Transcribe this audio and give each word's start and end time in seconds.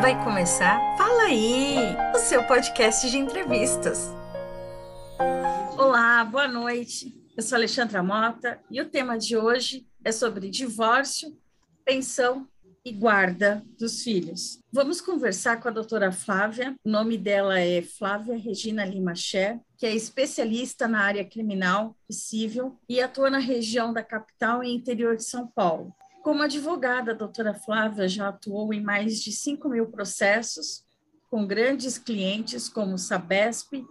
Vai 0.00 0.14
começar 0.22 0.78
Fala 0.96 1.24
aí, 1.24 1.76
o 2.14 2.18
seu 2.18 2.46
podcast 2.46 3.10
de 3.10 3.18
entrevistas. 3.18 4.08
Olá, 5.76 6.24
boa 6.24 6.46
noite. 6.46 7.12
Eu 7.36 7.42
sou 7.42 7.56
Alexandra 7.56 8.00
Mota 8.00 8.60
e 8.70 8.80
o 8.80 8.88
tema 8.88 9.18
de 9.18 9.36
hoje 9.36 9.88
é 10.04 10.12
sobre 10.12 10.50
divórcio, 10.50 11.36
pensão 11.84 12.46
e 12.84 12.92
guarda 12.92 13.62
dos 13.76 14.04
filhos. 14.04 14.60
Vamos 14.72 15.00
conversar 15.00 15.60
com 15.60 15.66
a 15.66 15.72
doutora 15.72 16.12
Flávia. 16.12 16.76
O 16.84 16.88
nome 16.88 17.18
dela 17.18 17.58
é 17.58 17.82
Flávia 17.82 18.38
Regina 18.38 18.84
Lima 18.84 19.16
Cher, 19.16 19.60
que 19.76 19.84
é 19.84 19.94
especialista 19.94 20.86
na 20.86 21.00
área 21.00 21.24
criminal 21.24 21.96
e 22.08 22.14
civil 22.14 22.78
e 22.88 23.00
atua 23.00 23.30
na 23.30 23.38
região 23.38 23.92
da 23.92 24.02
capital 24.02 24.62
e 24.62 24.72
interior 24.72 25.16
de 25.16 25.24
São 25.24 25.48
Paulo. 25.48 25.92
Como 26.28 26.42
advogada, 26.42 27.12
a 27.12 27.14
doutora 27.14 27.54
Flávia 27.54 28.06
já 28.06 28.28
atuou 28.28 28.74
em 28.74 28.82
mais 28.82 29.18
de 29.22 29.32
5 29.32 29.66
mil 29.66 29.86
processos 29.86 30.84
com 31.30 31.46
grandes 31.46 31.96
clientes 31.96 32.68
como 32.68 32.98
Sabesp, 32.98 33.82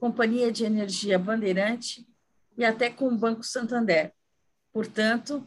Companhia 0.00 0.50
de 0.50 0.64
Energia 0.64 1.16
Bandeirante 1.16 2.04
e 2.58 2.64
até 2.64 2.90
com 2.90 3.06
o 3.06 3.16
Banco 3.16 3.44
Santander. 3.44 4.12
Portanto, 4.72 5.46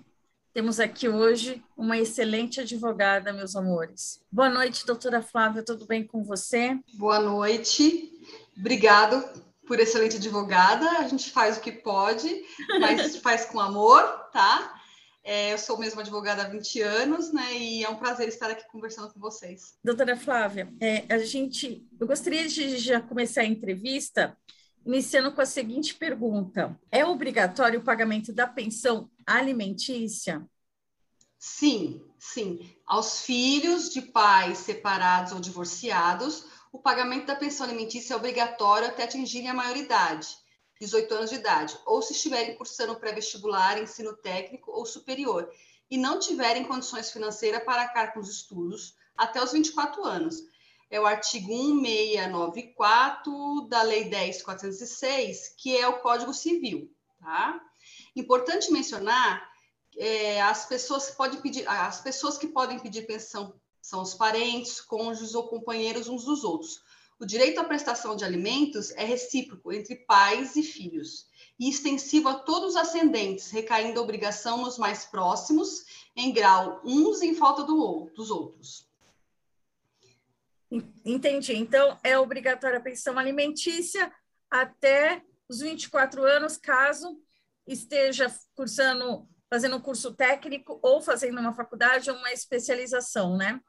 temos 0.54 0.80
aqui 0.80 1.10
hoje 1.10 1.62
uma 1.76 1.98
excelente 1.98 2.62
advogada, 2.62 3.34
meus 3.34 3.54
amores. 3.58 4.24
Boa 4.32 4.48
noite, 4.48 4.85
doutora 4.85 5.21
Flávia, 5.21 5.62
tudo 5.62 5.85
bem 5.85 6.08
com 6.08 6.24
você? 6.24 6.80
Boa 6.94 7.20
noite, 7.20 8.13
obrigado 8.58 9.27
por 9.68 9.77
excelente 9.77 10.16
advogada. 10.16 10.90
A 10.99 11.08
gente 11.10 11.32
faz 11.32 11.58
o 11.58 11.62
que 11.62 11.74
pode, 11.74 12.34
mas 12.80 13.18
faz 13.18 13.44
com 13.44 13.60
amor, 13.60 14.02
tá? 14.32 14.79
É, 15.32 15.54
eu 15.54 15.60
sou 15.60 15.78
mesmo 15.78 16.00
advogada 16.00 16.42
há 16.42 16.48
20 16.48 16.82
anos, 16.82 17.32
né? 17.32 17.56
E 17.56 17.84
é 17.84 17.90
um 17.90 17.98
prazer 17.98 18.28
estar 18.28 18.50
aqui 18.50 18.68
conversando 18.68 19.14
com 19.14 19.20
vocês. 19.20 19.76
Doutora 19.84 20.18
Flávia, 20.18 20.74
é, 20.82 21.05
a 21.08 21.20
gente, 21.20 21.88
eu 22.00 22.08
gostaria 22.08 22.48
de 22.48 22.80
já 22.80 22.99
começar 22.99 23.41
a 23.41 23.46
entrevista 23.46 24.36
iniciando 24.84 25.32
com 25.32 25.40
a 25.40 25.46
seguinte 25.46 25.94
pergunta: 25.94 26.76
é 26.91 27.05
obrigatório 27.05 27.80
o 27.80 27.84
pagamento 27.84 28.34
da 28.34 28.48
pensão 28.48 29.08
alimentícia? 29.24 30.44
Sim, 31.38 32.04
sim. 32.18 32.76
Aos 32.84 33.21
filhos 33.21 33.91
de 33.91 34.02
pais 34.02 34.58
separados 34.58 35.32
ou 35.32 35.40
divorciados, 35.40 36.46
o 36.71 36.80
pagamento 36.80 37.27
da 37.27 37.36
pensão 37.36 37.68
alimentícia 37.68 38.16
é 38.16 38.18
obrigatório 38.18 38.88
até 38.88 39.04
atingirem 39.04 39.49
a 39.49 39.54
maioridade, 39.54 40.27
18 40.80 41.13
anos 41.13 41.30
de 41.30 41.38
idade, 41.38 41.77
ou 41.85 42.02
se 42.02 42.13
estiverem 42.13 42.55
cursando 42.55 42.96
pré-vestibular, 42.96 43.82
ensino 43.82 44.16
técnico 44.16 44.72
ou 44.72 44.86
superior, 44.86 45.52
e 45.90 45.98
não 45.98 46.20
tiverem 46.20 46.63
condições 46.63 47.12
financeiras 47.12 47.63
para 47.63 47.82
arcar 47.82 48.13
com 48.13 48.20
os 48.20 48.30
estudos 48.30 48.96
até 49.18 49.44
os 49.44 49.52
24 49.52 50.05
anos 50.05 50.44
é 50.90 50.99
o 50.99 51.05
artigo 51.05 51.49
1694 51.49 53.68
da 53.70 53.84
Lei 53.84 54.10
10.406, 54.10 55.54
que 55.55 55.77
é 55.77 55.88
o 55.88 55.99
Código 55.99 56.34
Civil, 56.34 56.91
tá? 57.20 57.62
Importante 58.16 58.71
mencionar, 58.71 59.48
é, 59.98 60.41
as 60.41 60.66
pessoas 60.66 61.12
que 61.12 61.16
podem 61.16 61.40
pedir, 61.41 61.68
as 61.68 62.02
pessoas 62.02 62.40
que 62.40 62.48
podem 62.48 62.80
pedir 62.80 63.05
pensão 63.05 63.54
são 63.82 64.02
os 64.02 64.16
parentes, 64.16 64.81
cônjuges 64.81 65.36
ou 65.36 65.47
companheiros 65.47 66.09
uns 66.09 66.25
dos 66.25 66.44
outros. 66.44 66.81
O 67.19 67.25
direito 67.25 67.59
à 67.59 67.66
prestação 67.66 68.16
de 68.16 68.23
alimentos 68.23 68.91
é 68.91 69.03
recíproco 69.03 69.73
entre 69.73 69.95
pais 69.95 70.56
e 70.56 70.63
filhos 70.63 71.28
e 71.59 71.69
extensivo 71.69 72.29
a 72.29 72.35
todos 72.35 72.69
os 72.69 72.75
ascendentes, 72.78 73.51
recaindo 73.51 74.00
a 74.00 74.03
obrigação 74.03 74.59
nos 74.62 74.78
mais 74.78 75.06
próximos, 75.06 75.85
em 76.16 76.31
grau 76.31 76.81
uns 76.85 77.22
em 77.22 77.35
falta 77.35 77.63
do, 77.63 78.09
dos 78.16 78.31
outros. 78.31 78.88
Entendi. 81.03 81.56
Então, 81.56 82.00
é 82.03 82.17
obrigatória 82.17 82.78
a 82.78 82.81
pensão 82.81 83.17
alimentícia 83.19 84.09
até 84.50 85.22
os 85.50 85.59
24 85.59 86.24
anos, 86.24 86.56
caso 86.56 87.22
esteja 87.68 88.34
cursando, 88.56 89.28
fazendo 89.50 89.75
um 89.75 89.81
curso 89.81 90.13
técnico 90.13 90.79
ou 90.81 91.02
fazendo 91.02 91.40
uma 91.40 91.53
faculdade 91.53 92.09
ou 92.09 92.16
uma 92.16 92.31
especialização, 92.31 93.35
né? 93.35 93.59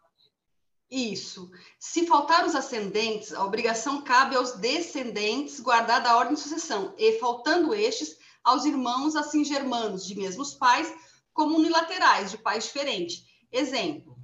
Isso. 0.91 1.51
Se 1.79 2.07
faltar 2.07 2.45
os 2.45 2.57
ascendentes, 2.57 3.33
a 3.33 3.45
obrigação 3.45 4.03
cabe 4.03 4.35
aos 4.35 4.53
descendentes, 4.53 5.61
guardada 5.61 6.11
a 6.11 6.17
ordem 6.17 6.35
de 6.35 6.41
sucessão, 6.41 6.93
e 6.99 7.19
faltando 7.21 7.73
estes, 7.73 8.19
aos 8.43 8.65
irmãos 8.65 9.15
assim 9.15 9.45
germanos 9.45 10.05
de 10.05 10.17
mesmos 10.17 10.55
pais, 10.55 10.93
como 11.33 11.57
unilaterais, 11.57 12.31
de 12.33 12.39
pais 12.39 12.65
diferentes. 12.65 13.25
Exemplo: 13.53 14.19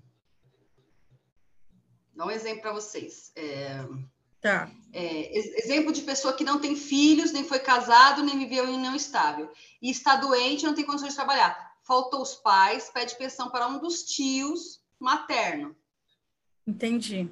Dá 2.17 2.27
um 2.27 2.31
exemplo 2.31 2.63
para 2.63 2.73
vocês. 2.73 3.31
É, 3.37 3.87
tá. 4.41 4.71
É, 4.93 5.39
exemplo 5.39 5.93
de 5.93 6.01
pessoa 6.01 6.33
que 6.33 6.45
não 6.45 6.59
tem 6.59 6.75
filhos, 6.75 7.31
nem 7.31 7.45
foi 7.45 7.59
casado, 7.59 8.25
nem 8.25 8.39
viveu 8.39 8.67
em 8.67 8.75
união 8.75 8.97
estável. 8.97 9.53
E 9.81 9.91
está 9.91 10.17
doente, 10.17 10.65
não 10.65 10.75
tem 10.75 10.85
condições 10.85 11.11
de 11.11 11.17
trabalhar. 11.17 11.77
Faltou 11.85 12.23
os 12.23 12.35
pais, 12.35 12.91
pede 12.91 13.17
pensão 13.17 13.51
para 13.51 13.69
um 13.69 13.79
dos 13.79 14.03
tios 14.03 14.81
materno. 14.99 15.77
Entendi. 16.67 17.31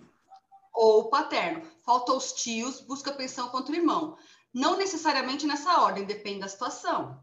Ou 0.72 1.08
paterno. 1.08 1.66
Faltou 1.84 2.16
os 2.16 2.32
tios, 2.32 2.80
busca 2.80 3.12
pensão 3.12 3.48
contra 3.48 3.72
o 3.72 3.76
irmão. 3.76 4.16
Não 4.52 4.76
necessariamente 4.76 5.46
nessa 5.46 5.80
ordem, 5.80 6.04
depende 6.04 6.40
da 6.40 6.48
situação. 6.48 7.18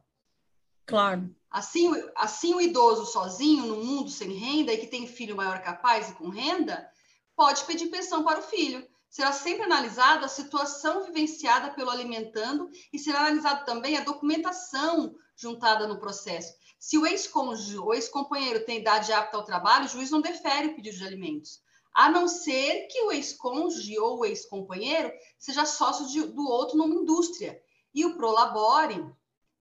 Claro. 0.86 1.34
Assim, 1.50 1.92
assim 2.16 2.54
o 2.54 2.62
idoso 2.62 3.06
sozinho, 3.06 3.66
no 3.66 3.84
mundo 3.84 4.10
sem 4.10 4.32
renda, 4.34 4.74
e 4.74 4.78
que 4.78 4.88
tem 4.88 5.08
filho 5.08 5.36
maior 5.36 5.62
capaz 5.62 6.10
e 6.10 6.14
com 6.16 6.30
renda, 6.30 6.90
pode 7.36 7.64
pedir 7.66 7.88
pensão 7.88 8.24
para 8.24 8.40
o 8.40 8.44
filho. 8.44 8.86
Será 9.10 9.34
sempre 9.34 9.64
analisada 9.64 10.26
a 10.26 10.30
situação 10.30 11.04
vivenciada 11.04 11.72
pelo 11.72 11.90
alimentando 11.90 12.70
e 12.94 13.00
será 13.00 13.20
analisada 13.20 13.66
também 13.66 13.98
a 13.98 14.04
documentação 14.04 15.14
juntada 15.36 15.88
no 15.88 16.00
processo. 16.00 16.54
Se 16.80 16.98
o 16.98 17.06
ex-cônjuge 17.06 17.78
ou 17.78 17.94
ex-companheiro 17.94 18.66
tem 18.66 18.80
idade 18.80 19.12
apta 19.12 19.38
ao 19.38 19.44
trabalho, 19.44 19.86
o 19.86 19.90
juiz 19.90 20.10
não 20.10 20.22
defere 20.22 20.68
o 20.68 20.76
pedido 20.76 20.98
de 20.98 21.06
alimentos, 21.06 21.62
a 21.94 22.10
não 22.10 22.28
ser 22.28 22.88
que 22.88 23.02
o 23.02 23.12
ex-cônjuge 23.12 24.00
ou 24.00 24.20
o 24.20 24.26
ex-companheiro 24.26 25.12
seja 25.38 25.66
sócio 25.66 26.08
de, 26.08 26.24
do 26.24 26.48
outro 26.48 26.78
numa 26.78 26.96
indústria 26.96 27.62
e 27.94 28.06
o 28.06 28.16
prolabore 28.16 29.06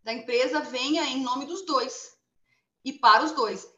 da 0.03 0.13
empresa 0.13 0.61
venha 0.61 1.05
em 1.05 1.23
nome 1.23 1.47
dos 1.47 1.65
dois 1.67 2.17
e 2.85 2.93
para 2.93 3.25
os 3.25 3.33
dois 3.33 3.69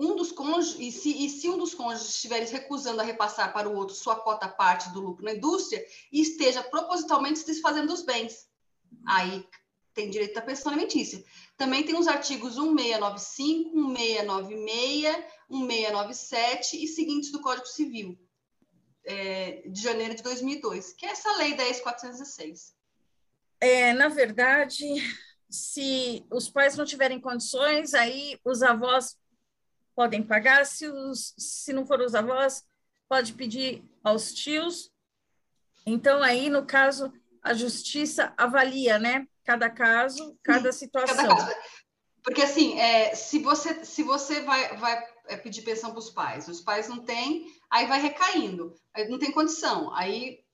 um 0.00 0.16
dos 0.16 0.32
cônjuges, 0.32 0.76
e 0.78 0.90
se, 0.90 1.24
e 1.24 1.28
se 1.28 1.48
um 1.50 1.58
dos 1.58 1.74
cônjuges 1.74 2.14
estiver 2.14 2.42
recusando 2.48 3.02
a 3.02 3.04
repassar 3.04 3.52
para 3.52 3.68
o 3.68 3.76
outro 3.76 3.94
sua 3.94 4.16
cota 4.16 4.48
parte 4.48 4.88
do 4.90 5.00
lucro 5.00 5.22
na 5.22 5.34
indústria 5.34 5.84
e 6.10 6.22
esteja 6.22 6.62
propositalmente 6.62 7.40
se 7.40 7.46
desfazendo 7.46 7.88
dos 7.88 8.02
bens. 8.02 8.48
Aí 9.06 9.46
tem 9.92 10.08
direito 10.08 10.38
à 10.38 10.42
pensão 10.42 10.72
alimentícia. 10.72 11.22
Também 11.56 11.82
tem 11.82 11.94
os 11.98 12.08
artigos 12.08 12.56
1695, 12.56 13.76
1696, 13.76 15.24
1697 15.50 16.82
e 16.82 16.86
seguintes 16.86 17.32
do 17.32 17.40
Código 17.40 17.66
Civil, 17.66 18.18
é, 19.04 19.62
de 19.68 19.82
janeiro 19.82 20.14
de 20.14 20.22
2002, 20.22 20.92
que 20.92 21.06
é 21.06 21.10
essa 21.10 21.36
lei 21.36 21.56
10.406. 21.56 22.72
É, 23.60 23.92
na 23.92 24.08
verdade, 24.08 24.84
se 25.50 26.24
os 26.30 26.48
pais 26.48 26.76
não 26.76 26.84
tiverem 26.84 27.20
condições, 27.20 27.92
aí 27.92 28.38
os 28.44 28.62
avós 28.62 29.18
podem 29.94 30.22
pagar, 30.22 30.64
se, 30.64 30.86
os, 30.86 31.34
se 31.36 31.72
não 31.72 31.84
for 31.84 32.00
os 32.00 32.14
avós, 32.14 32.64
pode 33.08 33.34
pedir 33.34 33.84
aos 34.02 34.32
tios. 34.32 34.90
Então, 35.84 36.22
aí, 36.22 36.48
no 36.48 36.64
caso, 36.64 37.12
a 37.42 37.52
justiça 37.52 38.32
avalia, 38.36 38.98
né? 38.98 39.26
Cada 39.44 39.68
caso, 39.68 40.38
cada 40.42 40.72
situação. 40.72 41.16
Cada 41.16 41.36
caso. 41.36 41.56
Porque, 42.22 42.42
assim, 42.42 42.78
é, 42.78 43.14
se 43.14 43.38
você, 43.40 43.84
se 43.84 44.02
você 44.02 44.42
vai, 44.42 44.76
vai 44.76 45.09
é, 45.30 45.36
pedir 45.36 45.62
pensão 45.62 45.90
para 45.90 46.00
os 46.00 46.10
pais, 46.10 46.48
os 46.48 46.60
pais 46.60 46.88
não 46.88 46.98
têm, 46.98 47.46
aí 47.70 47.86
vai 47.86 48.00
recaindo, 48.00 48.74
aí 48.92 49.08
não 49.08 49.18
tem 49.18 49.30
condição, 49.30 49.94
aí 49.94 50.44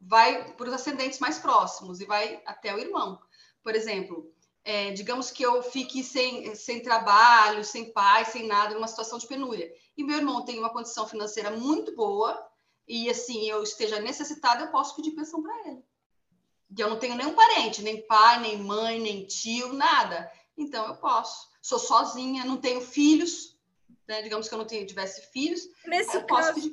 vai 0.00 0.52
para 0.52 0.68
os 0.68 0.74
ascendentes 0.74 1.18
mais 1.18 1.38
próximos 1.38 2.00
e 2.00 2.04
vai 2.04 2.42
até 2.44 2.74
o 2.74 2.78
irmão. 2.78 3.20
Por 3.62 3.74
exemplo, 3.74 4.30
é, 4.64 4.90
digamos 4.90 5.30
que 5.30 5.44
eu 5.44 5.62
fique 5.62 6.02
sem, 6.02 6.54
sem 6.54 6.82
trabalho, 6.82 7.64
sem 7.64 7.92
pai, 7.92 8.24
sem 8.24 8.46
nada, 8.46 8.74
numa 8.74 8.88
situação 8.88 9.18
de 9.18 9.26
penúria, 9.26 9.72
e 9.96 10.02
meu 10.02 10.16
irmão 10.16 10.44
tem 10.44 10.58
uma 10.58 10.72
condição 10.72 11.06
financeira 11.06 11.50
muito 11.52 11.94
boa, 11.94 12.44
e 12.88 13.08
assim, 13.08 13.48
eu 13.48 13.62
esteja 13.62 14.00
necessitado, 14.00 14.64
eu 14.64 14.70
posso 14.70 14.94
pedir 14.94 15.12
pensão 15.12 15.42
para 15.42 15.68
ele. 15.68 15.84
E 16.76 16.80
eu 16.80 16.90
não 16.90 16.98
tenho 16.98 17.16
nenhum 17.16 17.34
parente, 17.34 17.82
nem 17.82 18.06
pai, 18.06 18.40
nem 18.40 18.58
mãe, 18.58 19.00
nem 19.00 19.26
tio, 19.26 19.72
nada. 19.72 20.30
Então 20.56 20.86
eu 20.86 20.96
posso. 20.96 21.48
Sou 21.62 21.78
sozinha, 21.78 22.44
não 22.44 22.56
tenho 22.56 22.80
filhos, 22.80 23.55
né? 24.08 24.22
digamos 24.22 24.48
que 24.48 24.54
eu 24.54 24.58
não 24.58 24.66
tivesse 24.66 25.30
filhos, 25.32 25.60
nesse 25.86 26.16
eu 26.16 26.24
caso, 26.24 26.54
posso 26.54 26.72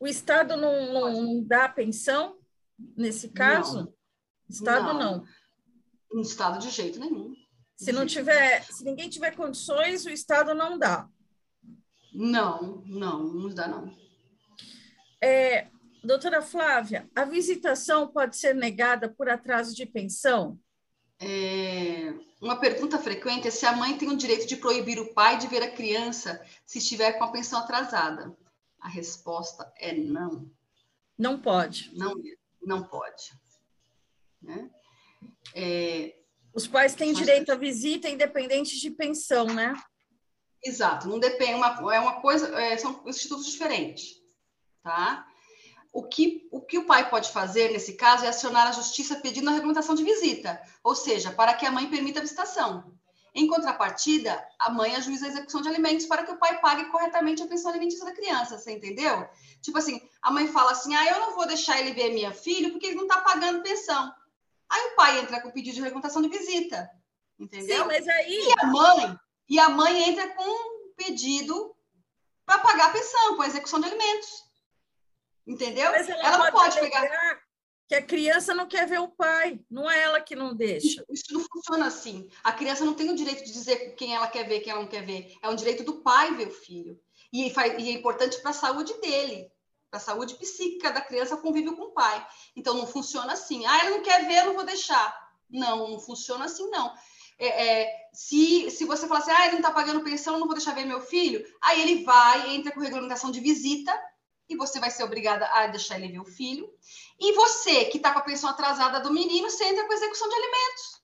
O 0.00 0.06
Estado 0.06 0.56
não, 0.56 0.92
não 0.92 1.42
dá 1.44 1.68
pensão 1.68 2.38
nesse 2.96 3.30
caso? 3.30 3.80
Não. 3.80 3.94
Estado 4.48 4.94
não. 4.94 5.26
não. 6.12 6.22
Estado, 6.22 6.58
de 6.58 6.70
jeito 6.70 6.98
nenhum. 7.00 7.34
Se 7.76 7.92
não 7.92 8.06
tiver, 8.06 8.64
se 8.64 8.84
ninguém 8.84 9.08
tiver 9.08 9.36
condições, 9.36 10.04
o 10.06 10.10
Estado 10.10 10.54
não 10.54 10.78
dá. 10.78 11.08
Não, 12.12 12.82
não, 12.86 13.22
não 13.22 13.54
dá, 13.54 13.68
não. 13.68 13.96
É, 15.22 15.68
doutora 16.02 16.40
Flávia, 16.40 17.08
a 17.14 17.24
visitação 17.24 18.08
pode 18.08 18.36
ser 18.36 18.54
negada 18.54 19.08
por 19.08 19.28
atraso 19.28 19.74
de 19.74 19.84
pensão? 19.84 20.58
É, 21.20 22.14
uma 22.40 22.56
pergunta 22.56 22.98
frequente 22.98 23.48
é 23.48 23.50
se 23.50 23.66
a 23.66 23.72
mãe 23.72 23.98
tem 23.98 24.08
o 24.08 24.16
direito 24.16 24.46
de 24.46 24.56
proibir 24.56 25.00
o 25.00 25.12
pai 25.12 25.36
de 25.38 25.48
ver 25.48 25.62
a 25.62 25.70
criança 25.70 26.40
se 26.64 26.78
estiver 26.78 27.12
com 27.12 27.24
a 27.24 27.32
pensão 27.32 27.58
atrasada. 27.58 28.36
A 28.80 28.88
resposta 28.88 29.70
é 29.76 29.92
não. 29.92 30.48
Não 31.18 31.40
pode. 31.40 31.90
Não, 31.94 32.14
não 32.62 32.84
pode. 32.84 33.32
Né? 34.40 34.70
É, 35.54 36.14
Os 36.54 36.68
pais 36.68 36.94
têm 36.94 37.12
direito 37.12 37.50
à 37.50 37.56
visita 37.56 38.08
independente 38.08 38.78
de 38.78 38.90
pensão, 38.90 39.46
né? 39.46 39.74
Exato, 40.64 41.08
não 41.08 41.18
depende, 41.18 41.54
uma, 41.54 41.94
é 41.94 42.00
uma 42.00 42.20
coisa, 42.20 42.48
é, 42.60 42.76
são 42.76 43.02
institutos 43.06 43.46
diferentes, 43.46 44.16
tá? 44.82 45.27
O 45.92 46.02
que, 46.02 46.46
o 46.50 46.60
que 46.60 46.78
o 46.78 46.84
pai 46.84 47.08
pode 47.08 47.30
fazer 47.30 47.72
nesse 47.72 47.94
caso 47.94 48.24
é 48.24 48.28
acionar 48.28 48.66
a 48.68 48.72
justiça 48.72 49.16
pedindo 49.16 49.48
a 49.48 49.52
regulamentação 49.52 49.94
de 49.94 50.04
visita, 50.04 50.60
ou 50.84 50.94
seja, 50.94 51.30
para 51.32 51.54
que 51.54 51.66
a 51.66 51.70
mãe 51.70 51.88
permita 51.88 52.18
a 52.18 52.22
visitação. 52.22 52.92
Em 53.34 53.46
contrapartida, 53.46 54.42
a 54.58 54.70
mãe 54.70 54.96
ajuiza 54.96 55.26
a 55.26 55.28
execução 55.28 55.62
de 55.62 55.68
alimentos 55.68 56.06
para 56.06 56.24
que 56.24 56.32
o 56.32 56.38
pai 56.38 56.60
pague 56.60 56.86
corretamente 56.86 57.42
a 57.42 57.46
pensão 57.46 57.70
alimentícia 57.70 58.04
da 58.04 58.12
criança, 58.12 58.58
você 58.58 58.72
entendeu? 58.72 59.28
Tipo 59.62 59.78
assim, 59.78 60.00
a 60.20 60.30
mãe 60.30 60.48
fala 60.48 60.72
assim: 60.72 60.94
ah, 60.94 61.06
eu 61.06 61.20
não 61.20 61.34
vou 61.34 61.46
deixar 61.46 61.78
ele 61.78 61.92
ver 61.92 62.12
minha 62.12 62.32
filha 62.32 62.70
porque 62.70 62.86
ele 62.86 62.96
não 62.96 63.04
está 63.04 63.20
pagando 63.20 63.62
pensão. 63.62 64.12
Aí 64.68 64.92
o 64.92 64.96
pai 64.96 65.20
entra 65.20 65.40
com 65.40 65.48
o 65.48 65.52
pedido 65.52 65.74
de 65.74 65.80
regulamentação 65.80 66.20
de 66.20 66.28
visita, 66.28 66.90
entendeu? 67.38 67.82
Sim, 67.82 67.86
mas 67.86 68.08
aí. 68.08 68.48
E 68.48 68.52
a 68.60 68.66
mãe 68.66 69.18
e 69.48 69.58
a 69.58 69.68
mãe 69.68 70.08
entra 70.10 70.28
com 70.34 70.44
um 70.44 70.92
pedido 70.96 71.74
para 72.44 72.58
pagar 72.58 72.86
a 72.86 72.92
pensão, 72.92 73.36
com 73.36 73.42
a 73.42 73.46
execução 73.46 73.80
de 73.80 73.86
alimentos. 73.86 74.47
Entendeu? 75.48 75.90
Mas 75.90 76.06
ela, 76.08 76.22
ela 76.22 76.38
não 76.44 76.52
pode 76.52 76.78
pegar. 76.78 77.40
Que 77.88 77.94
a 77.94 78.02
criança 78.02 78.54
não 78.54 78.68
quer 78.68 78.86
ver 78.86 79.00
o 79.00 79.08
pai, 79.08 79.58
não 79.70 79.90
é 79.90 80.02
ela 80.02 80.20
que 80.20 80.36
não 80.36 80.54
deixa. 80.54 81.02
Isso 81.08 81.32
não 81.32 81.40
funciona 81.40 81.86
assim. 81.86 82.28
A 82.44 82.52
criança 82.52 82.84
não 82.84 82.92
tem 82.92 83.10
o 83.10 83.16
direito 83.16 83.42
de 83.42 83.50
dizer 83.50 83.94
quem 83.94 84.14
ela 84.14 84.28
quer 84.28 84.46
ver, 84.46 84.60
quem 84.60 84.70
ela 84.70 84.82
não 84.82 84.88
quer 84.88 85.06
ver. 85.06 85.34
É 85.42 85.48
um 85.48 85.56
direito 85.56 85.82
do 85.82 86.02
pai 86.02 86.34
ver 86.34 86.48
o 86.48 86.52
filho. 86.52 87.00
E, 87.32 87.50
e 87.50 87.88
é 87.88 87.92
importante 87.92 88.42
para 88.42 88.50
a 88.50 88.54
saúde 88.54 88.92
dele, 89.00 89.50
para 89.90 89.96
a 89.96 90.02
saúde 90.02 90.34
psíquica 90.34 90.92
da 90.92 91.00
criança, 91.00 91.38
convívio 91.38 91.74
com 91.76 91.84
o 91.84 91.92
pai. 91.92 92.26
Então 92.54 92.74
não 92.74 92.86
funciona 92.86 93.32
assim. 93.32 93.64
Ah, 93.64 93.86
ela 93.86 93.90
não 93.96 94.02
quer 94.02 94.26
ver, 94.26 94.40
eu 94.40 94.46
não 94.46 94.54
vou 94.54 94.66
deixar. 94.66 95.16
Não, 95.48 95.88
não 95.88 95.98
funciona 95.98 96.44
assim, 96.44 96.68
não 96.68 96.92
é, 97.38 97.82
é, 97.82 98.08
se, 98.12 98.70
se 98.70 98.84
você 98.84 99.06
falar 99.06 99.20
assim, 99.20 99.30
ah, 99.30 99.42
ele 99.44 99.52
não 99.52 99.60
está 99.60 99.70
pagando 99.70 100.02
pensão, 100.02 100.38
não 100.38 100.46
vou 100.46 100.56
deixar 100.56 100.74
ver 100.74 100.84
meu 100.84 101.00
filho, 101.00 101.44
aí 101.62 101.80
ele 101.80 102.04
vai, 102.04 102.54
entra 102.54 102.72
com 102.72 102.80
regulamentação 102.80 103.30
de 103.30 103.40
visita, 103.40 103.96
e 104.48 104.56
você 104.56 104.80
vai 104.80 104.90
ser 104.90 105.04
obrigada 105.04 105.46
a 105.46 105.66
deixar 105.66 105.98
ele 105.98 106.12
ver 106.12 106.20
o 106.20 106.24
filho. 106.24 106.72
E 107.18 107.32
você, 107.34 107.86
que 107.86 107.98
está 107.98 108.12
com 108.12 108.20
a 108.20 108.22
pensão 108.22 108.48
atrasada 108.48 109.00
do 109.00 109.12
menino, 109.12 109.50
você 109.50 109.64
entra 109.64 109.86
com 109.86 109.92
execução 109.92 110.28
de 110.28 110.34
alimentos. 110.34 111.02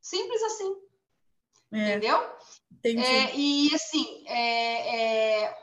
Simples 0.00 0.42
assim. 0.42 0.76
É, 1.72 1.88
Entendeu? 1.90 2.16
É, 2.84 3.34
e 3.36 3.74
assim, 3.74 4.24
é, 4.26 5.44
é, 5.44 5.58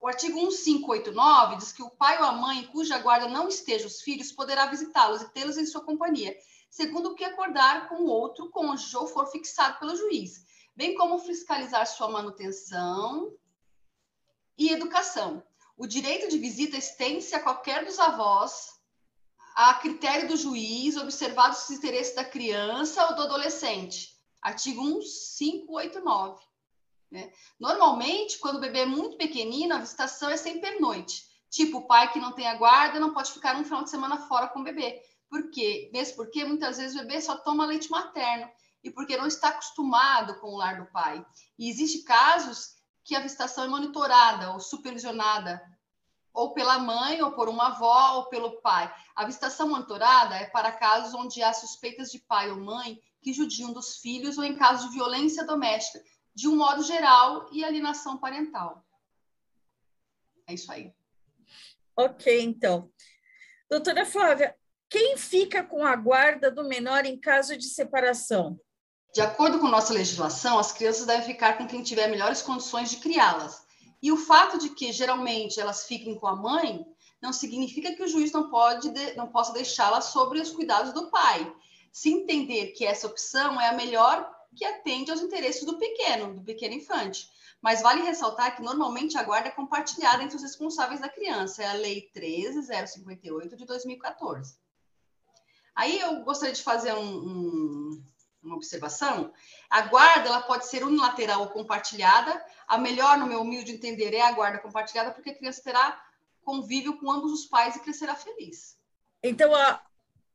o 0.00 0.06
artigo 0.06 0.34
1589 0.36 1.56
diz 1.56 1.72
que 1.72 1.82
o 1.82 1.90
pai 1.90 2.18
ou 2.18 2.24
a 2.24 2.32
mãe 2.32 2.66
cuja 2.66 2.98
guarda 2.98 3.28
não 3.28 3.48
esteja 3.48 3.86
os 3.86 4.02
filhos 4.02 4.32
poderá 4.32 4.66
visitá-los 4.66 5.22
e 5.22 5.28
tê-los 5.30 5.56
em 5.56 5.64
sua 5.64 5.82
companhia 5.82 6.36
segundo 6.70 7.10
o 7.10 7.14
que 7.14 7.24
acordar 7.24 7.88
com 7.88 7.96
o 7.96 8.06
outro 8.06 8.48
cônjuge 8.48 8.96
ou 8.96 9.06
for 9.08 9.26
fixado 9.26 9.78
pelo 9.80 9.96
juiz, 9.96 10.46
bem 10.74 10.94
como 10.94 11.18
fiscalizar 11.18 11.86
sua 11.86 12.08
manutenção 12.08 13.36
e 14.56 14.70
educação. 14.70 15.42
O 15.80 15.86
direito 15.86 16.28
de 16.28 16.36
visita 16.36 16.76
estende-se 16.76 17.34
a 17.34 17.40
qualquer 17.42 17.86
dos 17.86 17.98
avós, 17.98 18.68
a 19.56 19.72
critério 19.72 20.28
do 20.28 20.36
juiz, 20.36 20.94
observados 20.98 21.62
os 21.62 21.70
interesses 21.70 22.14
da 22.14 22.22
criança 22.22 23.06
ou 23.06 23.16
do 23.16 23.22
adolescente. 23.22 24.14
Artigo 24.42 24.84
1589. 24.84 26.38
Né? 27.10 27.32
Normalmente, 27.58 28.38
quando 28.40 28.56
o 28.56 28.60
bebê 28.60 28.80
é 28.80 28.84
muito 28.84 29.16
pequenino, 29.16 29.74
a 29.74 29.78
visitação 29.78 30.28
é 30.28 30.36
sem 30.36 30.60
pernoite. 30.60 31.22
Tipo, 31.48 31.78
o 31.78 31.86
pai 31.86 32.12
que 32.12 32.20
não 32.20 32.32
tem 32.32 32.46
a 32.46 32.56
guarda 32.56 33.00
não 33.00 33.14
pode 33.14 33.32
ficar 33.32 33.56
um 33.56 33.64
final 33.64 33.82
de 33.82 33.88
semana 33.88 34.18
fora 34.28 34.48
com 34.48 34.60
o 34.60 34.64
bebê. 34.64 35.00
Por 35.30 35.50
quê? 35.50 35.88
Mesmo 35.94 36.16
porque 36.16 36.44
muitas 36.44 36.76
vezes 36.76 36.94
o 36.94 37.00
bebê 37.00 37.22
só 37.22 37.38
toma 37.38 37.64
leite 37.64 37.90
materno 37.90 38.50
e 38.84 38.90
porque 38.90 39.16
não 39.16 39.26
está 39.26 39.48
acostumado 39.48 40.38
com 40.40 40.48
o 40.48 40.58
lar 40.58 40.84
do 40.84 40.92
pai. 40.92 41.24
E 41.58 41.70
existem 41.70 42.04
casos 42.04 42.78
que 43.04 43.16
a 43.16 43.20
visitação 43.20 43.64
é 43.64 43.68
monitorada 43.68 44.52
ou 44.52 44.60
supervisionada 44.60 45.60
ou 46.32 46.52
pela 46.52 46.78
mãe, 46.78 47.20
ou 47.22 47.32
por 47.32 47.48
uma 47.48 47.68
avó, 47.68 48.18
ou 48.18 48.26
pelo 48.26 48.60
pai. 48.60 48.92
A 49.16 49.24
visitação 49.24 49.68
monitorada 49.68 50.36
é 50.36 50.46
para 50.46 50.72
casos 50.72 51.14
onde 51.14 51.42
há 51.42 51.52
suspeitas 51.52 52.10
de 52.10 52.20
pai 52.20 52.50
ou 52.50 52.60
mãe 52.60 53.00
que 53.20 53.32
judiam 53.32 53.72
dos 53.72 53.98
filhos 53.98 54.38
ou 54.38 54.44
em 54.44 54.56
casos 54.56 54.88
de 54.88 54.94
violência 54.94 55.44
doméstica, 55.44 56.02
de 56.34 56.48
um 56.48 56.56
modo 56.56 56.82
geral, 56.82 57.48
e 57.52 57.64
alienação 57.64 58.16
parental. 58.16 58.84
É 60.46 60.54
isso 60.54 60.70
aí. 60.72 60.92
Ok, 61.96 62.40
então. 62.42 62.90
Doutora 63.68 64.06
Flávia, 64.06 64.56
quem 64.88 65.16
fica 65.16 65.62
com 65.62 65.84
a 65.84 65.94
guarda 65.94 66.50
do 66.50 66.64
menor 66.64 67.04
em 67.04 67.18
caso 67.18 67.56
de 67.56 67.66
separação? 67.66 68.58
De 69.12 69.20
acordo 69.20 69.58
com 69.58 69.66
nossa 69.66 69.92
legislação, 69.92 70.58
as 70.58 70.72
crianças 70.72 71.04
devem 71.04 71.26
ficar 71.26 71.58
com 71.58 71.66
quem 71.66 71.82
tiver 71.82 72.08
melhores 72.08 72.42
condições 72.42 72.90
de 72.90 72.98
criá-las. 72.98 73.66
E 74.00 74.12
o 74.12 74.16
fato 74.16 74.58
de 74.58 74.70
que 74.70 74.92
geralmente 74.92 75.60
elas 75.60 75.84
fiquem 75.84 76.14
com 76.14 76.28
a 76.28 76.36
mãe 76.36 76.86
não 77.20 77.32
significa 77.32 77.92
que 77.92 78.02
o 78.02 78.08
juiz 78.08 78.32
não 78.32 78.48
pode 78.48 78.90
não 79.16 79.26
possa 79.26 79.52
deixá-las 79.52 80.06
sobre 80.06 80.40
os 80.40 80.52
cuidados 80.52 80.92
do 80.92 81.10
pai. 81.10 81.52
Se 81.92 82.10
entender 82.10 82.68
que 82.68 82.86
essa 82.86 83.06
opção 83.06 83.60
é 83.60 83.68
a 83.68 83.74
melhor 83.74 84.30
que 84.56 84.64
atende 84.64 85.10
aos 85.10 85.20
interesses 85.20 85.64
do 85.64 85.76
pequeno, 85.76 86.34
do 86.34 86.42
pequeno 86.42 86.74
infante. 86.74 87.28
Mas 87.60 87.82
vale 87.82 88.02
ressaltar 88.02 88.56
que 88.56 88.62
normalmente 88.62 89.18
a 89.18 89.22
guarda 89.22 89.48
é 89.48 89.52
compartilhada 89.52 90.22
entre 90.22 90.36
os 90.36 90.42
responsáveis 90.42 91.00
da 91.00 91.08
criança, 91.08 91.62
é 91.62 91.66
a 91.66 91.74
Lei 91.74 92.10
13058 92.14 93.56
de 93.56 93.66
2014. 93.66 94.56
Aí 95.74 96.00
eu 96.00 96.22
gostaria 96.24 96.54
de 96.54 96.62
fazer 96.62 96.94
um, 96.94 97.16
um, 97.16 98.04
uma 98.42 98.56
observação. 98.56 99.32
A 99.68 99.82
guarda 99.82 100.28
ela 100.28 100.42
pode 100.42 100.66
ser 100.66 100.84
unilateral 100.84 101.40
ou 101.42 101.48
compartilhada. 101.48 102.44
A 102.66 102.78
melhor, 102.78 103.18
no 103.18 103.26
meu 103.26 103.40
humilde 103.40 103.72
entender, 103.72 104.14
é 104.14 104.22
a 104.22 104.32
guarda 104.32 104.58
compartilhada, 104.58 105.10
porque 105.12 105.30
a 105.30 105.34
criança 105.36 105.62
terá 105.62 106.00
convívio 106.42 106.98
com 106.98 107.10
ambos 107.10 107.32
os 107.32 107.46
pais 107.46 107.76
e 107.76 107.80
crescerá 107.80 108.14
feliz. 108.14 108.78
Então, 109.22 109.54
a, 109.54 109.82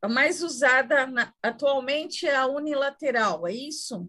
a 0.00 0.08
mais 0.08 0.42
usada 0.42 1.06
na, 1.06 1.32
atualmente 1.42 2.26
é 2.26 2.36
a 2.36 2.46
unilateral, 2.46 3.46
é 3.46 3.52
isso? 3.52 4.08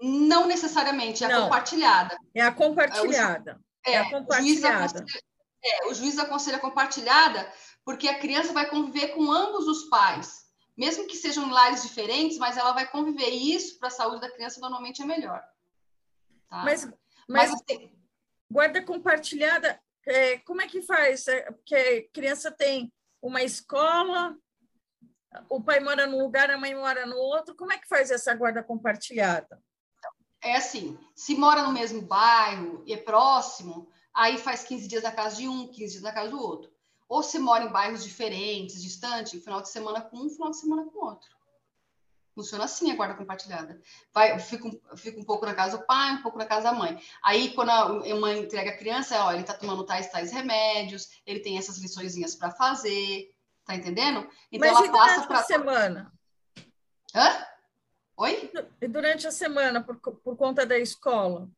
Não 0.00 0.46
necessariamente, 0.46 1.24
é 1.24 1.26
a 1.26 1.30
Não, 1.30 1.42
compartilhada. 1.44 2.16
É 2.34 2.42
a 2.42 2.52
compartilhada. 2.52 3.60
É, 3.84 3.92
é 3.92 3.98
a 3.98 4.10
compartilhada. 4.10 5.02
O 5.02 5.08
juiz, 5.08 5.22
é, 5.64 5.86
o 5.86 5.94
juiz 5.94 6.18
aconselha 6.18 6.58
compartilhada 6.58 7.50
porque 7.84 8.06
a 8.06 8.18
criança 8.18 8.52
vai 8.52 8.68
conviver 8.68 9.08
com 9.08 9.32
ambos 9.32 9.66
os 9.66 9.88
pais, 9.88 10.44
mesmo 10.78 11.08
que 11.08 11.16
sejam 11.16 11.48
em 11.48 11.50
lares 11.50 11.82
diferentes, 11.82 12.38
mas 12.38 12.56
ela 12.56 12.72
vai 12.72 12.88
conviver 12.88 13.28
e 13.28 13.52
isso 13.52 13.76
para 13.80 13.88
a 13.88 13.90
saúde 13.90 14.20
da 14.20 14.30
criança 14.30 14.60
normalmente 14.60 15.02
é 15.02 15.04
melhor. 15.04 15.42
Tá? 16.48 16.62
Mas, 16.64 16.84
mas, 16.84 17.50
mas 17.50 17.52
assim, 17.54 17.92
guarda 18.48 18.80
compartilhada, 18.84 19.82
é, 20.06 20.38
como 20.38 20.62
é 20.62 20.68
que 20.68 20.80
faz? 20.80 21.26
É, 21.26 21.50
porque 21.50 21.74
a 21.74 22.14
criança 22.14 22.52
tem 22.52 22.92
uma 23.20 23.42
escola, 23.42 24.36
o 25.50 25.60
pai 25.60 25.80
mora 25.80 26.06
num 26.06 26.22
lugar, 26.22 26.48
a 26.48 26.56
mãe 26.56 26.76
mora 26.76 27.04
no 27.04 27.16
outro, 27.16 27.56
como 27.56 27.72
é 27.72 27.78
que 27.78 27.88
faz 27.88 28.12
essa 28.12 28.32
guarda 28.32 28.62
compartilhada? 28.62 29.60
É 30.40 30.54
assim, 30.54 30.96
se 31.16 31.34
mora 31.34 31.64
no 31.64 31.72
mesmo 31.72 32.00
bairro 32.00 32.84
e 32.86 32.92
é 32.92 32.96
próximo, 32.96 33.90
aí 34.14 34.38
faz 34.38 34.62
15 34.62 34.86
dias 34.86 35.02
na 35.02 35.10
casa 35.10 35.38
de 35.38 35.48
um, 35.48 35.66
15 35.66 35.90
dias 35.90 36.02
na 36.04 36.12
casa 36.12 36.30
do 36.30 36.40
outro. 36.40 36.70
Ou 37.08 37.22
se 37.22 37.38
mora 37.38 37.64
em 37.64 37.72
bairros 37.72 38.04
diferentes, 38.04 38.82
distantes, 38.82 39.42
final 39.42 39.62
de 39.62 39.70
semana 39.70 40.02
com 40.02 40.18
um, 40.18 40.28
final 40.28 40.50
de 40.50 40.58
semana 40.58 40.84
com 40.84 41.06
outro. 41.06 41.38
Funciona 42.34 42.64
assim 42.64 42.92
a 42.92 42.94
guarda 42.94 43.16
compartilhada. 43.16 43.80
Vai, 44.14 44.38
fica, 44.38 44.70
fica 44.96 45.18
um 45.18 45.24
pouco 45.24 45.44
na 45.44 45.54
casa 45.54 45.78
do 45.78 45.86
pai, 45.86 46.12
um 46.12 46.22
pouco 46.22 46.38
na 46.38 46.46
casa 46.46 46.70
da 46.70 46.72
mãe. 46.72 47.02
Aí, 47.20 47.52
quando 47.52 47.70
a 47.70 48.14
mãe 48.14 48.38
entrega 48.38 48.70
a 48.70 48.76
criança, 48.76 49.24
ó, 49.24 49.32
ele 49.32 49.42
tá 49.42 49.54
tomando 49.54 49.84
tais, 49.84 50.08
tais 50.08 50.30
remédios, 50.30 51.08
ele 51.26 51.40
tem 51.40 51.58
essas 51.58 51.78
liçõezinhas 51.78 52.36
para 52.36 52.52
fazer, 52.52 53.34
tá 53.64 53.74
entendendo? 53.74 54.28
Então, 54.52 54.72
Mas 54.72 54.84
ela 54.84 54.92
passa 54.92 55.26
para. 55.26 55.42
semana? 55.42 56.12
Hã? 57.12 57.44
Oi? 58.18 58.52
E 58.80 58.86
durante 58.86 59.26
a 59.26 59.32
semana, 59.32 59.82
por, 59.82 59.96
por 59.96 60.36
conta 60.36 60.64
da 60.64 60.78
escola? 60.78 61.48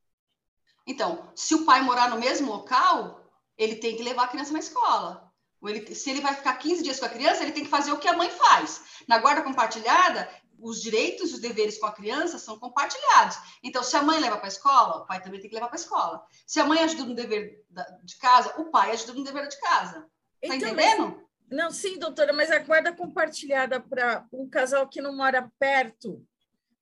Então, 0.87 1.30
se 1.35 1.54
o 1.54 1.64
pai 1.66 1.83
morar 1.83 2.09
no 2.09 2.19
mesmo 2.19 2.50
local, 2.50 3.23
ele 3.59 3.76
tem 3.76 3.97
que 3.97 4.02
levar 4.02 4.25
a 4.25 4.28
criança 4.28 4.52
na 4.52 4.59
escola. 4.61 5.29
Ele, 5.62 5.95
se 5.95 6.11
ele 6.11 6.21
vai 6.21 6.35
ficar 6.35 6.55
15 6.55 6.83
dias 6.83 6.99
com 6.99 7.07
a 7.07 7.11
criança, 7.11 7.43
ele 7.43 7.52
tem 7.52 7.64
que 7.64 7.71
fazer 7.71 7.93
o 7.93 7.99
que 7.99 8.09
a 8.09 8.17
mãe 8.17 8.31
faz. 8.31 8.83
Na 9.07 9.19
guarda 9.19 9.43
compartilhada, 9.43 10.29
os 10.59 10.81
direitos 10.81 11.31
e 11.31 11.35
os 11.35 11.40
deveres 11.40 11.79
com 11.79 11.87
a 11.87 11.93
criança 11.93 12.38
são 12.38 12.59
compartilhados. 12.59 13.37
Então, 13.62 13.83
se 13.83 13.97
a 13.97 14.02
mãe 14.02 14.21
leva 14.21 14.37
para 14.37 14.47
a 14.47 14.49
escola, 14.49 14.97
o 14.97 15.07
pai 15.07 15.23
também 15.23 15.40
tem 15.40 15.49
que 15.49 15.55
levar 15.55 15.69
para 15.69 15.76
a 15.76 15.81
escola. 15.81 16.25
Se 16.47 16.61
a 16.61 16.64
mãe 16.64 16.79
ajuda 16.81 17.05
no 17.05 17.14
dever 17.14 17.64
de 18.02 18.17
casa, 18.19 18.55
o 18.61 18.71
pai 18.71 18.93
ajuda 18.93 19.14
no 19.14 19.25
dever 19.25 19.49
de 19.49 19.59
casa. 19.61 20.00
Tá 20.02 20.09
então, 20.43 20.57
entendendo? 20.57 21.29
Não, 21.50 21.71
sim, 21.71 21.99
doutora, 21.99 22.33
mas 22.33 22.50
a 22.50 22.61
guarda 22.61 22.93
compartilhada 22.93 23.81
para 23.81 24.25
um 24.33 24.49
casal 24.49 24.88
que 24.88 25.00
não 25.00 25.17
mora 25.17 25.50
perto, 25.59 26.25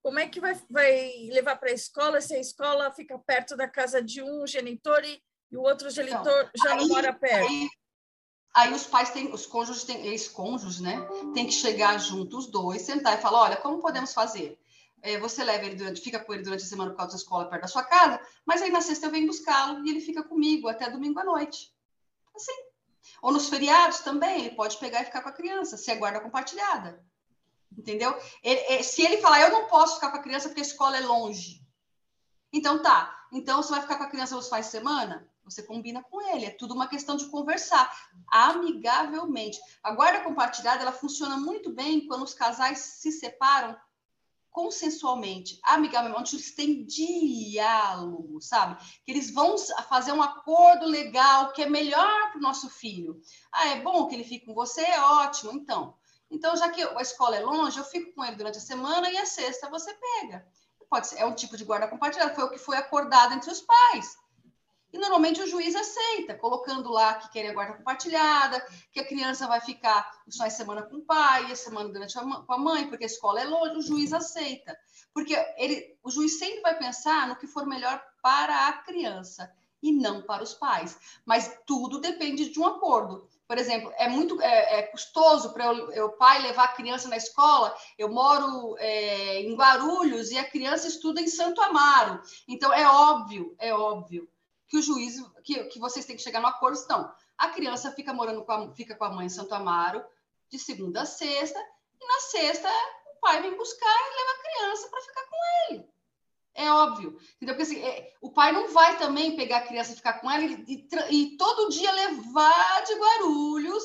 como 0.03 0.19
é 0.19 0.29
que 0.29 0.41
vai, 0.41 0.61
vai 0.69 1.29
levar 1.31 1.57
para 1.57 1.71
a 1.71 1.75
escola 1.75 2.21
se 2.21 2.35
a 2.35 2.41
escola 2.41 2.93
fica 2.93 3.19
perto 3.19 3.57
da 3.57 3.67
casa 3.67 4.03
de 4.03 4.23
um 4.23 4.47
genitor 4.47 5.05
e, 5.05 5.23
e 5.51 5.57
o 5.57 5.63
outro 5.63 5.91
genitor 5.91 6.21
então, 6.21 6.51
já 6.63 6.73
aí, 6.73 6.79
não 6.79 6.89
mora 6.89 7.13
perto? 7.13 7.49
Aí, 7.49 7.69
aí, 8.59 8.73
os 8.73 8.85
pais 8.85 9.11
têm, 9.11 9.33
os 9.33 9.47
cônjuges 9.47 9.85
têm, 9.85 10.07
ex-cônjuges, 10.07 10.81
né? 10.81 11.01
Tem 11.35 11.47
que 11.47 11.53
chegar 11.53 11.99
juntos, 11.99 12.47
os 12.47 12.51
dois, 12.51 12.83
sentar 12.83 13.19
e 13.19 13.23
falar: 13.23 13.43
olha, 13.43 13.57
como 13.57 13.81
podemos 13.81 14.13
fazer? 14.13 14.59
É, 15.01 15.19
você 15.19 15.45
leva 15.45 15.65
ele 15.65 15.77
durante, 15.77 16.01
fica 16.01 16.19
com 16.19 16.35
ele 16.35 16.43
durante 16.43 16.65
a 16.65 16.67
semana 16.67 16.91
por 16.91 16.97
causa 16.97 17.13
da 17.13 17.19
escola 17.19 17.49
perto 17.49 17.63
da 17.63 17.69
sua 17.69 17.85
casa, 17.85 18.21
mas 18.45 18.61
aí 18.61 18.71
na 18.71 18.81
sexta 18.81 19.07
eu 19.07 19.11
venho 19.11 19.29
buscá-lo 19.29 19.87
e 19.87 19.91
ele 19.91 20.01
fica 20.01 20.25
comigo 20.25 20.69
até 20.69 20.91
domingo 20.91 21.21
à 21.21 21.25
noite. 21.25 21.73
Assim. 22.35 22.55
Ou 23.23 23.33
nos 23.33 23.49
feriados 23.49 24.01
também, 24.01 24.41
ele 24.41 24.57
pode 24.57 24.77
pegar 24.79 25.03
e 25.03 25.05
ficar 25.05 25.23
com 25.23 25.29
a 25.29 25.33
criança, 25.33 25.77
se 25.77 25.91
é 25.91 25.97
guarda 25.97 26.21
compartilhada. 26.21 27.03
Entendeu? 27.77 28.17
Ele, 28.43 28.61
é, 28.61 28.83
se 28.83 29.03
ele 29.03 29.19
falar, 29.19 29.41
eu 29.43 29.51
não 29.51 29.67
posso 29.67 29.97
ficar 29.97 30.11
com 30.11 30.17
a 30.17 30.23
criança 30.23 30.49
porque 30.49 30.61
a 30.61 30.65
escola 30.65 30.97
é 30.97 31.01
longe. 31.01 31.65
Então 32.53 32.83
tá. 32.83 33.27
Então 33.33 33.63
você 33.63 33.71
vai 33.71 33.83
ficar 33.83 33.97
com 33.97 34.05
a 34.05 34.11
criança 34.11 34.37
os 34.37 34.49
fins 34.49 34.67
de 34.67 34.73
semana? 34.73 35.29
Você 35.51 35.63
combina 35.63 36.03
com 36.03 36.21
ele. 36.35 36.47
É 36.47 36.51
tudo 36.51 36.75
uma 36.75 36.89
questão 36.89 37.17
de 37.17 37.27
conversar 37.27 37.91
amigavelmente. 38.29 39.59
A 39.83 39.93
guarda 39.93 40.25
compartilhada 40.25 40.83
ela 40.83 40.93
funciona 40.93 41.37
muito 41.37 41.71
bem 41.73 42.07
quando 42.07 42.23
os 42.23 42.35
casais 42.35 42.79
se 42.79 43.13
separam 43.13 43.77
consensualmente, 44.51 45.61
amigavelmente, 45.63 46.35
eles 46.35 46.53
têm 46.53 46.85
diálogo, 46.85 48.41
sabe? 48.41 48.83
Que 49.05 49.13
eles 49.13 49.33
vão 49.33 49.57
fazer 49.89 50.11
um 50.11 50.21
acordo 50.21 50.85
legal 50.85 51.53
que 51.53 51.63
é 51.63 51.69
melhor 51.69 52.31
para 52.33 52.39
o 52.39 52.43
nosso 52.43 52.69
filho. 52.69 53.21
Ah, 53.53 53.69
é 53.69 53.81
bom 53.81 54.09
que 54.09 54.17
ele 54.17 54.25
fique 54.25 54.47
com 54.47 54.55
você? 54.55 54.83
É 54.83 55.01
ótimo. 55.01 55.53
Então, 55.53 55.95
então, 56.31 56.57
já 56.57 56.69
que 56.69 56.83
a 56.83 57.01
escola 57.01 57.37
é 57.37 57.41
longe, 57.41 57.79
eu 57.79 57.85
fico 57.85 58.13
com 58.13 58.25
ele 58.25 58.37
durante 58.37 58.59
a 58.59 58.61
semana 58.61 59.09
e 59.11 59.17
a 59.17 59.25
sexta 59.25 59.71
você 59.71 59.95
pega. 59.95 60.45
Pode 60.91 61.07
ser, 61.07 61.19
é 61.19 61.27
um 61.27 61.35
tipo 61.35 61.57
de 61.57 61.65
guarda 61.65 61.87
compartilhada, 61.87 62.35
foi 62.35 62.45
o 62.45 62.51
que 62.51 62.59
foi 62.59 62.77
acordado 62.77 63.35
entre 63.35 63.51
os 63.51 63.61
pais. 63.61 64.17
E 64.93 64.99
normalmente 64.99 65.43
o 65.43 65.47
juiz 65.47 65.75
aceita, 65.75 66.35
colocando 66.35 66.91
lá 66.91 67.15
que 67.15 67.31
quer 67.31 67.51
a 67.51 67.53
guarda 67.53 67.77
compartilhada, 67.77 68.65
que 68.91 69.01
a 69.01 69.07
criança 69.07 69.47
vai 69.47 69.61
ficar 69.61 70.11
só 70.29 70.47
a 70.47 70.51
semana 70.51 70.83
com 70.83 70.97
o 70.97 71.05
pai, 71.05 71.53
a 71.53 71.57
semana 71.57 71.91
durante 71.91 72.15
com 72.15 72.53
a 72.53 72.59
mãe, 72.59 72.89
porque 72.89 73.05
a 73.05 73.07
escola 73.07 73.41
é 73.41 73.45
longe, 73.45 73.77
o 73.77 73.83
juiz 73.83 74.13
aceita. 74.13 74.77
Porque 75.13 75.35
ele, 75.57 75.99
o 76.03 76.11
juiz 76.11 76.39
sempre 76.39 76.61
vai 76.63 76.79
pensar 76.79 77.29
no 77.29 77.37
que 77.37 77.47
for 77.47 77.67
melhor 77.67 78.03
para 78.23 78.69
a 78.69 78.73
criança 78.73 79.53
e 79.83 79.93
não 79.93 80.23
para 80.23 80.43
os 80.43 80.55
pais. 80.55 80.99
Mas 81.25 81.59
tudo 81.67 82.01
depende 82.01 82.49
de 82.49 82.59
um 82.59 82.67
acordo. 82.67 83.29
Por 83.47 83.59
exemplo, 83.59 83.93
é 83.97 84.09
muito 84.09 84.41
é, 84.41 84.79
é 84.79 84.83
custoso 84.83 85.53
para 85.53 85.71
o 86.05 86.13
pai 86.13 86.41
levar 86.41 86.65
a 86.65 86.75
criança 86.75 87.09
na 87.09 87.17
escola. 87.17 87.75
Eu 87.99 88.09
moro 88.09 88.75
é, 88.79 89.43
em 89.43 89.55
Guarulhos 89.55 90.31
e 90.31 90.39
a 90.39 90.49
criança 90.49 90.89
estuda 90.89 91.21
em 91.21 91.29
Santo 91.29 91.61
Amaro. 91.61 92.21
Então, 92.47 92.73
é 92.73 92.87
óbvio, 92.87 93.55
é 93.59 93.73
óbvio 93.73 94.29
que 94.69 94.77
o 94.77 94.83
juiz, 94.83 95.17
que, 95.43 95.65
que 95.65 95.79
vocês 95.79 96.05
têm 96.05 96.17
que 96.17 96.23
chegar 96.23 96.41
no 96.41 96.47
acordo. 96.47 96.79
Então, 96.79 97.11
a 97.37 97.49
criança 97.49 97.93
fica 97.93 98.13
morando 98.13 98.45
com 98.45 98.53
a, 98.53 98.75
fica 98.75 98.95
com 98.95 99.05
a 99.05 99.11
mãe 99.11 99.27
em 99.27 99.31
Santo 99.31 99.55
Amaro 99.55 100.05
de 100.51 100.59
segunda 100.59 101.03
a 101.03 101.07
sexta, 101.07 101.59
e 102.01 102.07
na 102.07 102.21
sexta 102.21 102.69
o 103.17 103.21
pai 103.21 103.43
vem 103.43 103.57
buscar 103.57 103.87
e 103.87 104.17
leva 104.17 104.33
a 104.33 104.43
criança 104.43 104.89
para 104.89 105.01
ficar 105.01 105.23
com 105.23 105.37
ele. 105.75 105.89
É 106.55 106.73
óbvio. 106.73 107.19
Entendeu? 107.37 107.55
Porque 107.55 107.63
assim, 107.63 107.81
é, 107.81 108.13
o 108.21 108.33
pai 108.33 108.51
não 108.53 108.69
vai 108.69 108.99
também 108.99 109.37
pegar 109.37 109.59
a 109.59 109.67
criança 109.67 109.93
e 109.93 109.97
ficar 109.97 110.15
com 110.15 110.31
ela 110.31 110.43
e, 110.43 110.65
e, 110.67 110.89
e, 111.11 111.37
todo 111.37 111.69
dia 111.69 111.93
levar 111.93 112.85
de 112.85 112.95
Guarulhos 112.95 113.85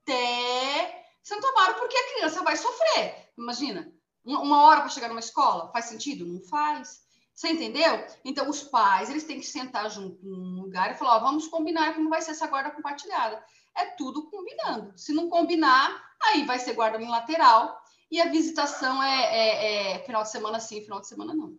até 0.00 1.04
Santo 1.22 1.46
Amaro, 1.48 1.74
porque 1.74 1.96
a 1.96 2.14
criança 2.14 2.42
vai 2.42 2.56
sofrer. 2.56 3.30
Imagina, 3.36 3.92
uma, 4.24 4.40
uma 4.40 4.62
hora 4.64 4.80
para 4.80 4.90
chegar 4.90 5.08
numa 5.08 5.20
escola, 5.20 5.70
faz 5.70 5.86
sentido? 5.86 6.26
Não 6.26 6.40
faz. 6.42 7.02
Você 7.34 7.48
entendeu? 7.48 8.06
Então, 8.24 8.48
os 8.48 8.62
pais, 8.62 9.08
eles 9.08 9.24
têm 9.24 9.40
que 9.40 9.46
sentar 9.46 9.90
junto 9.90 10.24
num 10.24 10.60
lugar 10.60 10.90
e 10.90 10.94
falar, 10.94 11.16
ó, 11.16 11.20
vamos 11.20 11.48
combinar 11.48 11.94
como 11.94 12.10
vai 12.10 12.20
ser 12.20 12.32
essa 12.32 12.46
guarda 12.46 12.70
compartilhada. 12.70 13.42
É 13.76 13.86
tudo 13.86 14.30
combinando. 14.30 14.96
Se 14.98 15.14
não 15.14 15.30
combinar, 15.30 16.02
aí 16.22 16.44
vai 16.44 16.58
ser 16.58 16.74
guarda 16.74 16.98
unilateral 16.98 17.80
e 18.10 18.20
a 18.20 18.28
visitação 18.28 19.02
é, 19.02 19.24
é, 19.24 19.92
é 19.94 20.04
final 20.04 20.22
de 20.22 20.30
semana 20.30 20.60
sim, 20.60 20.82
final 20.82 21.00
de 21.00 21.08
semana 21.08 21.34
não. 21.34 21.56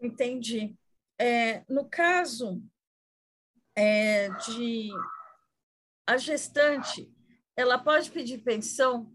Entendi. 0.00 0.74
É, 1.18 1.62
no 1.68 1.88
caso 1.88 2.62
é, 3.76 4.30
de 4.30 4.90
a 6.06 6.16
gestante, 6.16 7.12
ela 7.54 7.78
pode 7.78 8.10
pedir 8.10 8.38
pensão 8.38 9.12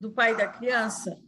do 0.00 0.12
pai 0.12 0.36
da 0.36 0.46
criança? 0.46 1.20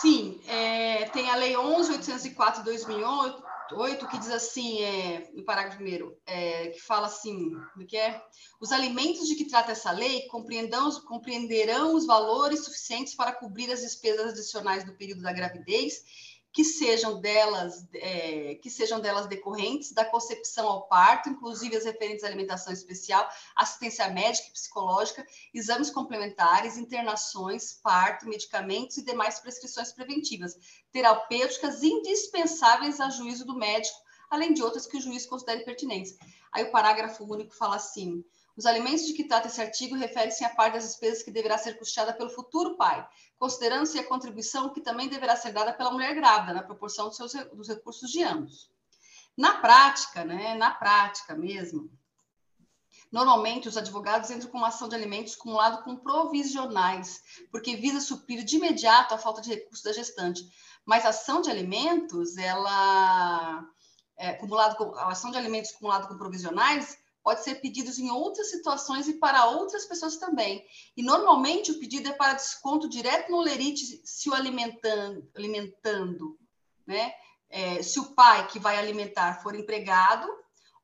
Sim, 0.00 0.40
é, 0.48 1.04
tem 1.10 1.30
a 1.30 1.36
Lei 1.36 1.52
11.804 1.52 2.58
de 2.58 2.64
2008, 2.64 4.08
que 4.08 4.18
diz 4.18 4.30
assim, 4.30 4.82
é, 4.82 5.30
no 5.34 5.44
parágrafo 5.44 5.76
primeiro, 5.76 6.16
é, 6.26 6.68
que 6.68 6.80
fala 6.80 7.06
assim, 7.06 7.54
o 7.76 7.86
que 7.86 7.96
é? 7.96 8.20
Os 8.60 8.72
alimentos 8.72 9.28
de 9.28 9.34
que 9.34 9.44
trata 9.44 9.72
essa 9.72 9.92
lei 9.92 10.26
compreenderão 10.28 11.94
os 11.94 12.06
valores 12.06 12.64
suficientes 12.64 13.14
para 13.14 13.32
cobrir 13.32 13.70
as 13.70 13.80
despesas 13.80 14.32
adicionais 14.32 14.84
do 14.84 14.94
período 14.94 15.22
da 15.22 15.32
gravidez 15.32 16.02
que 16.52 16.64
sejam 16.64 17.18
delas 17.18 17.86
é, 17.94 18.56
que 18.56 18.68
sejam 18.68 19.00
delas 19.00 19.26
decorrentes 19.26 19.92
da 19.92 20.04
concepção 20.04 20.68
ao 20.68 20.86
parto, 20.86 21.30
inclusive 21.30 21.76
as 21.76 21.84
referentes 21.84 22.22
à 22.22 22.26
alimentação 22.26 22.72
especial, 22.72 23.26
assistência 23.56 24.08
médica 24.10 24.48
e 24.48 24.52
psicológica, 24.52 25.26
exames 25.54 25.88
complementares, 25.90 26.76
internações, 26.76 27.72
parto, 27.72 28.28
medicamentos 28.28 28.98
e 28.98 29.04
demais 29.04 29.40
prescrições 29.40 29.92
preventivas, 29.92 30.56
terapêuticas 30.92 31.82
indispensáveis 31.82 33.00
a 33.00 33.08
juízo 33.08 33.46
do 33.46 33.56
médico, 33.56 33.98
além 34.30 34.52
de 34.52 34.62
outras 34.62 34.86
que 34.86 34.98
o 34.98 35.00
juiz 35.00 35.24
considere 35.24 35.64
pertinentes. 35.64 36.18
Aí 36.52 36.64
o 36.64 36.70
parágrafo 36.70 37.24
único 37.24 37.54
fala 37.54 37.76
assim: 37.76 38.22
os 38.62 38.66
alimentos 38.66 39.04
de 39.04 39.12
que 39.12 39.24
trata 39.24 39.48
esse 39.48 39.60
artigo 39.60 39.96
referem-se 39.96 40.44
à 40.44 40.48
parte 40.48 40.74
das 40.74 40.84
despesas 40.84 41.20
que 41.20 41.32
deverá 41.32 41.58
ser 41.58 41.76
custeada 41.76 42.12
pelo 42.12 42.30
futuro 42.30 42.76
pai, 42.76 43.04
considerando-se 43.36 43.98
a 43.98 44.06
contribuição 44.06 44.72
que 44.72 44.80
também 44.80 45.08
deverá 45.08 45.34
ser 45.34 45.52
dada 45.52 45.72
pela 45.72 45.90
mulher 45.90 46.14
grávida, 46.14 46.54
na 46.54 46.62
proporção 46.62 47.08
dos, 47.08 47.16
seus, 47.16 47.32
dos 47.32 47.68
recursos 47.68 48.08
de 48.08 48.22
ambos. 48.22 48.70
Na 49.36 49.54
prática, 49.54 50.24
né, 50.24 50.54
na 50.54 50.70
prática 50.70 51.34
mesmo, 51.34 51.90
Normalmente, 53.10 53.68
os 53.68 53.76
advogados 53.76 54.30
entram 54.30 54.50
com 54.50 54.56
uma 54.56 54.68
ação 54.68 54.88
de 54.88 54.94
alimentos 54.94 55.36
cumulado 55.36 55.82
com 55.82 55.94
provisionais, 55.94 57.20
porque 57.50 57.76
visa 57.76 58.00
suprir 58.00 58.42
de 58.42 58.56
imediato 58.56 59.12
a 59.12 59.18
falta 59.18 59.42
de 59.42 59.50
recursos 59.50 59.84
da 59.84 59.92
gestante. 59.92 60.42
Mas 60.82 61.04
a 61.04 61.10
ação 61.10 61.42
de 61.42 61.50
alimentos, 61.50 62.38
ela 62.38 63.62
é, 64.16 64.32
cumulado 64.32 64.76
com, 64.76 64.94
a 64.94 65.08
ação 65.08 65.30
de 65.30 65.36
alimentos 65.36 65.72
cumulado 65.72 66.08
com 66.08 66.16
provisionais, 66.16 66.96
pode 67.22 67.44
ser 67.44 67.56
pedidos 67.56 67.98
em 67.98 68.10
outras 68.10 68.50
situações 68.50 69.08
e 69.08 69.14
para 69.14 69.46
outras 69.46 69.84
pessoas 69.84 70.16
também. 70.16 70.64
E 70.96 71.02
normalmente 71.02 71.70
o 71.70 71.78
pedido 71.78 72.08
é 72.08 72.12
para 72.12 72.34
desconto 72.34 72.88
direto 72.88 73.30
no 73.30 73.40
lerite 73.40 74.00
se 74.04 74.28
o 74.28 74.34
alimentando, 74.34 75.30
alimentando 75.34 76.38
né? 76.86 77.12
É, 77.48 77.82
se 77.82 78.00
o 78.00 78.14
pai 78.14 78.46
que 78.48 78.58
vai 78.58 78.78
alimentar 78.78 79.42
for 79.42 79.54
empregado, 79.54 80.26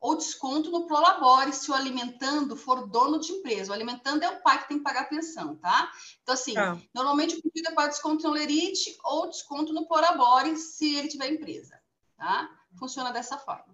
ou 0.01 0.17
desconto 0.17 0.71
no 0.71 0.87
prolabore 0.87 1.53
se 1.53 1.71
o 1.71 1.75
alimentando 1.75 2.57
for 2.57 2.87
dono 2.87 3.19
de 3.19 3.33
empresa. 3.33 3.73
O 3.73 3.75
alimentando 3.75 4.23
é 4.23 4.31
o 4.31 4.41
pai 4.43 4.63
que 4.63 4.69
tem 4.69 4.79
que 4.79 4.85
pagar 4.85 5.03
a 5.03 5.07
pensão, 5.07 5.57
tá? 5.57 5.91
Então, 6.23 6.35
assim, 6.35 6.57
ah. 6.57 6.79
normalmente 6.95 7.35
o 7.35 7.43
pedido 7.43 7.69
é 7.69 7.75
para 7.75 7.89
desconto 7.89 8.27
no 8.27 8.33
lerite 8.33 8.97
ou 9.03 9.29
desconto 9.29 9.73
no 9.73 9.87
prolabore 9.87 10.57
se 10.57 10.95
ele 10.95 11.09
tiver 11.09 11.33
empresa, 11.33 11.81
tá? 12.17 12.49
Funciona 12.79 13.11
dessa 13.11 13.39
forma. 13.39 13.68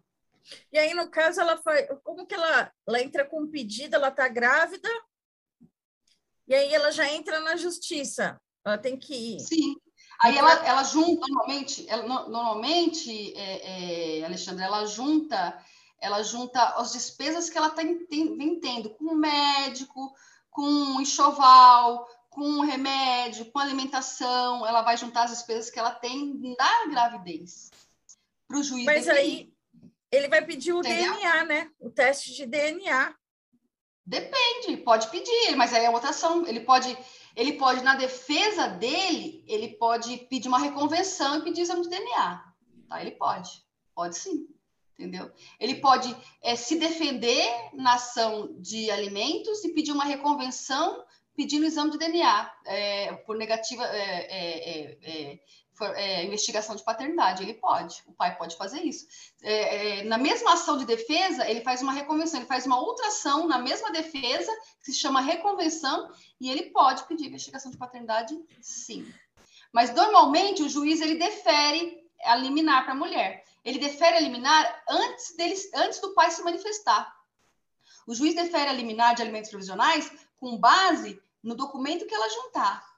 E 0.72 0.78
aí, 0.78 0.94
no 0.94 1.10
caso, 1.10 1.40
ela 1.40 1.56
foi. 1.56 1.86
Como 2.02 2.26
que 2.26 2.34
ela, 2.34 2.72
ela 2.86 3.00
entra 3.00 3.24
com 3.24 3.42
um 3.42 3.50
pedido, 3.50 3.96
ela 3.96 4.08
está 4.08 4.28
grávida, 4.28 4.88
e 6.46 6.54
aí 6.54 6.74
ela 6.74 6.90
já 6.90 7.10
entra 7.10 7.40
na 7.40 7.56
justiça. 7.56 8.40
Ela 8.64 8.78
tem 8.78 8.98
que 8.98 9.14
ir. 9.14 9.40
Sim. 9.40 9.76
Aí 10.22 10.36
ela, 10.36 10.52
ela 10.66 10.84
junta, 10.84 11.26
normalmente, 11.28 11.88
ela, 11.88 12.28
normalmente, 12.28 13.36
é, 13.36 14.20
é, 14.20 14.24
Alexandre, 14.24 14.64
ela 14.64 14.86
junta, 14.86 15.58
ela 16.00 16.22
junta 16.22 16.62
as 16.76 16.92
despesas 16.92 17.50
que 17.50 17.58
ela 17.58 17.70
tá, 17.70 17.82
vem 17.82 18.60
tendo 18.60 18.90
com 18.90 19.04
o 19.06 19.16
médico, 19.16 20.14
com 20.50 21.00
enxoval, 21.00 22.06
com 22.30 22.60
remédio, 22.60 23.50
com 23.50 23.58
alimentação, 23.58 24.66
ela 24.66 24.82
vai 24.82 24.96
juntar 24.96 25.24
as 25.24 25.30
despesas 25.30 25.70
que 25.70 25.78
ela 25.78 25.92
tem 25.92 26.56
na 26.58 26.86
gravidez. 26.86 27.70
Para 28.48 28.58
o 28.58 28.62
juiz. 28.62 28.84
Mas 28.84 29.08
aí, 29.08 29.53
ele 30.14 30.28
vai 30.28 30.44
pedir 30.44 30.72
o? 30.72 30.80
DNA, 30.80 31.44
né? 31.44 31.70
O 31.80 31.90
teste 31.90 32.34
de 32.34 32.46
DNA. 32.46 33.14
Depende, 34.06 34.76
pode 34.78 35.08
pedir, 35.08 35.56
mas 35.56 35.72
aí 35.72 35.84
é 35.84 35.90
outra 35.90 36.10
ação. 36.10 36.46
Ele 36.46 36.60
pode, 36.60 36.96
ele 37.34 37.54
pode, 37.54 37.82
na 37.82 37.94
defesa 37.94 38.68
dele, 38.68 39.42
ele 39.48 39.76
pode 39.76 40.18
pedir 40.28 40.48
uma 40.48 40.58
reconvenção 40.58 41.38
e 41.38 41.42
pedir 41.42 41.62
exame 41.62 41.82
de 41.82 41.88
DNA. 41.88 42.44
Tá? 42.88 43.00
Ele 43.00 43.12
pode, 43.12 43.50
pode 43.94 44.18
sim, 44.18 44.46
entendeu? 44.92 45.32
Ele 45.58 45.76
pode 45.76 46.14
é, 46.42 46.54
se 46.54 46.78
defender 46.78 47.50
na 47.72 47.94
ação 47.94 48.54
de 48.60 48.90
alimentos 48.90 49.64
e 49.64 49.72
pedir 49.72 49.92
uma 49.92 50.04
reconvenção 50.04 51.02
pedindo 51.34 51.66
exame 51.66 51.90
de 51.90 51.98
DNA 51.98 52.52
é, 52.66 53.12
por 53.26 53.36
negativa 53.36 53.84
é, 53.86 55.40
é, 55.82 56.24
investigação 56.24 56.76
de 56.76 56.84
paternidade. 56.84 57.42
Ele 57.42 57.54
pode, 57.54 58.02
o 58.06 58.12
pai 58.12 58.36
pode 58.36 58.56
fazer 58.56 58.80
isso. 58.82 59.06
É, 59.42 60.00
é, 60.00 60.04
na 60.04 60.18
mesma 60.18 60.52
ação 60.52 60.76
de 60.76 60.84
defesa, 60.84 61.48
ele 61.48 61.62
faz 61.62 61.82
uma 61.82 61.92
reconvenção, 61.92 62.40
ele 62.40 62.48
faz 62.48 62.66
uma 62.66 62.80
outra 62.80 63.08
ação 63.08 63.46
na 63.46 63.58
mesma 63.58 63.90
defesa, 63.90 64.52
que 64.80 64.92
se 64.92 64.98
chama 64.98 65.20
reconvenção, 65.20 66.10
e 66.40 66.50
ele 66.50 66.70
pode 66.70 67.04
pedir 67.04 67.26
investigação 67.26 67.70
de 67.70 67.76
paternidade, 67.76 68.38
sim. 68.60 69.06
Mas 69.72 69.92
normalmente 69.92 70.62
o 70.62 70.68
juiz 70.68 71.00
ele 71.00 71.16
defere 71.16 72.04
a 72.24 72.36
liminar 72.36 72.84
para 72.84 72.92
a 72.92 72.96
mulher. 72.96 73.44
Ele 73.64 73.78
defere 73.78 74.16
a 74.16 74.20
liminar 74.20 74.84
antes, 74.88 75.34
deles, 75.36 75.70
antes 75.74 75.98
do 76.00 76.14
pai 76.14 76.30
se 76.30 76.42
manifestar. 76.42 77.12
O 78.06 78.14
juiz 78.14 78.34
defere 78.34 78.68
a 78.68 78.72
liminar 78.72 79.14
de 79.14 79.22
alimentos 79.22 79.50
provisionais 79.50 80.12
com 80.36 80.58
base 80.58 81.20
no 81.42 81.54
documento 81.54 82.06
que 82.06 82.14
ela 82.14 82.28
juntar. 82.28 82.93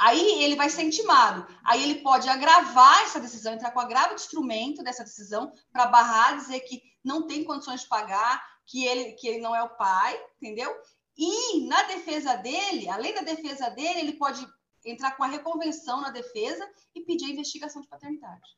Aí 0.00 0.42
ele 0.42 0.56
vai 0.56 0.70
ser 0.70 0.82
intimado. 0.82 1.46
Aí 1.62 1.82
ele 1.82 2.00
pode 2.00 2.26
agravar 2.26 3.02
essa 3.02 3.20
decisão, 3.20 3.52
entrar 3.52 3.70
com 3.70 3.80
agravo 3.80 4.14
de 4.14 4.22
instrumento 4.22 4.82
dessa 4.82 5.04
decisão 5.04 5.52
para 5.70 5.86
barrar, 5.86 6.38
dizer 6.38 6.60
que 6.60 6.82
não 7.04 7.26
tem 7.26 7.44
condições 7.44 7.82
de 7.82 7.88
pagar, 7.88 8.42
que 8.64 8.86
ele, 8.86 9.12
que 9.12 9.28
ele 9.28 9.42
não 9.42 9.54
é 9.54 9.62
o 9.62 9.76
pai, 9.76 10.18
entendeu? 10.40 10.74
E 11.18 11.66
na 11.66 11.82
defesa 11.82 12.34
dele, 12.36 12.88
além 12.88 13.14
da 13.14 13.20
defesa 13.20 13.68
dele, 13.68 14.00
ele 14.00 14.12
pode 14.14 14.46
entrar 14.86 15.14
com 15.18 15.22
a 15.22 15.28
reconvenção 15.28 16.00
na 16.00 16.08
defesa 16.08 16.66
e 16.94 17.02
pedir 17.02 17.26
a 17.26 17.32
investigação 17.34 17.82
de 17.82 17.88
paternidade. 17.88 18.56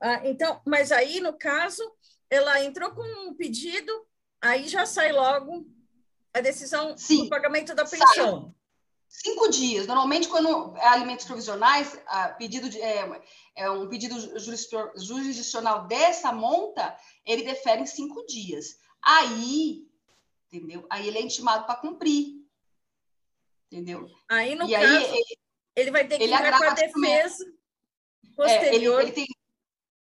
Ah, 0.00 0.20
então, 0.28 0.62
mas 0.64 0.92
aí, 0.92 1.20
no 1.20 1.32
caso, 1.32 1.82
ela 2.30 2.62
entrou 2.62 2.92
com 2.92 3.02
um 3.28 3.34
pedido, 3.34 3.92
aí 4.40 4.68
já 4.68 4.86
sai 4.86 5.10
logo 5.10 5.66
a 6.32 6.40
decisão 6.40 6.96
Sim, 6.96 7.24
do 7.24 7.30
pagamento 7.30 7.74
da 7.74 7.84
pensão. 7.84 8.42
Sai. 8.44 8.59
Cinco 9.12 9.50
dias. 9.50 9.88
Normalmente, 9.88 10.28
quando 10.28 10.76
é 10.76 10.86
alimentos 10.86 11.26
provisionais, 11.26 11.98
pedido 12.38 12.70
de, 12.70 12.80
é, 12.80 13.22
é, 13.56 13.68
um 13.68 13.88
pedido 13.88 14.16
jurisdicional 14.38 15.88
dessa 15.88 16.32
monta, 16.32 16.96
ele 17.26 17.42
defere 17.42 17.82
em 17.82 17.86
cinco 17.86 18.24
dias. 18.24 18.78
Aí, 19.02 19.84
entendeu? 20.46 20.86
Aí 20.88 21.08
ele 21.08 21.18
é 21.18 21.22
intimado 21.22 21.66
para 21.66 21.74
cumprir. 21.74 22.40
Entendeu? 23.66 24.08
Aí, 24.28 24.54
no 24.54 24.68
e 24.68 24.70
caso, 24.70 24.86
aí, 24.86 25.04
ele, 25.04 25.38
ele 25.74 25.90
vai 25.90 26.06
ter 26.06 26.16
que 26.16 26.24
entrar 26.24 26.56
com 26.56 26.64
a 26.64 26.70
defesa 26.70 27.52
posterior. 28.36 29.00
É, 29.00 29.02
ele, 29.02 29.08
ele 29.08 29.12
tem, 29.12 29.26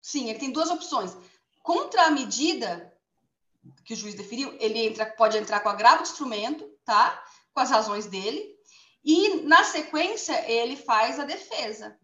sim, 0.01 0.29
ele 0.29 0.39
tem 0.39 0.51
duas 0.51 0.69
opções. 0.69 1.15
Contra 1.63 2.07
a 2.07 2.11
medida 2.11 2.93
que 3.85 3.93
o 3.93 3.95
juiz 3.95 4.13
deferiu, 4.13 4.57
ele 4.59 4.87
entra, 4.87 5.05
pode 5.05 5.37
entrar 5.37 5.61
com 5.61 5.69
agravo 5.69 6.03
de 6.03 6.09
instrumento, 6.09 6.65
tá? 6.83 7.23
Com 7.53 7.61
as 7.61 7.69
razões 7.69 8.05
dele, 8.05 8.58
e, 9.03 9.41
na 9.41 9.63
sequência, 9.63 10.49
ele 10.49 10.75
faz 10.75 11.19
a 11.19 11.25
defesa, 11.25 11.97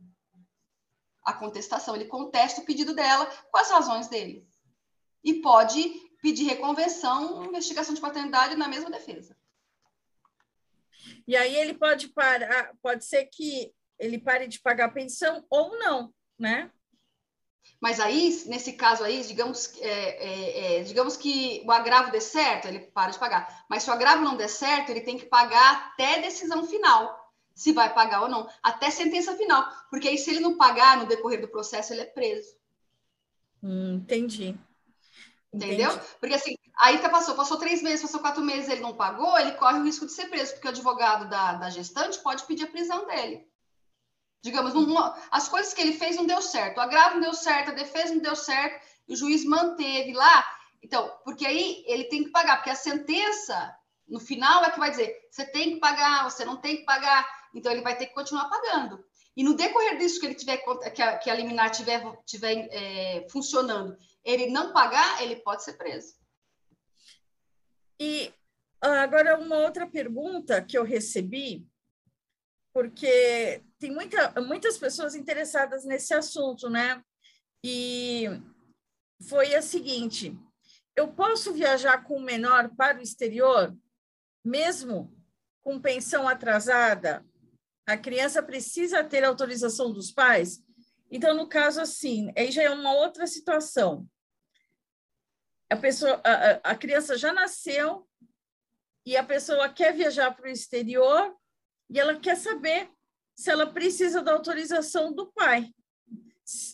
a 1.23 1.33
contestação. 1.33 1.95
Ele 1.95 2.05
contesta 2.05 2.61
o 2.61 2.65
pedido 2.65 2.93
dela 2.93 3.25
com 3.51 3.57
as 3.57 3.69
razões 3.69 4.07
dele. 4.07 4.47
E 5.23 5.41
pode 5.41 5.83
pedir 6.21 6.45
reconvenção, 6.45 7.43
investigação 7.45 7.93
de 7.93 8.01
paternidade 8.01 8.55
na 8.55 8.67
mesma 8.67 8.89
defesa. 8.89 9.37
E 11.27 11.35
aí 11.35 11.55
ele 11.55 11.73
pode 11.73 12.09
parar, 12.09 12.73
pode 12.81 13.05
ser 13.05 13.25
que 13.25 13.73
ele 13.99 14.19
pare 14.19 14.47
de 14.47 14.59
pagar 14.59 14.93
pensão 14.93 15.45
ou 15.49 15.77
não, 15.77 16.13
né? 16.37 16.71
Mas 17.79 17.99
aí, 17.99 18.43
nesse 18.47 18.73
caso 18.73 19.03
aí, 19.03 19.21
digamos, 19.23 19.73
é, 19.79 19.87
é, 19.87 20.79
é, 20.79 20.83
digamos 20.83 21.17
que 21.17 21.61
o 21.65 21.71
agravo 21.71 22.11
dê 22.11 22.21
certo, 22.21 22.67
ele 22.67 22.79
para 22.79 23.11
de 23.11 23.19
pagar. 23.19 23.65
Mas 23.69 23.83
se 23.83 23.89
o 23.89 23.93
agravo 23.93 24.23
não 24.23 24.37
der 24.37 24.49
certo, 24.49 24.89
ele 24.89 25.01
tem 25.01 25.17
que 25.17 25.25
pagar 25.25 25.91
até 25.91 26.21
decisão 26.21 26.65
final, 26.65 27.31
se 27.53 27.73
vai 27.73 27.93
pagar 27.93 28.23
ou 28.23 28.29
não, 28.29 28.49
até 28.63 28.89
sentença 28.89 29.35
final. 29.35 29.67
Porque 29.89 30.07
aí, 30.07 30.17
se 30.17 30.29
ele 30.29 30.39
não 30.39 30.57
pagar 30.57 30.97
no 30.97 31.05
decorrer 31.05 31.41
do 31.41 31.47
processo, 31.47 31.93
ele 31.93 32.01
é 32.01 32.05
preso. 32.05 32.55
Hum, 33.61 33.95
entendi. 33.95 34.57
Entendeu? 35.53 35.91
Entendi. 35.91 36.05
Porque 36.19 36.35
assim, 36.35 36.55
aí 36.81 36.97
tá, 36.99 37.09
passou, 37.09 37.35
passou 37.35 37.57
três 37.57 37.81
meses, 37.81 38.01
passou 38.01 38.19
quatro 38.19 38.43
meses, 38.43 38.69
ele 38.69 38.81
não 38.81 38.95
pagou, 38.95 39.37
ele 39.37 39.53
corre 39.53 39.79
o 39.79 39.83
risco 39.83 40.05
de 40.05 40.11
ser 40.11 40.27
preso, 40.27 40.53
porque 40.53 40.67
o 40.67 40.71
advogado 40.71 41.29
da, 41.29 41.53
da 41.53 41.69
gestante 41.69 42.19
pode 42.19 42.43
pedir 42.43 42.65
a 42.65 42.71
prisão 42.71 43.05
dele. 43.07 43.47
Digamos, 44.45 44.73
as 45.31 45.49
coisas 45.49 45.73
que 45.73 45.81
ele 45.81 45.93
fez 45.93 46.17
não 46.17 46.27
deu 46.27 46.39
certo, 46.39 46.77
o 46.77 46.81
agravo 46.81 47.15
não 47.15 47.21
deu 47.21 47.33
certo, 47.33 47.71
a 47.71 47.73
defesa 47.73 48.13
não 48.13 48.21
deu 48.21 48.35
certo, 48.35 48.79
o 49.07 49.15
juiz 49.15 49.43
manteve 49.43 50.13
lá. 50.13 50.45
Então, 50.83 51.11
porque 51.23 51.47
aí 51.47 51.83
ele 51.87 52.03
tem 52.03 52.25
que 52.25 52.29
pagar, 52.29 52.57
porque 52.57 52.69
a 52.69 52.75
sentença, 52.75 53.75
no 54.07 54.19
final, 54.19 54.63
é 54.63 54.69
que 54.69 54.77
vai 54.77 54.91
dizer: 54.91 55.17
você 55.31 55.47
tem 55.47 55.73
que 55.73 55.79
pagar, 55.79 56.29
você 56.29 56.45
não 56.45 56.57
tem 56.57 56.77
que 56.77 56.85
pagar. 56.85 57.27
Então, 57.55 57.71
ele 57.71 57.81
vai 57.81 57.97
ter 57.97 58.05
que 58.05 58.13
continuar 58.13 58.47
pagando. 58.47 59.03
E 59.35 59.43
no 59.43 59.55
decorrer 59.55 59.97
disso 59.97 60.19
que 60.19 60.27
ele 60.27 60.35
tiver 60.35 60.57
que 60.93 61.01
a, 61.01 61.17
que 61.17 61.27
a 61.27 61.33
liminar 61.33 61.71
tiver, 61.71 62.03
tiver 62.23 62.67
é, 62.69 63.27
funcionando, 63.31 63.97
ele 64.23 64.45
não 64.51 64.71
pagar, 64.71 65.23
ele 65.23 65.37
pode 65.37 65.63
ser 65.63 65.73
preso. 65.73 66.13
E 67.99 68.31
agora 68.79 69.39
uma 69.39 69.57
outra 69.57 69.87
pergunta 69.87 70.61
que 70.61 70.77
eu 70.77 70.83
recebi 70.83 71.65
porque 72.71 73.63
tem 73.79 73.91
muita, 73.91 74.39
muitas 74.41 74.77
pessoas 74.77 75.15
interessadas 75.15 75.85
nesse 75.85 76.13
assunto, 76.13 76.69
né? 76.69 77.03
E 77.63 78.25
foi 79.27 79.55
a 79.55 79.61
seguinte: 79.61 80.37
eu 80.95 81.07
posso 81.07 81.53
viajar 81.53 82.03
com 82.03 82.17
o 82.17 82.21
menor 82.21 82.69
para 82.75 82.99
o 82.99 83.01
exterior, 83.01 83.75
mesmo 84.43 85.13
com 85.61 85.81
pensão 85.81 86.27
atrasada? 86.27 87.25
A 87.87 87.97
criança 87.97 88.41
precisa 88.41 89.03
ter 89.03 89.23
autorização 89.23 89.91
dos 89.91 90.11
pais? 90.11 90.63
Então, 91.11 91.35
no 91.35 91.47
caso 91.47 91.81
assim, 91.81 92.31
aí 92.35 92.51
já 92.51 92.63
é 92.63 92.69
uma 92.69 92.93
outra 92.93 93.27
situação. 93.27 94.07
A 95.69 95.75
pessoa, 95.75 96.21
a, 96.23 96.71
a 96.71 96.75
criança 96.75 97.17
já 97.17 97.33
nasceu 97.33 98.07
e 99.05 99.15
a 99.15 99.23
pessoa 99.23 99.69
quer 99.69 99.93
viajar 99.93 100.31
para 100.31 100.45
o 100.45 100.51
exterior 100.51 101.35
e 101.89 101.99
ela 101.99 102.19
quer 102.19 102.35
saber 102.35 102.91
se 103.35 103.51
ela 103.51 103.67
precisa 103.67 104.21
da 104.21 104.31
autorização 104.31 105.11
do 105.11 105.27
pai, 105.27 105.69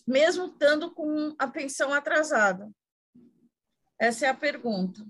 mesmo 0.07 0.45
estando 0.45 0.91
com 0.91 1.35
a 1.39 1.47
pensão 1.47 1.91
atrasada. 1.93 2.71
Essa 3.99 4.27
é 4.27 4.29
a 4.29 4.33
pergunta. 4.33 5.05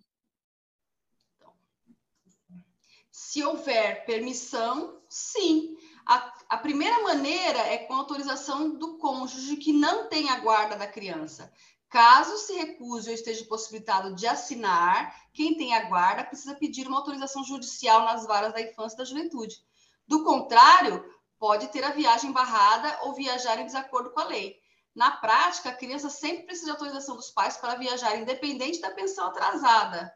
Se 3.10 3.44
houver 3.44 4.06
permissão, 4.06 5.02
sim. 5.08 5.78
A, 6.06 6.34
a, 6.50 6.58
primeira 6.58 7.02
maneira 7.04 7.60
é 7.60 7.78
com 7.78 7.94
autorização 7.94 8.78
do 8.78 8.98
cônjuge 8.98 9.58
que 9.58 9.72
não 9.72 10.10
tem 10.10 10.30
a 10.30 10.40
guarda 10.40 10.76
da 10.76 10.88
criança. 10.88 11.52
Caso 11.90 12.38
se 12.38 12.54
recuse 12.54 13.10
ou 13.10 13.16
esteja 13.16 13.46
possibilitado 13.46 14.16
de 14.16 14.26
assinar, 14.26 15.16
quem 15.34 15.56
tem 15.58 15.76
a 15.76 15.86
guarda 15.86 16.24
precisa 16.24 16.56
pedir 16.56 16.88
uma 16.88 16.98
autorização 16.98 17.44
judicial 17.44 18.04
nas 18.04 18.26
varas 18.26 18.54
da 18.54 18.62
infância 18.62 18.96
e 18.96 18.98
da 18.98 19.06
juventude. 19.06 19.62
Do 20.08 20.24
contrário, 20.24 21.04
pode 21.42 21.70
ter 21.70 21.84
a 21.84 21.90
viagem 21.90 22.32
barrada 22.32 23.00
ou 23.02 23.16
viajar 23.16 23.58
em 23.58 23.66
desacordo 23.66 24.12
com 24.12 24.20
a 24.20 24.26
lei. 24.26 24.60
Na 24.94 25.10
prática, 25.10 25.70
a 25.70 25.76
criança 25.76 26.08
sempre 26.08 26.44
precisa 26.44 26.68
de 26.68 26.72
autorização 26.74 27.16
dos 27.16 27.32
pais 27.32 27.58
para 27.58 27.80
viajar, 27.80 28.16
independente 28.16 28.80
da 28.80 28.92
pensão 28.92 29.26
atrasada, 29.26 30.14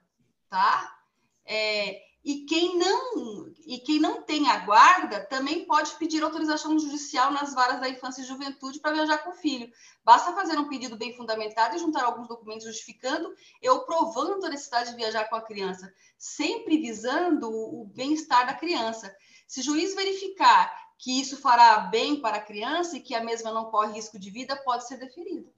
tá? 0.47 0.95
É, 1.43 1.99
e 2.23 2.45
quem 2.45 2.77
não 2.77 3.51
e 3.65 3.79
quem 3.79 3.99
não 3.99 4.21
tem 4.21 4.49
a 4.49 4.65
guarda 4.65 5.25
também 5.25 5.65
pode 5.65 5.95
pedir 5.95 6.21
autorização 6.21 6.77
judicial 6.77 7.31
nas 7.31 7.55
varas 7.55 7.79
da 7.79 7.89
infância 7.89 8.21
e 8.21 8.25
juventude 8.25 8.79
para 8.79 8.93
viajar 8.93 9.17
com 9.19 9.31
o 9.31 9.35
filho. 9.35 9.71
Basta 10.03 10.31
fazer 10.33 10.59
um 10.59 10.69
pedido 10.69 10.95
bem 10.95 11.15
fundamentado 11.17 11.75
e 11.75 11.79
juntar 11.79 12.03
alguns 12.03 12.27
documentos 12.27 12.65
justificando 12.65 13.33
ou 13.67 13.79
provando 13.83 14.45
a 14.45 14.49
necessidade 14.49 14.91
de 14.91 14.95
viajar 14.95 15.27
com 15.27 15.35
a 15.35 15.41
criança, 15.41 15.91
sempre 16.19 16.77
visando 16.77 17.49
o 17.49 17.85
bem-estar 17.95 18.45
da 18.45 18.53
criança. 18.53 19.11
Se 19.47 19.61
o 19.61 19.63
juiz 19.63 19.95
verificar 19.95 20.84
que 20.97 21.19
isso 21.19 21.37
fará 21.37 21.79
bem 21.79 22.19
para 22.19 22.37
a 22.37 22.41
criança 22.41 22.97
e 22.97 23.01
que 23.01 23.13
a 23.13 23.23
mesma 23.23 23.51
não 23.51 23.69
corre 23.69 23.93
risco 23.93 24.17
de 24.17 24.29
vida, 24.29 24.55
pode 24.55 24.87
ser 24.87 24.97
deferido. 24.97 25.53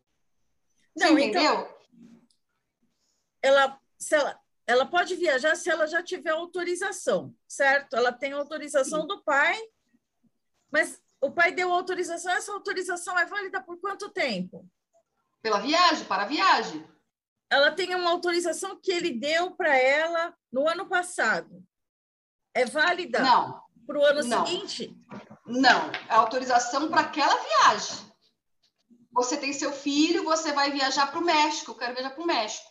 Você 0.95 1.05
não, 1.05 1.17
então, 1.17 1.41
entendeu? 1.41 1.53
Então, 1.53 1.77
ela, 3.41 3.79
se 3.97 4.15
ela, 4.15 4.39
ela 4.65 4.85
pode 4.85 5.15
viajar 5.15 5.55
se 5.55 5.69
ela 5.69 5.87
já 5.87 6.03
tiver 6.03 6.31
autorização, 6.31 7.33
certo? 7.47 7.95
Ela 7.95 8.11
tem 8.11 8.33
autorização 8.33 9.01
Sim. 9.01 9.07
do 9.07 9.21
pai, 9.23 9.57
mas 10.71 11.01
o 11.21 11.31
pai 11.31 11.51
deu 11.51 11.71
autorização, 11.71 12.31
essa 12.31 12.51
autorização 12.51 13.17
é 13.17 13.25
válida 13.25 13.61
por 13.61 13.79
quanto 13.79 14.09
tempo? 14.09 14.67
Pela 15.41 15.59
viagem, 15.59 16.05
para 16.05 16.23
a 16.23 16.27
viagem. 16.27 16.85
Ela 17.49 17.71
tem 17.71 17.95
uma 17.95 18.09
autorização 18.09 18.77
que 18.81 18.91
ele 18.91 19.11
deu 19.11 19.51
para 19.51 19.77
ela 19.77 20.35
no 20.51 20.67
ano 20.67 20.87
passado, 20.87 21.63
é 22.53 22.65
válida 22.65 23.19
para 23.87 23.97
o 23.97 24.05
ano 24.05 24.23
não. 24.23 24.45
seguinte? 24.45 24.95
Não, 25.45 25.89
é 26.09 26.13
autorização 26.13 26.89
para 26.89 27.01
aquela 27.01 27.35
viagem. 27.35 28.05
Você 29.13 29.37
tem 29.37 29.53
seu 29.53 29.71
filho, 29.71 30.25
você 30.25 30.51
vai 30.51 30.69
viajar 30.69 31.07
para 31.07 31.19
o 31.19 31.23
México, 31.23 31.71
eu 31.71 31.75
quero 31.75 31.93
viajar 31.93 32.11
para 32.11 32.23
o 32.23 32.27
México. 32.27 32.67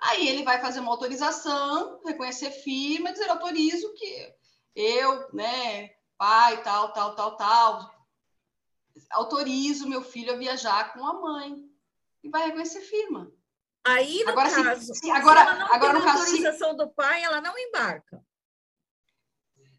Aí 0.00 0.28
ele 0.28 0.44
vai 0.44 0.60
fazer 0.60 0.80
uma 0.80 0.92
autorização, 0.92 2.00
reconhecer 2.04 2.50
firma, 2.50 3.12
dizer 3.12 3.28
autorizo 3.28 3.92
que 3.94 4.34
eu, 4.74 5.28
né, 5.34 5.90
pai, 6.16 6.62
tal, 6.62 6.92
tal, 6.92 7.14
tal, 7.14 7.36
tal, 7.36 7.94
autorizo 9.10 9.88
meu 9.88 10.02
filho 10.02 10.32
a 10.32 10.36
viajar 10.36 10.92
com 10.92 11.06
a 11.06 11.14
mãe. 11.14 11.68
E 12.22 12.30
vai 12.30 12.46
reconhecer 12.46 12.80
firma. 12.80 13.30
Aí, 13.86 14.24
no 14.24 14.30
agora, 14.30 14.50
caso, 14.50 14.94
sim, 14.94 15.10
agora, 15.10 15.40
se 15.40 15.46
ela 15.46 15.58
não 15.58 15.74
agora, 15.74 16.00
tem 16.00 16.08
autorização 16.08 16.76
caso, 16.76 16.78
do 16.78 16.94
pai, 16.94 17.22
ela 17.22 17.40
não 17.42 17.58
embarca. 17.58 18.24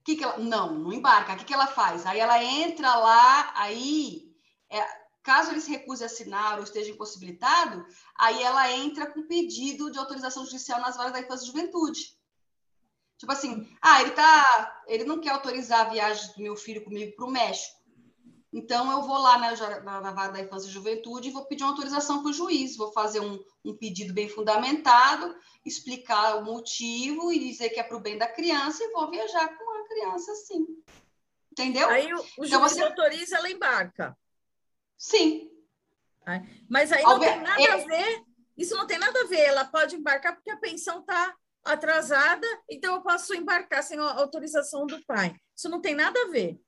Que 0.06 0.16
que 0.16 0.24
ela, 0.24 0.38
não, 0.38 0.74
não 0.74 0.94
embarca. 0.94 1.34
O 1.34 1.38
que, 1.38 1.46
que 1.46 1.54
ela 1.54 1.68
faz? 1.68 2.06
Aí 2.06 2.20
ela 2.20 2.42
entra 2.42 2.96
lá, 2.96 3.52
aí, 3.56 4.32
é, 4.70 4.82
caso 5.24 5.52
ele 5.52 5.60
se 5.60 5.72
recuse 5.72 6.04
a 6.04 6.06
assinar 6.06 6.58
ou 6.58 6.64
esteja 6.64 6.92
impossibilitado, 6.92 7.86
aí 8.16 8.42
ela 8.44 8.72
entra 8.72 9.08
com 9.08 9.28
pedido 9.28 9.92
de 9.92 9.98
autorização 9.98 10.46
judicial 10.46 10.80
nas 10.80 10.96
varas 10.96 11.12
da 11.12 11.20
infância 11.20 11.44
e 11.44 11.48
juventude. 11.48 12.16
Tipo 13.18 13.32
assim, 13.32 13.68
ah, 13.82 14.02
ele 14.02 14.12
tá, 14.12 14.84
ele 14.88 15.06
não 15.06 15.20
quer 15.20 15.32
autorizar 15.32 15.82
a 15.88 15.90
viagem 15.90 16.34
do 16.34 16.44
meu 16.44 16.56
filho 16.56 16.84
comigo 16.84 17.16
para 17.16 17.26
o 17.26 17.32
México. 17.32 17.76
Então, 18.56 18.90
eu 18.90 19.02
vou 19.02 19.18
lá 19.18 19.38
na, 19.38 20.00
na, 20.00 20.12
vara 20.12 20.32
da 20.32 20.40
infância 20.40 20.70
e 20.70 20.72
juventude 20.72 21.28
e 21.28 21.32
vou 21.32 21.46
pedir 21.46 21.64
uma 21.64 21.72
autorização 21.72 22.22
para 22.22 22.30
o 22.30 22.34
juiz, 22.34 22.78
vou 22.78 22.90
fazer 22.94 23.20
um, 23.20 23.38
um, 23.66 23.76
pedido 23.76 24.14
bem 24.14 24.30
fundamentado, 24.30 25.36
explicar 25.66 26.38
o 26.38 26.46
motivo 26.46 27.34
e 27.34 27.40
dizer 27.40 27.70
que 27.72 27.82
é 27.82 27.84
para 27.84 27.98
o 27.98 28.00
bem 28.00 28.18
da 28.18 28.28
criança 28.28 28.82
e 28.82 28.94
vou 28.94 29.12
viajar 29.12 29.50
com 29.58 29.65
criança, 29.96 30.36
sim. 30.36 30.66
Entendeu? 31.52 31.90
Aí 31.90 32.14
o, 32.14 32.20
o 32.38 32.46
então, 32.46 32.60
você... 32.60 32.84
autoriza, 32.84 33.38
ela 33.38 33.50
embarca. 33.50 34.18
Sim. 34.98 35.50
Mas 36.70 36.92
aí 36.92 37.04
não 37.04 37.20
tem 37.20 37.40
nada 37.40 37.74
a 37.74 37.78
ver, 37.78 38.24
isso 38.58 38.76
não 38.76 38.88
tem 38.88 38.98
nada 38.98 39.22
a 39.22 39.28
ver, 39.28 39.42
ela 39.42 39.66
pode 39.66 39.96
embarcar 39.96 40.36
porque 40.36 40.50
a 40.50 40.58
pensão 40.58 41.00
está 41.00 41.36
atrasada, 41.64 42.48
então 42.70 42.96
eu 42.96 43.02
posso 43.02 43.34
embarcar 43.34 43.84
sem 43.84 43.98
autorização 44.00 44.86
do 44.86 45.04
pai. 45.06 45.36
Isso 45.56 45.70
não 45.70 45.82
tem 45.82 45.96
nada 45.96 46.20
a 46.22 46.30
ver. 46.30 46.60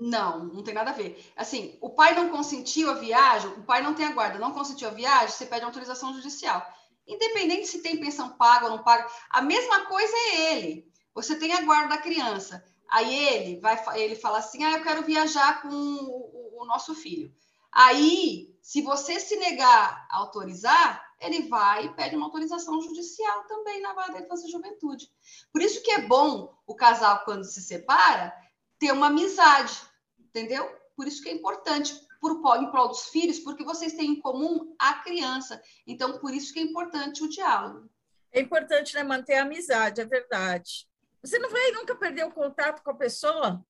Não, 0.00 0.44
não 0.46 0.64
tem 0.64 0.74
nada 0.74 0.90
a 0.90 0.94
ver. 0.94 1.32
Assim, 1.36 1.78
o 1.80 1.90
pai 1.90 2.14
não 2.14 2.28
consentiu 2.28 2.90
a 2.90 2.94
viagem, 2.94 3.50
o 3.50 3.62
pai 3.62 3.82
não 3.82 3.94
tem 3.94 4.06
a 4.06 4.12
guarda, 4.12 4.38
não 4.38 4.52
consentiu 4.52 4.88
a 4.88 4.92
viagem, 4.92 5.28
você 5.28 5.46
pede 5.46 5.64
autorização 5.64 6.12
judicial. 6.14 6.66
Independente 7.06 7.66
se 7.66 7.82
tem 7.82 8.00
pensão 8.00 8.36
paga 8.36 8.66
ou 8.66 8.76
não 8.76 8.82
paga, 8.82 9.08
a 9.30 9.42
mesma 9.42 9.86
coisa 9.86 10.12
é 10.12 10.54
ele. 10.54 10.91
Você 11.14 11.36
tem 11.36 11.52
a 11.52 11.62
guarda 11.62 11.96
da 11.96 12.02
criança. 12.02 12.64
Aí 12.90 13.14
ele 13.14 13.60
vai, 13.60 13.78
ele 14.00 14.16
fala 14.16 14.38
assim: 14.38 14.64
"Ah, 14.64 14.72
eu 14.72 14.82
quero 14.82 15.02
viajar 15.02 15.62
com 15.62 15.68
o, 15.68 16.62
o 16.62 16.64
nosso 16.66 16.94
filho". 16.94 17.34
Aí, 17.70 18.54
se 18.60 18.82
você 18.82 19.18
se 19.18 19.36
negar 19.36 20.06
a 20.10 20.18
autorizar, 20.18 21.02
ele 21.20 21.48
vai 21.48 21.86
e 21.86 21.94
pede 21.94 22.16
uma 22.16 22.26
autorização 22.26 22.80
judicial 22.82 23.44
também 23.44 23.80
na 23.80 23.94
vara 23.94 24.12
da 24.12 24.20
infância 24.20 24.46
e 24.46 24.50
juventude. 24.50 25.10
Por 25.52 25.62
isso 25.62 25.82
que 25.82 25.90
é 25.92 26.02
bom 26.02 26.54
o 26.66 26.74
casal 26.74 27.24
quando 27.24 27.44
se 27.44 27.62
separa 27.62 28.34
ter 28.78 28.92
uma 28.92 29.06
amizade 29.06 29.92
entendeu? 30.32 30.66
Por 30.96 31.06
isso 31.06 31.22
que 31.22 31.28
é 31.28 31.32
importante 31.32 31.94
por, 32.20 32.32
em 32.56 32.70
prol 32.70 32.88
dos 32.88 33.08
filhos, 33.08 33.38
porque 33.38 33.64
vocês 33.64 33.92
têm 33.92 34.12
em 34.12 34.20
comum 34.20 34.74
a 34.78 34.94
criança. 34.94 35.62
Então, 35.86 36.18
por 36.18 36.32
isso 36.32 36.52
que 36.52 36.60
é 36.60 36.62
importante 36.62 37.22
o 37.22 37.28
diálogo. 37.28 37.90
É 38.32 38.40
importante 38.40 38.94
né, 38.94 39.02
manter 39.02 39.34
a 39.34 39.42
amizade, 39.42 40.00
é 40.00 40.04
verdade. 40.06 40.88
Você 41.22 41.38
não 41.38 41.50
vai 41.50 41.70
nunca 41.72 41.94
perder 41.94 42.24
o 42.24 42.32
contato 42.32 42.82
com 42.82 42.90
a 42.90 42.96
pessoa. 42.96 43.64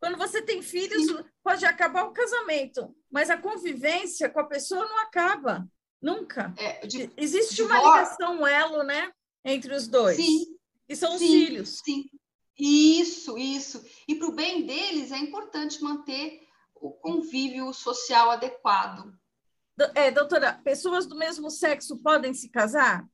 Quando 0.00 0.16
você 0.16 0.40
tem 0.40 0.62
filhos, 0.62 1.06
Sim. 1.06 1.24
pode 1.42 1.66
acabar 1.66 2.04
o 2.04 2.12
casamento, 2.12 2.94
mas 3.10 3.30
a 3.30 3.36
convivência 3.36 4.30
com 4.30 4.40
a 4.40 4.44
pessoa 4.44 4.86
não 4.86 4.98
acaba, 5.00 5.68
nunca. 6.00 6.54
É, 6.56 6.86
de, 6.86 7.10
Existe 7.16 7.56
de 7.56 7.62
uma 7.62 7.76
ligação, 7.76 8.40
um 8.40 8.46
elo, 8.46 8.82
né, 8.84 9.12
entre 9.44 9.74
os 9.74 9.88
dois. 9.88 10.16
Sim. 10.16 10.56
E 10.88 10.96
são 10.96 11.14
os 11.14 11.20
filhos. 11.20 11.80
Sim. 11.84 12.08
Isso, 12.58 13.36
isso. 13.36 13.84
E 14.06 14.14
para 14.14 14.28
o 14.28 14.34
bem 14.34 14.64
deles 14.64 15.12
é 15.12 15.18
importante 15.18 15.82
manter 15.82 16.46
o 16.74 16.90
convívio 16.90 17.72
social 17.72 18.30
adequado. 18.30 19.12
É, 19.94 20.10
doutora, 20.10 20.54
pessoas 20.64 21.06
do 21.06 21.16
mesmo 21.16 21.50
sexo 21.50 21.98
podem 21.98 22.34
se 22.34 22.48
casar? 22.48 23.06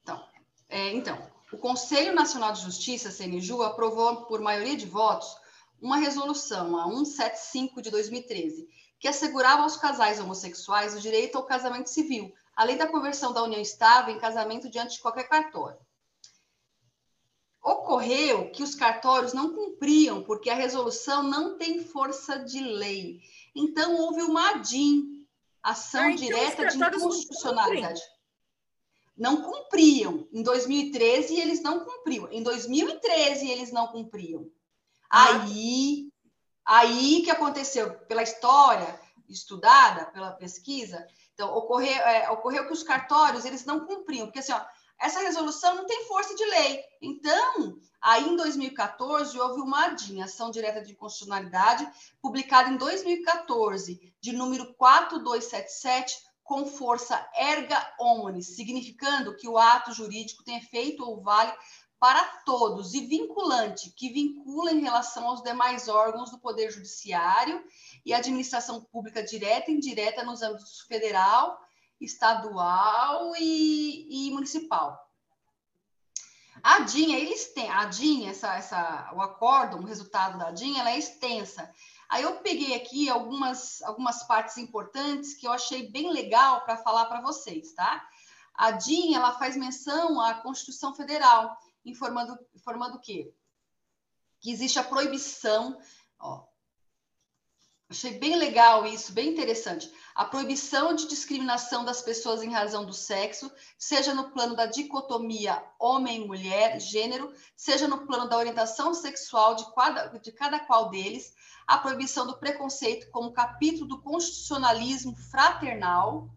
Então, 0.00 0.28
é, 0.68 0.90
então, 0.90 1.31
o 1.52 1.58
Conselho 1.58 2.14
Nacional 2.14 2.52
de 2.52 2.62
Justiça, 2.62 3.10
CNJU, 3.10 3.62
aprovou 3.62 4.24
por 4.24 4.40
maioria 4.40 4.76
de 4.76 4.86
votos 4.86 5.36
uma 5.80 5.98
resolução, 5.98 6.78
a 6.78 6.84
175 6.84 7.82
de 7.82 7.90
2013, 7.90 8.66
que 8.98 9.06
assegurava 9.06 9.62
aos 9.62 9.76
casais 9.76 10.18
homossexuais 10.18 10.94
o 10.94 11.00
direito 11.00 11.36
ao 11.36 11.44
casamento 11.44 11.90
civil, 11.90 12.32
além 12.56 12.76
da 12.76 12.86
conversão 12.86 13.32
da 13.32 13.42
união 13.42 13.60
estável 13.60 14.14
em 14.14 14.18
casamento 14.18 14.70
diante 14.70 14.94
de 14.94 15.02
qualquer 15.02 15.28
cartório. 15.28 15.78
Ocorreu 17.62 18.50
que 18.50 18.62
os 18.62 18.74
cartórios 18.74 19.32
não 19.32 19.54
cumpriam, 19.54 20.22
porque 20.22 20.48
a 20.48 20.54
resolução 20.54 21.22
não 21.22 21.58
tem 21.58 21.84
força 21.84 22.38
de 22.38 22.60
lei. 22.60 23.20
Então, 23.54 23.94
houve 23.96 24.22
uma 24.22 24.50
ADIM, 24.50 25.26
ação 25.62 26.02
ah, 26.02 26.10
então 26.10 26.26
direta 26.26 26.66
de 26.66 26.76
inconstitucionalidade. 26.76 28.00
Não 29.16 29.42
cumpriam. 29.42 30.26
Em 30.32 30.42
2013, 30.42 31.38
eles 31.38 31.62
não 31.62 31.84
cumpriam. 31.84 32.28
Em 32.30 32.42
2013, 32.42 33.50
eles 33.50 33.72
não 33.72 33.88
cumpriam. 33.88 34.50
Ah. 35.10 35.42
Aí, 35.42 36.10
aí 36.64 37.22
que 37.22 37.30
aconteceu, 37.30 37.94
pela 38.06 38.22
história 38.22 39.00
estudada, 39.28 40.06
pela 40.06 40.32
pesquisa, 40.32 41.06
então, 41.34 41.54
ocorreu, 41.56 41.94
é, 41.94 42.30
ocorreu 42.30 42.66
que 42.66 42.72
os 42.72 42.82
cartórios, 42.82 43.44
eles 43.44 43.64
não 43.64 43.86
cumpriam. 43.86 44.26
Porque, 44.26 44.38
assim, 44.38 44.52
ó, 44.52 44.60
essa 45.02 45.20
resolução 45.20 45.74
não 45.74 45.86
tem 45.86 46.04
força 46.06 46.34
de 46.34 46.44
lei. 46.44 46.84
Então, 47.00 47.76
aí 48.00 48.28
em 48.28 48.36
2014, 48.36 49.38
houve 49.38 49.60
uma 49.60 49.86
ADIM, 49.86 50.22
Ação 50.22 50.50
Direta 50.50 50.80
de 50.80 50.94
Constitucionalidade, 50.94 51.88
publicada 52.20 52.70
em 52.70 52.76
2014, 52.76 54.14
de 54.20 54.32
número 54.32 54.72
4277, 54.74 56.18
com 56.42 56.66
força 56.66 57.28
erga 57.34 57.94
omnes, 57.98 58.56
significando 58.56 59.36
que 59.36 59.48
o 59.48 59.58
ato 59.58 59.92
jurídico 59.92 60.44
tem 60.44 60.56
efeito 60.56 61.04
ou 61.04 61.22
vale 61.22 61.52
para 62.02 62.24
todos 62.44 62.94
e 62.94 63.06
vinculante, 63.06 63.92
que 63.92 64.12
vincula 64.12 64.72
em 64.72 64.80
relação 64.80 65.28
aos 65.28 65.40
demais 65.40 65.88
órgãos 65.88 66.32
do 66.32 66.38
Poder 66.40 66.68
Judiciário 66.70 67.64
e 68.04 68.12
administração 68.12 68.82
pública 68.82 69.22
direta 69.22 69.70
e 69.70 69.74
indireta 69.74 70.24
nos 70.24 70.42
âmbitos 70.42 70.80
federal, 70.80 71.60
estadual 72.00 73.34
e, 73.38 74.28
e 74.28 74.30
municipal. 74.32 74.98
A 76.60 76.80
DIN, 76.80 77.14
eles 77.14 77.52
têm, 77.52 77.70
a 77.70 77.84
DIN, 77.86 78.28
essa, 78.28 78.56
essa, 78.56 79.10
o 79.14 79.22
acórdão, 79.22 79.80
o 79.80 79.86
resultado 79.86 80.38
da 80.38 80.50
DIN, 80.50 80.78
ela 80.78 80.90
é 80.90 80.98
extensa. 80.98 81.72
Aí 82.12 82.24
eu 82.24 82.40
peguei 82.40 82.74
aqui 82.74 83.08
algumas, 83.08 83.80
algumas 83.80 84.22
partes 84.24 84.58
importantes 84.58 85.32
que 85.32 85.46
eu 85.46 85.50
achei 85.50 85.90
bem 85.90 86.12
legal 86.12 86.60
para 86.60 86.76
falar 86.76 87.06
para 87.06 87.22
vocês, 87.22 87.72
tá? 87.72 88.06
A 88.52 88.72
DIN, 88.72 89.14
ela 89.14 89.38
faz 89.38 89.56
menção 89.56 90.20
à 90.20 90.34
Constituição 90.34 90.94
Federal, 90.94 91.56
informando, 91.86 92.38
informando 92.54 92.98
o 92.98 93.00
quê? 93.00 93.32
Que 94.40 94.52
existe 94.52 94.78
a 94.78 94.84
proibição, 94.84 95.80
ó, 96.20 96.44
Achei 97.92 98.18
bem 98.18 98.36
legal 98.36 98.86
isso, 98.86 99.12
bem 99.12 99.28
interessante. 99.28 99.92
A 100.14 100.24
proibição 100.24 100.94
de 100.94 101.06
discriminação 101.06 101.84
das 101.84 102.00
pessoas 102.00 102.42
em 102.42 102.50
razão 102.50 102.86
do 102.86 102.92
sexo, 102.94 103.52
seja 103.76 104.14
no 104.14 104.30
plano 104.30 104.56
da 104.56 104.64
dicotomia 104.64 105.62
homem-mulher, 105.78 106.80
gênero, 106.80 107.30
seja 107.54 107.86
no 107.86 108.06
plano 108.06 108.26
da 108.30 108.38
orientação 108.38 108.94
sexual 108.94 109.56
de 109.56 109.74
cada, 109.74 110.06
de 110.06 110.32
cada 110.32 110.58
qual 110.60 110.88
deles, 110.88 111.34
a 111.66 111.76
proibição 111.76 112.26
do 112.26 112.38
preconceito 112.38 113.10
como 113.10 113.34
capítulo 113.34 113.86
do 113.86 114.00
constitucionalismo 114.00 115.14
fraternal, 115.14 116.30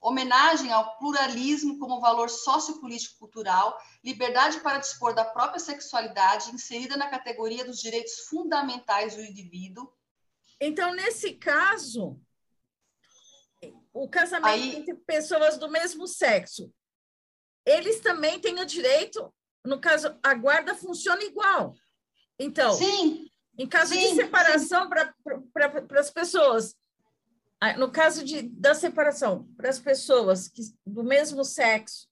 homenagem 0.00 0.70
ao 0.70 0.98
pluralismo 0.98 1.80
como 1.80 2.00
valor 2.00 2.30
sociopolítico-cultural, 2.30 3.76
liberdade 4.04 4.60
para 4.60 4.78
dispor 4.78 5.14
da 5.14 5.24
própria 5.24 5.58
sexualidade, 5.58 6.52
inserida 6.52 6.96
na 6.96 7.08
categoria 7.10 7.64
dos 7.64 7.80
direitos 7.80 8.20
fundamentais 8.28 9.16
do 9.16 9.22
indivíduo, 9.24 9.92
então, 10.64 10.94
nesse 10.94 11.32
caso, 11.32 12.20
o 13.92 14.08
casamento 14.08 14.46
Aí... 14.46 14.76
entre 14.76 14.94
pessoas 14.94 15.58
do 15.58 15.68
mesmo 15.68 16.06
sexo, 16.06 16.72
eles 17.66 17.98
também 17.98 18.38
têm 18.38 18.60
o 18.60 18.64
direito, 18.64 19.34
no 19.64 19.80
caso, 19.80 20.16
a 20.22 20.32
guarda 20.34 20.76
funciona 20.76 21.20
igual. 21.24 21.74
Então, 22.38 22.72
sim, 22.74 23.28
em 23.58 23.68
caso 23.68 23.92
sim, 23.92 24.00
de 24.00 24.14
separação 24.14 24.88
para 24.88 25.12
pra, 25.52 26.00
as 26.00 26.10
pessoas, 26.10 26.76
no 27.76 27.90
caso 27.90 28.24
de, 28.24 28.42
da 28.42 28.72
separação, 28.72 29.48
para 29.56 29.68
as 29.68 29.80
pessoas 29.80 30.46
que, 30.46 30.62
do 30.86 31.02
mesmo 31.02 31.44
sexo, 31.44 32.08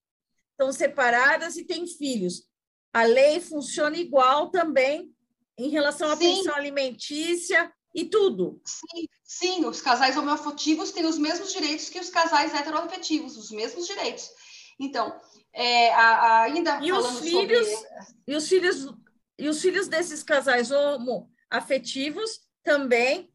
estão 0.51 0.73
separadas 0.73 1.57
e 1.57 1.65
têm 1.65 1.87
filhos. 1.87 2.49
A 2.93 3.05
lei 3.05 3.41
funciona 3.41 3.97
igual 3.97 4.51
também 4.51 5.15
em 5.57 5.69
relação 5.69 6.11
à 6.11 6.17
Sim. 6.17 6.37
pensão 6.37 6.55
alimentícia 6.57 7.73
e 7.95 8.05
tudo. 8.05 8.61
Sim, 8.65 9.09
sim, 9.25 9.65
os 9.67 9.81
casais 9.81 10.17
homoafetivos 10.17 10.93
têm 10.93 11.07
os 11.07 11.19
mesmos 11.19 11.53
direitos 11.53 11.89
que 11.89 11.99
os 11.99 12.11
casais 12.11 12.55
heteroafetivos, 12.55 13.37
os 13.37 13.51
mesmos 13.51 13.87
direitos. 13.87 14.31
Então, 14.79 15.21
é, 15.53 15.93
a, 15.93 16.01
a, 16.01 16.43
ainda 16.43 16.81
e 16.83 16.93
os 16.93 17.21
filhos 17.21 17.69
sobre... 17.69 17.89
e 18.27 18.35
os 18.37 18.49
filhos 18.49 18.95
e 19.39 19.49
os 19.49 19.61
filhos 19.61 19.89
desses 19.89 20.23
casais 20.23 20.71
homoafetivos 20.71 22.41
também 22.63 23.33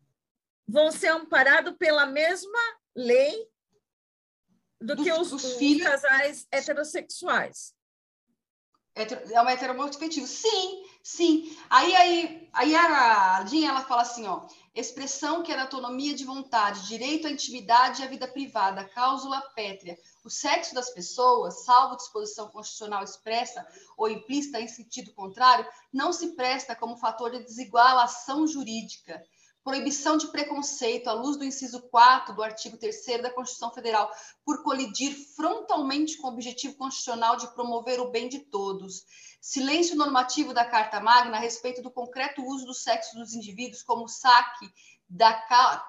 vão 0.68 0.92
ser 0.92 1.10
amparados 1.10 1.76
pela 1.78 2.06
mesma 2.06 2.60
lei 2.96 3.48
do 4.80 4.96
que 4.96 5.12
os, 5.12 5.34
os 5.34 5.54
filhos... 5.56 5.88
casais 5.88 6.48
heterossexuais. 6.52 7.74
É 8.96 9.42
uma 9.42 9.52
heteromotivativa. 9.52 10.26
Sim, 10.26 10.86
sim. 11.04 11.58
Aí, 11.70 11.94
aí, 11.96 12.50
aí 12.54 12.76
a 12.76 13.44
Dinha, 13.44 13.70
ela 13.70 13.84
fala 13.84 14.04
assim, 14.04 14.26
ó, 14.26 14.48
expressão 14.74 15.44
que 15.44 15.52
é 15.52 15.60
autonomia 15.60 16.16
de 16.16 16.24
vontade, 16.24 16.88
direito 16.88 17.28
à 17.28 17.30
intimidade 17.30 18.02
e 18.02 18.06
à 18.06 18.08
vida 18.08 18.26
privada, 18.26 18.86
cláusula 18.86 19.42
pétrea. 19.54 19.98
O 20.24 20.30
sexo 20.30 20.74
das 20.74 20.90
pessoas, 20.90 21.66
salvo 21.66 21.98
disposição 21.98 22.48
constitucional 22.48 23.04
expressa 23.04 23.68
ou 23.98 24.10
implícita 24.10 24.62
em 24.62 24.68
sentido 24.68 25.14
contrário, 25.14 25.68
não 25.92 26.14
se 26.14 26.30
presta 26.36 26.74
como 26.74 26.96
fator 26.96 27.32
de 27.32 27.44
desigualação 27.44 28.48
jurídica 28.48 29.22
proibição 29.66 30.16
de 30.16 30.28
preconceito 30.28 31.08
à 31.08 31.14
luz 31.14 31.38
do 31.38 31.44
inciso 31.44 31.82
4 31.90 32.36
do 32.36 32.44
artigo 32.44 32.78
3 32.78 33.24
da 33.24 33.32
Constituição 33.32 33.74
Federal, 33.74 34.12
por 34.46 34.62
colidir 34.62 35.12
frontalmente 35.36 36.18
com 36.18 36.28
o 36.28 36.32
objetivo 36.32 36.76
constitucional 36.76 37.36
de 37.36 37.52
promover 37.56 38.00
o 38.00 38.12
bem 38.12 38.30
de 38.30 38.40
todos. 38.40 39.04
Silêncio 39.42 39.96
normativo 39.96 40.54
da 40.54 40.64
Carta 40.64 41.00
Magna 41.00 41.38
a 41.38 41.40
respeito 41.40 41.82
do 41.82 41.90
concreto 41.90 42.46
uso 42.46 42.68
do 42.68 42.76
sexo 42.76 43.16
dos 43.16 43.34
indivíduos 43.34 43.82
como 43.82 44.08
saque 44.08 44.72
da 45.10 45.34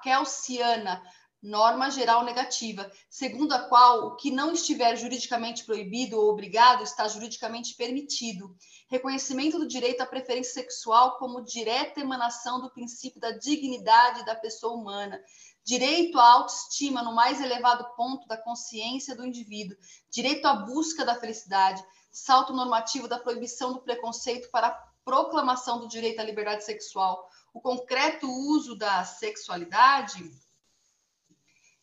Kelsiana, 0.01 1.01
norma 1.41 1.89
geral 1.91 2.23
negativa, 2.23 2.91
segundo 3.09 3.53
a 3.53 3.59
qual 3.67 4.07
o 4.07 4.15
que 4.15 4.31
não 4.31 4.51
estiver 4.51 4.95
juridicamente 4.95 5.63
proibido 5.63 6.17
ou 6.17 6.29
obrigado 6.29 6.83
está 6.83 7.07
juridicamente 7.07 7.75
permitido. 7.75 8.55
Reconhecimento 8.89 9.59
do 9.59 9.67
direito 9.67 10.01
à 10.01 10.05
preferência 10.05 10.53
sexual 10.53 11.17
como 11.17 11.43
direta 11.43 11.99
emanação 11.99 12.59
do 12.59 12.71
princípio 12.71 13.19
da 13.19 13.31
dignidade 13.31 14.25
da 14.25 14.35
pessoa 14.35 14.73
humana. 14.73 15.21
Direito 15.63 16.17
à 16.17 16.33
autoestima 16.33 17.03
no 17.03 17.13
mais 17.13 17.41
elevado 17.41 17.85
ponto 17.95 18.27
da 18.27 18.37
consciência 18.37 19.15
do 19.15 19.25
indivíduo. 19.25 19.77
Direito 20.09 20.45
à 20.45 20.53
busca 20.53 21.05
da 21.05 21.15
felicidade. 21.15 21.83
Salto 22.11 22.53
normativo 22.53 23.07
da 23.07 23.19
proibição 23.19 23.73
do 23.73 23.81
preconceito 23.81 24.49
para 24.49 24.67
a 24.67 24.87
proclamação 25.05 25.79
do 25.79 25.87
direito 25.87 26.19
à 26.19 26.23
liberdade 26.23 26.63
sexual. 26.63 27.29
O 27.53 27.61
concreto 27.61 28.27
uso 28.27 28.77
da 28.77 29.03
sexualidade 29.03 30.31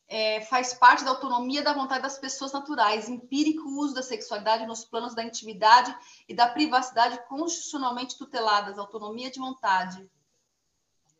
é, 0.09 0.41
faz 0.43 0.75
parte 0.75 1.05
da 1.05 1.11
autonomia 1.11 1.63
da 1.63 1.73
vontade 1.73 2.03
das 2.03 2.19
pessoas 2.19 2.53
naturais, 2.53 3.09
empírico 3.09 3.69
uso 3.81 3.95
da 3.95 4.03
sexualidade 4.03 4.67
nos 4.67 4.85
planos 4.85 5.15
da 5.15 5.25
intimidade 5.25 5.97
e 6.29 6.35
da 6.35 6.49
privacidade 6.49 7.19
constitucionalmente 7.29 8.19
tuteladas, 8.19 8.79
autonomia 8.79 9.31
de 9.31 9.39
vontade, 9.39 10.09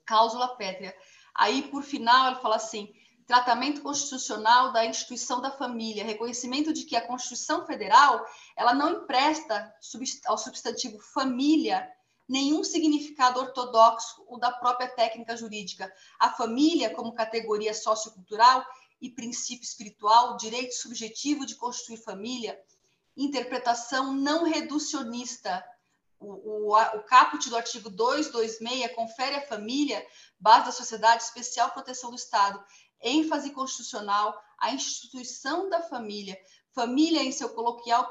cláusula 0.05 0.57
pétrea. 0.57 0.95
Aí, 1.35 1.63
por 1.63 1.83
final, 1.83 2.29
ele 2.29 2.41
fala 2.41 2.57
assim: 2.57 2.93
tratamento 3.27 3.81
constitucional 3.81 4.73
da 4.73 4.85
instituição 4.85 5.41
da 5.41 5.51
família, 5.51 6.05
reconhecimento 6.05 6.73
de 6.73 6.85
que 6.85 6.95
a 6.95 7.07
Constituição 7.07 7.67
Federal 7.67 8.25
ela 8.57 8.75
não 8.75 9.03
empresta 9.03 9.75
ao 10.27 10.37
substantivo 10.37 10.99
família 11.01 11.91
nenhum 12.29 12.65
significado 12.65 13.41
ortodoxo 13.41 14.25
ou 14.27 14.39
da 14.39 14.51
própria 14.51 14.89
técnica 14.89 15.37
jurídica. 15.37 15.93
A 16.19 16.31
família, 16.31 16.95
como 16.95 17.15
categoria 17.15 17.75
sociocultural 17.75 18.65
e 19.01 19.11
princípio 19.11 19.65
espiritual, 19.65 20.37
direito 20.37 20.75
subjetivo 20.75 21.45
de 21.45 21.57
constituir 21.57 21.99
família, 21.99 22.59
interpretação 23.17 24.13
não 24.13 24.45
reducionista. 24.45 25.65
O, 26.19 26.73
o, 26.73 26.77
o 26.77 27.03
caput 27.03 27.51
do 27.51 27.57
artigo 27.57 27.91
226 27.91 28.95
confere 28.95 29.37
à 29.37 29.47
família, 29.47 30.05
base 30.41 30.67
da 30.67 30.73
sociedade, 30.73 31.23
especial 31.23 31.71
proteção 31.71 32.11
do 32.11 32.17
Estado, 32.17 32.65
ênfase 33.01 33.51
constitucional, 33.51 34.41
a 34.59 34.73
instituição 34.73 35.69
da 35.69 35.83
família, 35.83 36.39
família 36.73 37.23
em 37.23 37.31
seu 37.31 37.51
coloquial 37.51 38.09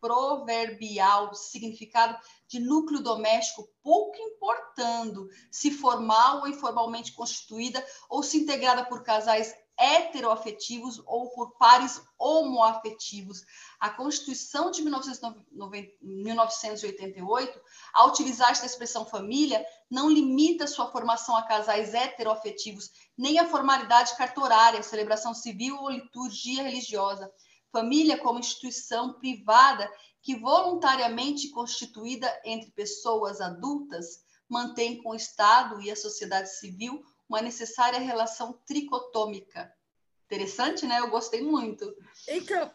proverbial 0.00 1.34
significado 1.34 2.16
de 2.46 2.58
núcleo 2.58 3.00
doméstico, 3.00 3.68
pouco 3.82 4.16
importando 4.16 5.28
se 5.50 5.70
formal 5.70 6.40
ou 6.40 6.48
informalmente 6.48 7.12
constituída 7.12 7.84
ou 8.08 8.22
se 8.22 8.38
integrada 8.38 8.84
por 8.84 9.02
casais 9.02 9.54
heteroafetivos 9.78 11.00
ou 11.06 11.30
por 11.30 11.56
pares 11.56 12.02
homoafetivos. 12.18 13.42
A 13.78 13.88
Constituição 13.90 14.72
de 14.72 14.82
1988, 14.82 17.60
ao 17.94 18.08
utilizar 18.08 18.50
esta 18.50 18.66
expressão 18.66 19.06
família, 19.06 19.64
não 19.88 20.10
limita 20.10 20.66
sua 20.66 20.90
formação 20.90 21.36
a 21.36 21.44
casais 21.44 21.94
heteroafetivos, 21.94 22.90
nem 23.16 23.38
a 23.38 23.46
formalidade 23.46 24.16
cartorária, 24.16 24.82
celebração 24.82 25.32
civil 25.32 25.76
ou 25.76 25.90
liturgia 25.90 26.64
religiosa 26.64 27.32
família 27.72 28.18
como 28.18 28.38
instituição 28.38 29.14
privada 29.14 29.90
que 30.22 30.36
voluntariamente 30.36 31.50
constituída 31.50 32.28
entre 32.44 32.70
pessoas 32.72 33.40
adultas 33.40 34.24
mantém 34.48 35.02
com 35.02 35.10
o 35.10 35.14
Estado 35.14 35.80
e 35.80 35.90
a 35.90 35.96
sociedade 35.96 36.50
civil 36.58 37.04
uma 37.28 37.42
necessária 37.42 37.98
relação 37.98 38.54
tricotômica. 38.66 39.72
Interessante, 40.24 40.86
né? 40.86 40.98
Eu 40.98 41.10
gostei 41.10 41.42
muito. 41.42 41.94
Então, 42.26 42.70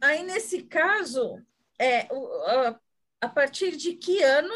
aí 0.00 0.22
nesse 0.22 0.62
caso, 0.62 1.44
é, 1.78 2.08
a 3.20 3.28
partir 3.28 3.76
de 3.76 3.94
que 3.94 4.22
ano 4.22 4.54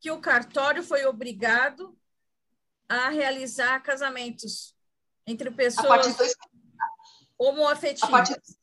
que 0.00 0.10
o 0.10 0.20
cartório 0.20 0.82
foi 0.82 1.04
obrigado 1.06 1.96
a 2.88 3.08
realizar 3.08 3.80
casamentos 3.80 4.74
entre 5.26 5.50
pessoas 5.50 6.06
a 6.20 6.24
homoafetivas? 7.38 8.57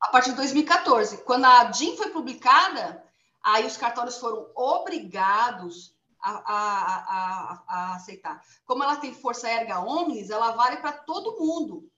A 0.00 0.08
partir 0.08 0.30
de 0.30 0.36
2014. 0.36 1.24
Quando 1.24 1.44
a 1.44 1.64
DIN 1.64 1.96
foi 1.96 2.10
publicada, 2.10 3.04
aí 3.42 3.66
os 3.66 3.76
cartórios 3.76 4.18
foram 4.18 4.50
obrigados 4.54 5.94
a, 6.20 6.30
a, 6.30 6.96
a, 7.08 7.64
a 7.68 7.94
aceitar. 7.96 8.42
Como 8.64 8.82
ela 8.82 8.96
tem 8.96 9.14
força 9.14 9.48
erga 9.48 9.80
omnes, 9.80 10.30
ela 10.30 10.52
vale 10.52 10.78
para 10.78 10.92
todo 10.92 11.38
mundo. 11.38 11.90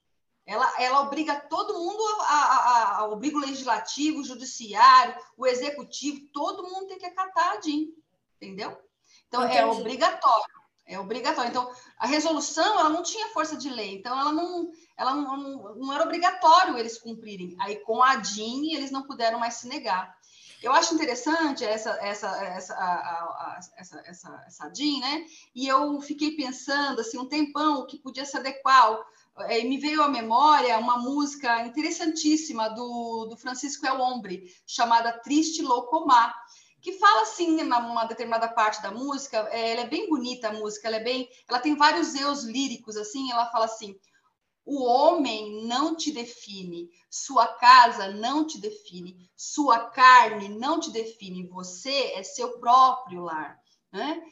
Ela, 0.47 0.83
ela 0.83 1.03
obriga 1.03 1.39
todo 1.39 1.79
mundo, 1.79 2.03
a, 2.23 2.97
a, 2.99 3.09
obriga 3.09 3.37
o 3.37 3.41
legislativo, 3.41 4.21
o 4.21 4.25
judiciário, 4.25 5.15
o 5.37 5.47
executivo, 5.47 6.27
todo 6.33 6.69
mundo 6.69 6.89
tem 6.89 6.99
que 6.99 7.07
acatar 7.07 7.53
a 7.53 7.57
DIN, 7.57 7.95
entendeu? 8.37 8.77
Então, 9.29 9.43
é 9.43 9.47
Entendi. 9.47 9.61
é 9.61 9.67
obrigatório. 9.67 10.60
É 10.91 10.99
obrigatório. 10.99 11.51
Então, 11.51 11.71
a 11.97 12.07
resolução 12.07 12.81
ela 12.81 12.89
não 12.89 13.05
tinha 13.05 13.29
força 13.29 13.57
de 13.57 13.71
lei, 13.71 13.95
então 13.95 14.19
ela 14.19 14.33
não, 14.33 14.73
ela 14.97 15.15
não, 15.15 15.77
não, 15.77 15.93
era 15.93 16.03
obrigatório 16.03 16.77
eles 16.77 16.99
cumprirem. 16.99 17.57
Aí, 17.61 17.77
com 17.77 18.03
a 18.03 18.17
DIN, 18.17 18.75
eles 18.75 18.91
não 18.91 19.05
puderam 19.05 19.39
mais 19.39 19.55
se 19.55 19.69
negar. 19.69 20.19
Eu 20.61 20.73
acho 20.73 20.93
interessante 20.93 21.65
essa 21.65 21.91
essa 22.03 22.29
essa 22.45 22.75
a, 22.75 22.85
a, 22.85 23.61
essa, 23.79 24.03
essa, 24.05 24.45
essa 24.47 24.69
DIN, 24.69 24.99
né? 25.01 25.25
E 25.55 25.69
eu 25.69 26.01
fiquei 26.01 26.33
pensando 26.33 27.01
assim 27.01 27.19
um 27.19 27.29
tempão 27.29 27.87
que 27.87 27.97
podia 27.97 28.25
se 28.25 28.37
adequar. 28.37 28.99
É, 29.49 29.63
me 29.63 29.79
veio 29.79 30.03
à 30.03 30.09
memória 30.09 30.77
uma 30.77 30.99
música 30.99 31.65
interessantíssima 31.65 32.69
do, 32.69 33.27
do 33.27 33.37
Francisco 33.37 33.87
El 33.87 34.01
Hombre, 34.01 34.53
chamada 34.67 35.19
Triste 35.21 35.63
Locomar 35.63 36.35
que 36.81 36.93
fala 36.99 37.23
assim 37.23 37.63
numa 37.63 38.05
determinada 38.05 38.49
parte 38.49 38.83
da 38.83 38.91
música, 38.91 39.49
é, 39.51 39.73
ela 39.73 39.83
é 39.83 39.89
bem 39.89 40.09
bonita 40.09 40.49
a 40.49 40.53
música, 40.53 40.89
ela 40.89 40.97
é 40.97 41.05
bem, 41.05 41.29
ela 41.49 41.59
tem 41.59 41.77
vários 41.77 42.15
eus 42.15 42.43
líricos 42.45 42.97
assim, 42.97 43.31
ela 43.31 43.51
fala 43.51 43.67
assim: 43.67 43.99
o 44.65 44.85
homem 44.85 45.67
não 45.67 45.97
te 45.97 46.13
define, 46.13 46.89
sua 47.11 47.47
casa 47.47 48.09
não 48.13 48.47
te 48.47 48.59
define, 48.61 49.31
sua 49.37 49.91
carne 49.91 50.49
não 50.49 50.79
te 50.79 50.91
define, 50.91 51.49
você 51.49 52.13
é 52.15 52.23
seu 52.23 52.59
próprio 52.59 53.23
lar, 53.23 53.59
né? 53.93 54.23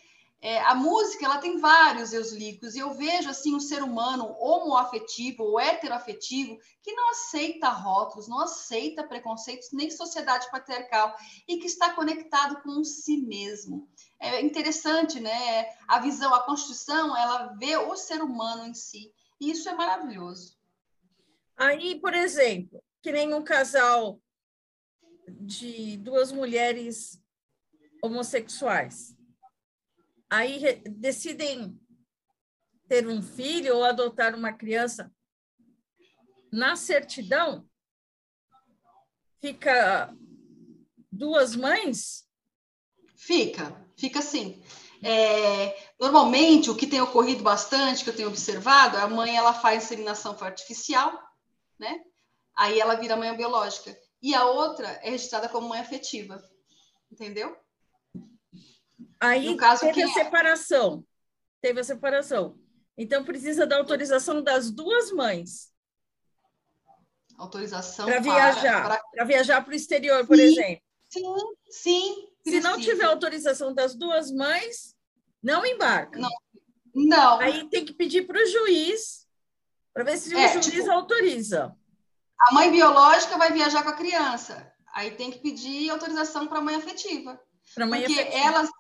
É, 0.41 0.61
a 0.61 0.75
música 0.75 1.25
ela 1.25 1.39
tem 1.39 1.59
vários 1.59 2.13
eus 2.13 2.31
líquicos 2.31 2.77
e 2.77 2.79
eu 2.79 2.95
vejo 2.95 3.29
assim 3.29 3.57
um 3.57 3.61
ser 3.61 3.83
humano 3.83 4.25
homoafetivo 4.39 5.43
ou 5.43 5.59
heteroafetivo 5.59 6.57
que 6.81 6.93
não 6.93 7.11
aceita 7.11 7.69
rótulos, 7.69 8.29
não 8.29 8.41
aceita 8.41 9.03
preconceitos 9.03 9.71
nem 9.73 9.91
sociedade 9.91 10.49
patriarcal 10.49 11.13
e 11.49 11.59
que 11.59 11.67
está 11.67 11.93
conectado 11.93 12.63
com 12.63 12.85
si 12.85 13.17
mesmo. 13.17 13.89
É 14.21 14.41
interessante, 14.41 15.19
né? 15.19 15.75
A 15.89 15.99
visão, 15.99 16.33
a 16.33 16.45
Constituição, 16.45 17.17
ela 17.17 17.55
vê 17.59 17.77
o 17.77 17.97
ser 17.97 18.23
humano 18.23 18.65
em 18.65 18.75
si 18.75 19.13
e 19.41 19.51
isso 19.51 19.69
é 19.69 19.75
maravilhoso. 19.75 20.57
Aí, 21.57 21.99
por 22.01 22.15
exemplo, 22.15 22.81
que 23.03 23.11
nem 23.11 23.35
um 23.35 23.43
casal 23.43 24.21
de 25.29 25.97
duas 25.97 26.31
mulheres 26.31 27.21
homossexuais. 28.01 29.18
Aí 30.31 30.83
decidem 30.87 31.81
ter 32.87 33.07
um 33.07 33.23
filho 33.23 33.77
ou 33.77 33.85
adotar 33.85 34.35
uma 34.35 34.53
criança. 34.53 35.13
Na 36.53 36.77
certidão, 36.77 37.69
fica 39.41 40.15
duas 41.11 41.55
mães? 41.55 42.27
Fica, 43.17 43.75
fica 43.97 44.23
sim. 44.23 44.63
É, 45.03 45.91
normalmente, 46.01 46.71
o 46.71 46.77
que 46.77 46.87
tem 46.87 47.01
ocorrido 47.01 47.43
bastante, 47.43 48.03
que 48.03 48.11
eu 48.11 48.17
tenho 48.17 48.29
observado, 48.29 48.97
a 48.97 49.09
mãe 49.09 49.37
ela 49.37 49.55
faz 49.55 49.85
inseminação 49.85 50.37
artificial, 50.41 51.13
né? 51.79 52.03
Aí 52.57 52.81
ela 52.81 52.97
vira 52.97 53.17
mãe 53.17 53.37
biológica. 53.37 53.97
E 54.21 54.35
a 54.35 54.45
outra 54.47 54.89
é 55.03 55.11
registrada 55.11 55.49
como 55.49 55.69
mãe 55.69 55.81
afetiva. 55.81 56.43
Entendeu? 57.11 57.57
Aí 59.21 59.47
no 59.47 59.57
caso, 59.57 59.81
teve 59.81 60.03
a 60.03 60.09
é? 60.09 60.13
separação. 60.13 61.05
Teve 61.61 61.81
a 61.81 61.85
separação. 61.85 62.59
Então 62.97 63.25
precisa 63.25 63.67
da 63.67 63.77
autorização 63.77 64.43
das 64.43 64.71
duas 64.71 65.13
mães. 65.13 65.73
Autorização 67.37 68.07
para 68.07 68.21
viajar, 68.21 69.01
para 69.13 69.25
viajar 69.25 69.63
para 69.63 69.73
o 69.73 69.77
exterior, 69.77 70.27
por 70.27 70.37
sim, 70.37 70.43
exemplo. 70.43 70.83
Sim, 71.09 71.35
sim. 71.71 72.29
Se 72.45 72.61
não 72.61 72.81
tiver 72.81 73.05
autorização 73.05 73.73
das 73.73 73.95
duas 73.95 74.33
mães, 74.33 74.97
não 75.43 75.65
embarca. 75.65 76.19
Não. 76.19 76.31
Não. 76.95 77.39
Aí 77.39 77.69
tem 77.69 77.85
que 77.85 77.93
pedir 77.93 78.27
para 78.27 78.43
o 78.43 78.47
juiz 78.47 79.27
para 79.93 80.05
ver 80.05 80.17
se 80.17 80.35
é, 80.35 80.47
o 80.47 80.53
juiz 80.53 80.67
tipo, 80.67 80.91
autoriza. 80.91 81.77
A 82.41 82.55
mãe 82.55 82.71
biológica 82.71 83.37
vai 83.37 83.53
viajar 83.53 83.83
com 83.83 83.91
a 83.91 83.97
criança. 83.97 84.73
Aí 84.93 85.13
tem 85.13 85.31
que 85.31 85.39
pedir 85.39 85.91
autorização 85.91 86.47
para 86.47 86.59
a 86.59 86.63
mãe 86.63 86.77
afetiva. 86.77 87.41
Pra 87.75 87.87
mãe 87.87 88.03
porque 88.03 88.21
afetiva. 88.21 88.47
elas 88.47 88.71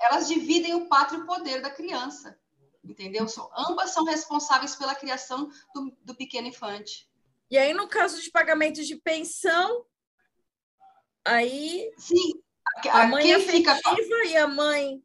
elas 0.00 0.28
dividem 0.28 0.74
o 0.74 0.88
pátrio 0.88 1.26
poder 1.26 1.60
da 1.60 1.70
criança. 1.70 2.38
Entendeu? 2.82 3.28
São, 3.28 3.50
ambas 3.56 3.90
são 3.90 4.04
responsáveis 4.04 4.74
pela 4.74 4.94
criação 4.94 5.50
do, 5.74 5.96
do 6.02 6.14
pequeno 6.14 6.48
infante. 6.48 7.08
E 7.50 7.58
aí, 7.58 7.74
no 7.74 7.88
caso 7.88 8.20
de 8.22 8.30
pagamento 8.30 8.82
de 8.82 8.96
pensão, 8.96 9.84
aí 11.24 11.92
Sim, 11.98 12.40
a, 12.88 13.02
a 13.02 13.06
mãe 13.06 13.34
afetiva 13.34 13.74
fica... 13.74 14.26
e 14.26 14.36
a 14.36 14.46
mãe. 14.46 15.02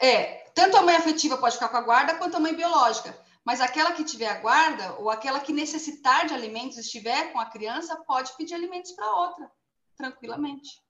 É, 0.00 0.50
tanto 0.54 0.76
a 0.76 0.82
mãe 0.82 0.96
afetiva 0.96 1.36
pode 1.36 1.54
ficar 1.54 1.68
com 1.68 1.76
a 1.76 1.82
guarda 1.82 2.16
quanto 2.16 2.36
a 2.36 2.40
mãe 2.40 2.54
biológica. 2.54 3.16
Mas 3.44 3.60
aquela 3.60 3.92
que 3.92 4.04
tiver 4.04 4.26
a 4.26 4.40
guarda, 4.40 4.94
ou 4.98 5.08
aquela 5.08 5.40
que 5.40 5.52
necessitar 5.52 6.26
de 6.26 6.34
alimentos, 6.34 6.76
estiver 6.76 7.32
com 7.32 7.38
a 7.38 7.46
criança, 7.46 7.96
pode 8.04 8.36
pedir 8.36 8.54
alimentos 8.54 8.92
para 8.92 9.10
outra, 9.10 9.50
tranquilamente. 9.96 10.82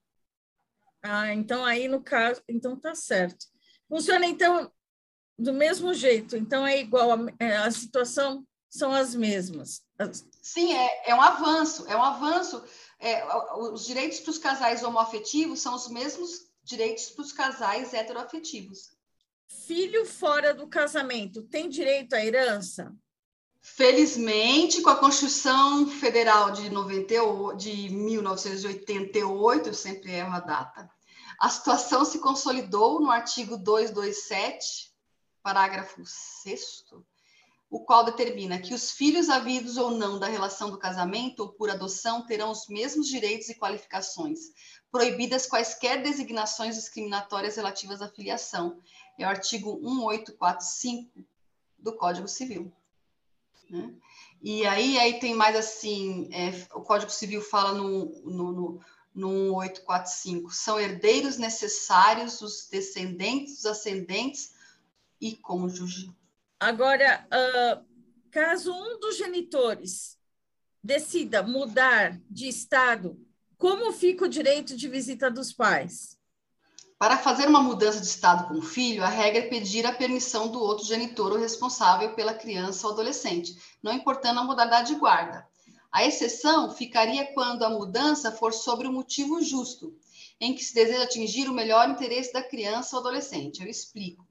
Ah, 1.03 1.33
então 1.33 1.65
aí 1.65 1.89
no 1.89 2.03
caso, 2.03 2.43
então 2.49 2.79
tá 2.79 2.95
certo. 2.95 3.47
Funciona 3.89 4.27
então 4.27 4.71
do 5.39 5.53
mesmo 5.53 5.95
jeito, 5.95 6.37
então 6.37 6.67
é 6.67 6.81
igual, 6.81 7.13
a, 7.13 7.19
é, 7.39 7.57
a 7.57 7.71
situação 7.71 8.45
são 8.69 8.93
as 8.93 9.15
mesmas. 9.15 9.83
Sim, 10.43 10.75
é, 10.75 11.11
é 11.11 11.15
um 11.15 11.21
avanço, 11.21 11.87
é 11.87 11.97
um 11.97 12.03
avanço. 12.03 12.63
É, 12.99 13.25
os 13.73 13.87
direitos 13.87 14.21
para 14.21 14.31
os 14.31 14.39
casais 14.39 14.83
homoafetivos 14.83 15.61
são 15.61 15.75
os 15.75 15.89
mesmos 15.89 16.49
direitos 16.65 17.11
para 17.11 17.23
os 17.23 17.33
casais 17.33 17.95
heteroafetivos 17.95 18.99
filho 19.49 20.05
fora 20.05 20.55
do 20.55 20.67
casamento 20.67 21.43
tem 21.43 21.69
direito 21.69 22.15
à 22.15 22.25
herança? 22.25 22.95
Felizmente, 23.77 24.83
com 24.83 24.91
a 24.91 24.97
Constituição 24.97 25.87
Federal 25.87 26.51
de, 26.51 26.69
90, 26.69 27.15
de 27.57 27.89
1988, 27.91 29.69
eu 29.69 29.75
sempre 29.75 30.13
erro 30.13 30.35
a 30.35 30.41
data, 30.41 30.91
a 31.41 31.49
situação 31.49 32.05
se 32.05 32.19
consolidou 32.19 33.01
no 33.01 33.11
artigo 33.11 33.57
227, 33.57 34.93
parágrafo 35.43 36.03
6 36.05 36.85
o 37.71 37.81
qual 37.81 38.05
determina 38.05 38.59
que 38.59 38.73
os 38.73 38.91
filhos 38.93 39.29
havidos 39.29 39.77
ou 39.77 39.91
não 39.91 40.19
da 40.19 40.27
relação 40.27 40.71
do 40.71 40.79
casamento 40.79 41.41
ou 41.41 41.49
por 41.51 41.69
adoção 41.69 42.25
terão 42.25 42.51
os 42.51 42.67
mesmos 42.69 43.07
direitos 43.07 43.49
e 43.51 43.55
qualificações, 43.55 44.39
proibidas 44.91 45.47
quaisquer 45.47 46.03
designações 46.03 46.77
discriminatórias 46.77 47.57
relativas 47.57 48.01
à 48.01 48.09
filiação, 48.09 48.81
é 49.19 49.27
o 49.27 49.29
artigo 49.29 49.79
1845 49.83 51.25
do 51.79 51.95
Código 51.95 52.27
Civil. 52.27 52.73
Né? 53.71 53.95
E 54.43 54.67
aí, 54.67 54.99
aí 54.99 55.19
tem 55.19 55.35
mais 55.35 55.57
assim, 55.57 56.29
é, 56.33 56.51
o 56.75 56.81
Código 56.81 57.11
Civil 57.11 57.41
fala 57.41 57.73
no, 57.73 58.23
no, 58.25 58.53
no, 58.53 58.81
no 59.15 59.29
1845, 59.61 60.51
são 60.53 60.79
herdeiros 60.79 61.39
necessários 61.39 62.41
os 62.41 62.69
descendentes, 62.71 63.59
os 63.59 63.67
ascendentes 63.67 64.55
e 65.21 65.35
cônjuge. 65.37 66.13
Agora, 66.61 67.27
uh, 67.33 67.85
caso 68.31 68.73
um 68.73 68.99
dos 68.99 69.17
genitores 69.17 70.19
decida 70.83 71.43
mudar 71.43 72.21
de 72.31 72.49
estado, 72.49 73.21
como 73.57 73.93
fica 73.93 74.25
o 74.25 74.29
direito 74.29 74.77
de 74.77 74.89
visita 74.89 75.31
dos 75.31 75.53
pais? 75.53 76.18
Para 76.99 77.17
fazer 77.17 77.47
uma 77.47 77.63
mudança 77.63 78.01
de 78.01 78.07
estado 78.09 78.49
com 78.49 78.55
o 78.55 78.63
filho, 78.63 79.05
a 79.05 79.09
regra 79.09 79.45
é 79.45 79.49
pedir 79.49 79.87
a 79.87 79.93
permissão 79.93 80.49
do 80.49 80.59
outro 80.59 80.85
genitor 80.85 81.31
ou 81.31 81.39
responsável 81.39 82.13
pela 82.15 82.35
criança 82.35 82.89
ou 82.89 82.93
adolescente, 82.93 83.57
não 83.81 83.93
importando 83.93 84.41
a 84.41 84.45
modalidade 84.45 84.93
de 84.93 84.99
guarda. 84.99 85.47
A 85.93 86.05
exceção 86.05 86.73
ficaria 86.73 87.33
quando 87.33 87.63
a 87.63 87.71
mudança 87.71 88.33
for 88.33 88.53
sobre 88.53 88.89
um 88.89 88.93
motivo 88.93 89.41
justo, 89.41 89.97
em 90.41 90.53
que 90.53 90.65
se 90.65 90.75
deseja 90.75 91.05
atingir 91.05 91.49
o 91.49 91.55
melhor 91.55 91.89
interesse 91.89 92.33
da 92.33 92.43
criança 92.43 92.97
ou 92.97 93.01
adolescente. 93.01 93.63
Eu 93.63 93.69
explico. 93.69 94.27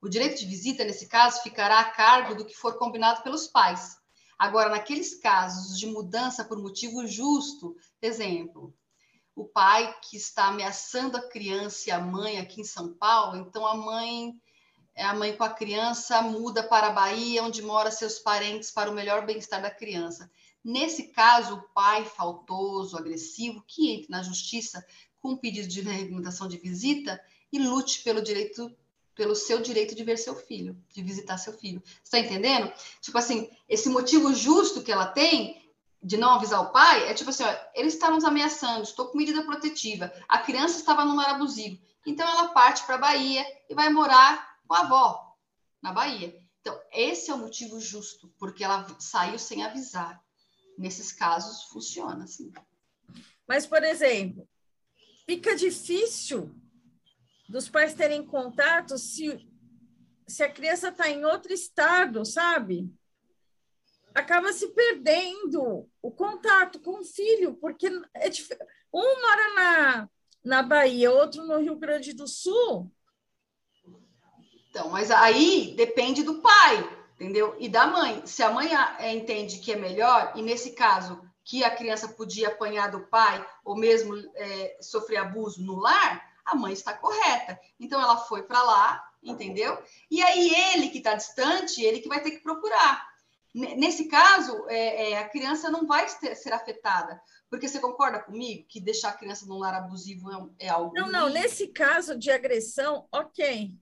O 0.00 0.08
direito 0.08 0.40
de 0.40 0.46
visita, 0.46 0.82
nesse 0.82 1.06
caso, 1.06 1.40
ficará 1.44 1.78
a 1.78 1.90
cargo 1.90 2.34
do 2.34 2.44
que 2.44 2.56
for 2.56 2.78
combinado 2.78 3.22
pelos 3.22 3.46
pais. 3.46 3.96
Agora, 4.36 4.70
naqueles 4.70 5.14
casos 5.14 5.78
de 5.78 5.86
mudança 5.86 6.44
por 6.44 6.60
motivo 6.60 7.06
justo, 7.06 7.76
exemplo, 8.02 8.74
o 9.34 9.44
pai 9.44 9.94
que 10.02 10.16
está 10.16 10.46
ameaçando 10.46 11.16
a 11.16 11.28
criança 11.28 11.88
e 11.88 11.92
a 11.92 12.00
mãe 12.00 12.38
aqui 12.38 12.60
em 12.60 12.64
São 12.64 12.92
Paulo, 12.92 13.36
então 13.36 13.66
a 13.66 13.74
mãe 13.74 14.34
a 14.96 15.14
mãe 15.14 15.34
com 15.34 15.42
a 15.42 15.48
criança 15.48 16.20
muda 16.20 16.62
para 16.62 16.88
a 16.88 16.92
Bahia, 16.92 17.42
onde 17.42 17.62
mora 17.62 17.90
seus 17.90 18.18
parentes 18.18 18.70
para 18.70 18.90
o 18.90 18.94
melhor 18.94 19.24
bem-estar 19.24 19.62
da 19.62 19.70
criança. 19.70 20.30
Nesse 20.62 21.04
caso, 21.08 21.54
o 21.54 21.62
pai 21.72 22.04
faltoso, 22.04 22.96
agressivo, 22.96 23.64
que 23.66 23.90
entre 23.90 24.10
na 24.10 24.22
justiça 24.22 24.84
com 25.18 25.36
pedido 25.36 25.66
de 25.66 25.80
regulamentação 25.80 26.46
de 26.46 26.58
visita 26.58 27.18
e 27.50 27.58
lute 27.58 28.02
pelo 28.02 28.20
direito 28.20 28.70
pelo 29.14 29.34
seu 29.34 29.60
direito 29.60 29.94
de 29.94 30.02
ver 30.04 30.16
seu 30.16 30.34
filho, 30.34 30.74
de 30.88 31.02
visitar 31.02 31.36
seu 31.36 31.52
filho. 31.52 31.82
Está 32.02 32.18
entendendo? 32.18 32.72
Tipo 33.00 33.18
assim, 33.18 33.50
esse 33.68 33.90
motivo 33.90 34.32
justo 34.32 34.82
que 34.82 34.90
ela 34.90 35.06
tem 35.06 35.61
de 36.02 36.16
não 36.16 36.30
avisar 36.30 36.60
o 36.60 36.72
pai 36.72 37.08
é 37.08 37.14
tipo 37.14 37.30
assim, 37.30 37.44
ó, 37.44 37.56
ele 37.74 37.88
está 37.88 38.10
nos 38.10 38.24
ameaçando, 38.24 38.82
estou 38.82 39.08
com 39.08 39.18
medida 39.18 39.44
protetiva. 39.44 40.12
A 40.28 40.38
criança 40.38 40.78
estava 40.78 41.04
no 41.04 41.14
lar 41.14 41.30
abusivo. 41.30 41.80
Então 42.04 42.28
ela 42.28 42.48
parte 42.48 42.84
para 42.84 42.96
a 42.96 42.98
Bahia 42.98 43.44
e 43.70 43.74
vai 43.74 43.88
morar 43.88 44.58
com 44.66 44.74
a 44.74 44.80
avó 44.80 45.36
na 45.80 45.92
Bahia. 45.92 46.42
Então, 46.60 46.80
esse 46.92 47.30
é 47.30 47.34
o 47.34 47.38
motivo 47.38 47.80
justo, 47.80 48.32
porque 48.38 48.62
ela 48.62 48.86
saiu 49.00 49.38
sem 49.38 49.64
avisar. 49.64 50.22
Nesses 50.78 51.12
casos 51.12 51.64
funciona 51.64 52.24
assim. 52.24 52.52
Mas, 53.46 53.66
por 53.66 53.82
exemplo, 53.82 54.48
fica 55.26 55.56
difícil 55.56 56.54
dos 57.48 57.68
pais 57.68 57.94
terem 57.94 58.24
contato 58.24 58.96
se, 58.96 59.46
se 60.26 60.42
a 60.42 60.50
criança 60.50 60.88
está 60.88 61.10
em 61.10 61.24
outro 61.24 61.52
estado, 61.52 62.24
sabe? 62.24 62.88
Acaba 64.14 64.52
se 64.52 64.68
perdendo 64.68 65.88
o 66.00 66.10
contato 66.10 66.80
com 66.80 67.00
o 67.00 67.04
filho, 67.04 67.54
porque 67.54 67.88
é 68.14 68.28
dif... 68.28 68.48
um 68.92 69.20
mora 69.20 69.54
na, 69.54 70.08
na 70.44 70.62
Bahia, 70.62 71.10
outro 71.10 71.44
no 71.44 71.58
Rio 71.58 71.76
Grande 71.76 72.12
do 72.12 72.26
Sul. 72.26 72.90
Então, 74.70 74.88
mas 74.88 75.10
aí 75.10 75.74
depende 75.76 76.22
do 76.22 76.40
pai, 76.40 76.98
entendeu? 77.14 77.54
E 77.58 77.68
da 77.68 77.86
mãe. 77.86 78.24
Se 78.24 78.42
a 78.42 78.50
mãe 78.50 78.70
é, 78.98 79.12
entende 79.12 79.58
que 79.58 79.72
é 79.72 79.76
melhor, 79.76 80.32
e 80.34 80.42
nesse 80.42 80.72
caso 80.72 81.22
que 81.44 81.62
a 81.62 81.74
criança 81.74 82.08
podia 82.08 82.48
apanhar 82.48 82.90
do 82.90 83.06
pai 83.08 83.44
ou 83.64 83.76
mesmo 83.76 84.16
é, 84.34 84.78
sofrer 84.80 85.18
abuso 85.18 85.62
no 85.62 85.76
lar, 85.76 86.26
a 86.44 86.54
mãe 86.54 86.72
está 86.72 86.94
correta. 86.94 87.58
Então 87.78 88.00
ela 88.00 88.16
foi 88.16 88.42
para 88.44 88.62
lá, 88.62 89.04
entendeu? 89.22 89.78
E 90.10 90.22
aí 90.22 90.54
ele 90.72 90.88
que 90.88 90.98
está 90.98 91.14
distante, 91.14 91.82
ele 91.82 92.00
que 92.00 92.08
vai 92.08 92.20
ter 92.20 92.32
que 92.32 92.42
procurar. 92.42 93.11
Nesse 93.54 94.08
caso, 94.08 94.66
é, 94.68 95.10
é, 95.10 95.18
a 95.18 95.28
criança 95.28 95.70
não 95.70 95.86
vai 95.86 96.06
ter, 96.18 96.34
ser 96.34 96.52
afetada, 96.52 97.20
porque 97.50 97.68
você 97.68 97.78
concorda 97.78 98.22
comigo 98.22 98.66
que 98.66 98.80
deixar 98.80 99.10
a 99.10 99.16
criança 99.16 99.44
num 99.46 99.58
lar 99.58 99.74
abusivo 99.74 100.30
é, 100.58 100.66
é 100.66 100.68
algo. 100.70 100.94
Não, 100.94 101.10
não, 101.10 101.28
nesse 101.28 101.68
caso 101.68 102.18
de 102.18 102.30
agressão, 102.30 103.06
ok. 103.12 103.76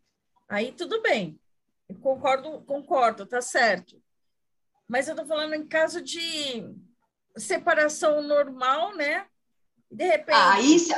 Aí 0.49 0.73
tudo 0.73 1.01
bem. 1.03 1.41
Eu 1.89 1.97
concordo, 1.97 2.63
concordo, 2.63 3.27
tá 3.27 3.41
certo. 3.41 4.03
Mas 4.89 5.07
eu 5.07 5.15
tô 5.15 5.25
falando 5.25 5.55
em 5.55 5.67
caso 5.67 6.03
de 6.03 6.75
separação 7.37 8.23
normal, 8.23 8.97
né? 8.97 9.27
de 9.91 10.05
repente. 10.05 10.39
Aí 10.39 10.79
se, 10.79 10.95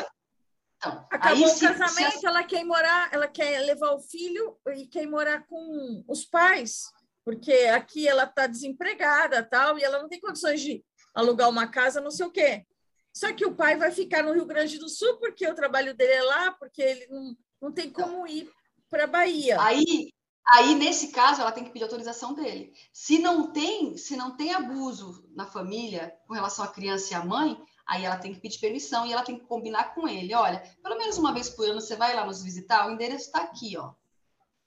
então, 0.76 1.06
acabou 1.10 1.46
aí, 1.46 1.50
o 1.50 1.60
casamento, 1.60 2.18
se... 2.18 2.26
ela 2.26 2.44
quer 2.44 2.64
morar, 2.64 3.08
ela 3.12 3.28
quer 3.28 3.60
levar 3.60 3.92
o 3.92 4.00
filho 4.00 4.58
e 4.74 4.86
quer 4.86 5.06
morar 5.06 5.46
com 5.46 6.04
os 6.06 6.24
pais, 6.24 6.92
porque 7.24 7.52
aqui 7.52 8.06
ela 8.06 8.24
está 8.24 8.46
desempregada 8.46 9.42
tal, 9.42 9.78
e 9.78 9.84
ela 9.84 10.00
não 10.00 10.08
tem 10.08 10.20
condições 10.20 10.60
de 10.60 10.84
alugar 11.14 11.48
uma 11.48 11.66
casa, 11.66 12.00
não 12.00 12.10
sei 12.10 12.26
o 12.26 12.30
quê. 12.30 12.66
Só 13.14 13.32
que 13.32 13.44
o 13.44 13.54
pai 13.54 13.76
vai 13.76 13.90
ficar 13.90 14.22
no 14.22 14.32
Rio 14.32 14.46
Grande 14.46 14.78
do 14.78 14.88
Sul, 14.88 15.18
porque 15.18 15.46
o 15.46 15.54
trabalho 15.54 15.94
dele 15.94 16.12
é 16.12 16.22
lá, 16.22 16.52
porque 16.52 16.82
ele 16.82 17.06
não, 17.08 17.36
não 17.60 17.72
tem 17.72 17.90
como 17.90 18.26
ir 18.26 18.50
para 18.88 19.04
a 19.04 19.06
Bahia. 19.06 19.60
Aí, 19.60 20.12
aí, 20.54 20.74
nesse 20.74 21.12
caso, 21.12 21.42
ela 21.42 21.52
tem 21.52 21.64
que 21.64 21.70
pedir 21.70 21.84
autorização 21.84 22.34
dele. 22.34 22.72
Se 22.92 23.18
não 23.18 23.52
tem, 23.52 23.96
se 23.96 24.16
não 24.16 24.36
tem 24.36 24.54
abuso 24.54 25.28
na 25.34 25.46
família 25.46 26.14
com 26.26 26.32
relação 26.34 26.64
à 26.64 26.68
criança 26.68 27.12
e 27.12 27.16
à 27.16 27.24
mãe, 27.24 27.58
Aí 27.86 28.04
ela 28.04 28.16
tem 28.16 28.32
que 28.32 28.40
pedir 28.40 28.58
permissão 28.58 29.06
e 29.06 29.12
ela 29.12 29.22
tem 29.22 29.38
que 29.38 29.46
combinar 29.46 29.94
com 29.94 30.08
ele. 30.08 30.34
Olha, 30.34 30.62
pelo 30.82 30.96
menos 30.96 31.18
uma 31.18 31.34
vez 31.34 31.50
por 31.50 31.68
ano 31.68 31.80
você 31.80 31.96
vai 31.96 32.14
lá 32.14 32.24
nos 32.24 32.42
visitar, 32.42 32.86
o 32.86 32.92
endereço 32.92 33.26
está 33.26 33.42
aqui, 33.42 33.76
ó. 33.76 33.92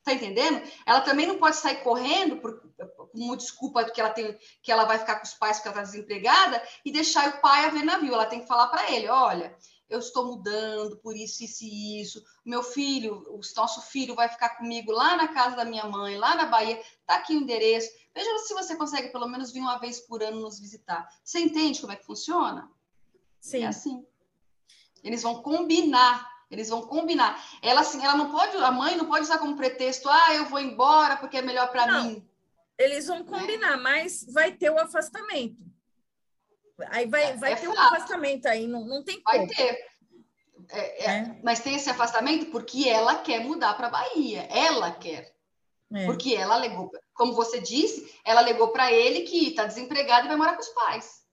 Tá 0.06 0.14
entendendo? 0.14 0.62
Ela 0.86 1.02
também 1.02 1.26
não 1.26 1.40
pode 1.40 1.56
sair 1.56 1.78
correndo 1.78 2.38
por, 2.38 2.62
por 2.96 3.10
uma 3.12 3.36
desculpa 3.36 3.84
que 3.86 4.00
ela 4.00 4.12
tem, 4.12 4.38
que 4.62 4.72
ela 4.72 4.86
vai 4.86 5.00
ficar 5.00 5.16
com 5.16 5.26
os 5.26 5.34
pais 5.34 5.58
porque 5.58 5.70
ela 5.70 5.82
está 5.82 5.92
desempregada 5.92 6.64
e 6.86 6.92
deixar 6.92 7.28
o 7.28 7.42
pai 7.42 7.66
a 7.66 7.72
ver 7.72 7.84
navio. 7.84 8.14
Ela 8.14 8.28
tem 8.28 8.42
que 8.42 8.48
falar 8.48 8.68
para 8.68 8.92
ele, 8.92 9.08
olha, 9.08 9.58
eu 9.90 9.98
estou 9.98 10.28
mudando 10.28 10.96
por 10.98 11.18
isso, 11.18 11.44
isso 11.44 11.64
e 11.64 12.02
isso. 12.02 12.24
Meu 12.46 12.62
filho, 12.62 13.24
o 13.30 13.40
nosso 13.56 13.82
filho 13.82 14.14
vai 14.14 14.30
ficar 14.30 14.50
comigo 14.50 14.92
lá 14.92 15.16
na 15.18 15.30
casa 15.30 15.56
da 15.56 15.66
minha 15.66 15.86
mãe, 15.86 16.16
lá 16.18 16.36
na 16.36 16.46
Bahia. 16.46 16.80
Tá 17.08 17.16
aqui 17.16 17.36
o 17.36 17.40
endereço. 17.40 17.90
Veja 18.14 18.30
se 18.40 18.54
você 18.54 18.76
consegue 18.76 19.10
pelo 19.10 19.28
menos 19.28 19.52
vir 19.52 19.62
uma 19.62 19.80
vez 19.80 20.00
por 20.02 20.22
ano 20.22 20.40
nos 20.40 20.60
visitar. 20.60 21.10
Você 21.24 21.40
entende 21.40 21.82
como 21.82 21.94
é 21.94 21.96
que 21.96 22.06
funciona? 22.06 22.70
Sim. 23.40 23.64
É 23.64 23.68
assim. 23.68 24.06
Eles 25.04 25.24
vão 25.24 25.42
combinar. 25.42 26.35
Eles 26.56 26.70
vão 26.70 26.82
combinar. 26.82 27.44
Ela 27.62 27.82
assim, 27.82 28.04
ela 28.04 28.16
não 28.16 28.32
pode, 28.32 28.56
a 28.58 28.72
mãe 28.72 28.96
não 28.96 29.06
pode 29.06 29.24
usar 29.24 29.38
como 29.38 29.58
pretexto, 29.58 30.10
ah, 30.10 30.34
eu 30.34 30.46
vou 30.46 30.60
embora 30.60 31.18
porque 31.18 31.38
é 31.38 31.42
melhor 31.42 31.70
para 31.70 32.02
mim. 32.02 32.26
Eles 32.78 33.08
vão 33.08 33.24
combinar, 33.24 33.74
é. 33.74 33.82
mas 33.82 34.26
vai 34.32 34.52
ter 34.54 34.70
o 34.70 34.80
afastamento. 34.80 35.58
Aí 36.88 37.06
vai, 37.08 37.24
é, 37.24 37.36
vai 37.36 37.54
é 37.54 37.56
ter 37.56 37.68
o 37.68 37.72
um 37.72 37.80
afastamento 37.80 38.48
aí, 38.48 38.68
não, 38.68 38.86
não 38.86 39.04
tem 39.04 39.22
Vai 39.24 39.46
ter. 39.48 39.78
É, 40.70 40.80
é, 40.80 41.06
é, 41.06 41.40
mas 41.44 41.60
tem 41.60 41.76
esse 41.76 41.90
afastamento 41.90 42.48
porque 42.48 42.88
ela 42.90 43.16
quer 43.16 43.40
mudar 43.42 43.74
para 43.76 43.90
Bahia. 43.90 44.48
Ela 44.50 44.92
quer. 44.92 45.36
Porque 46.06 46.36
ela 46.36 46.56
alegou, 46.56 46.92
como 47.14 47.34
você 47.34 47.62
disse, 47.62 48.14
ela 48.26 48.42
alegou 48.42 48.70
para 48.70 48.92
ele 48.92 49.22
que 49.22 49.50
está 49.50 49.66
desempregada 49.66 50.26
e 50.26 50.28
vai 50.28 50.36
morar 50.36 50.56
com 50.56 50.62
os 50.62 50.70
pais. 50.70 51.24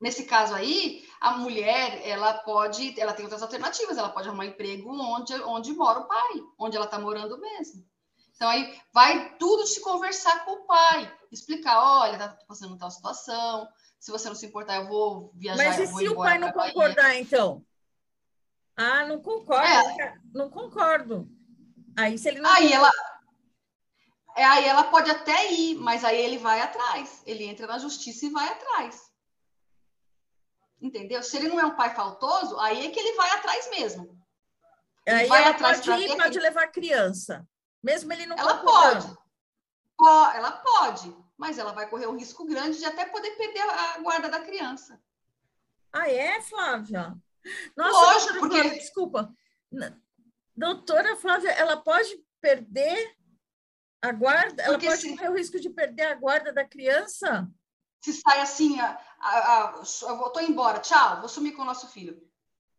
Nesse 0.00 0.24
caso 0.24 0.54
aí, 0.54 1.06
a 1.22 1.38
mulher, 1.38 2.04
ela 2.04 2.34
pode, 2.34 2.98
ela 3.00 3.12
tem 3.12 3.24
outras 3.24 3.42
alternativas, 3.42 3.96
ela 3.96 4.08
pode 4.08 4.26
arrumar 4.26 4.46
emprego 4.46 4.90
onde, 4.90 5.32
onde 5.42 5.72
mora 5.72 6.00
o 6.00 6.08
pai, 6.08 6.42
onde 6.58 6.76
ela 6.76 6.86
está 6.86 6.98
morando 6.98 7.38
mesmo. 7.38 7.86
Então 8.34 8.48
aí 8.48 8.76
vai 8.92 9.36
tudo 9.36 9.64
se 9.64 9.80
conversar 9.80 10.44
com 10.44 10.50
o 10.50 10.66
pai, 10.66 11.16
explicar, 11.30 11.80
olha, 11.80 12.18
tá 12.18 12.36
passando 12.48 12.76
tal 12.76 12.90
situação, 12.90 13.68
se 14.00 14.10
você 14.10 14.28
não 14.28 14.34
se 14.34 14.46
importar, 14.46 14.78
eu 14.78 14.88
vou 14.88 15.30
viajar. 15.36 15.62
Mas 15.62 15.78
e 15.78 15.86
se 15.86 16.08
o 16.08 16.16
pai 16.16 16.38
não 16.38 16.50
concordar, 16.50 17.14
então? 17.14 17.64
Ah, 18.76 19.06
não 19.06 19.20
concordo, 19.22 20.00
é. 20.00 20.18
não 20.34 20.50
concordo. 20.50 21.28
Aí 21.96 22.18
se 22.18 22.26
ele 22.26 22.40
não 22.40 22.50
Aí 22.50 22.72
ela 22.72 22.90
é, 24.34 24.44
aí 24.44 24.64
ela 24.64 24.84
pode 24.84 25.08
até 25.08 25.52
ir, 25.52 25.76
mas 25.76 26.04
aí 26.04 26.20
ele 26.20 26.38
vai 26.38 26.60
atrás. 26.60 27.22
Ele 27.24 27.44
entra 27.44 27.68
na 27.68 27.78
justiça 27.78 28.26
e 28.26 28.30
vai 28.30 28.48
atrás. 28.48 29.11
Entendeu? 30.82 31.22
Se 31.22 31.36
ele 31.36 31.48
não 31.48 31.60
é 31.60 31.64
um 31.64 31.76
pai 31.76 31.94
faltoso, 31.94 32.58
aí 32.58 32.86
é 32.86 32.90
que 32.90 32.98
ele 32.98 33.16
vai 33.16 33.30
atrás 33.30 33.70
mesmo. 33.70 34.20
Ele 35.06 35.20
aí 35.20 35.28
vai 35.28 35.44
atrás 35.44 35.80
pode 35.80 36.02
ir, 36.02 36.16
pode 36.16 36.40
levar 36.40 36.64
a 36.64 36.68
criança. 36.68 37.48
Mesmo 37.80 38.12
ele 38.12 38.26
não 38.26 38.36
Ela 38.36 38.58
pode. 38.58 39.16
Ela 40.34 40.50
pode, 40.50 41.16
mas 41.36 41.58
ela 41.58 41.72
vai 41.72 41.88
correr 41.88 42.08
um 42.08 42.16
risco 42.16 42.44
grande 42.44 42.78
de 42.78 42.84
até 42.84 43.04
poder 43.06 43.30
perder 43.36 43.60
a 43.60 43.98
guarda 43.98 44.28
da 44.28 44.40
criança. 44.40 45.00
Ah, 45.92 46.10
é, 46.10 46.40
Flávia? 46.40 47.14
Nossa, 47.76 48.12
Lógico, 48.14 48.40
porque... 48.40 48.60
Flávia, 48.60 48.78
desculpa. 48.78 49.32
Doutora 50.56 51.16
Flávia, 51.16 51.50
ela 51.50 51.76
pode 51.76 52.20
perder 52.40 53.16
a 54.00 54.10
guarda? 54.10 54.62
Ela 54.64 54.72
porque 54.74 54.88
pode 54.88 55.00
se... 55.00 55.16
correr 55.16 55.28
o 55.30 55.36
risco 55.36 55.60
de 55.60 55.70
perder 55.70 56.06
a 56.06 56.14
guarda 56.16 56.52
da 56.52 56.64
criança? 56.64 57.48
Se 58.02 58.12
sai 58.12 58.40
assim, 58.40 58.78
a, 58.80 58.98
a, 59.20 59.64
a, 59.64 59.82
eu 60.02 60.16
vou, 60.16 60.30
tô 60.30 60.40
embora, 60.40 60.80
tchau, 60.80 61.20
vou 61.20 61.28
sumir 61.28 61.52
com 61.52 61.62
o 61.62 61.64
nosso 61.64 61.88
filho, 61.88 62.20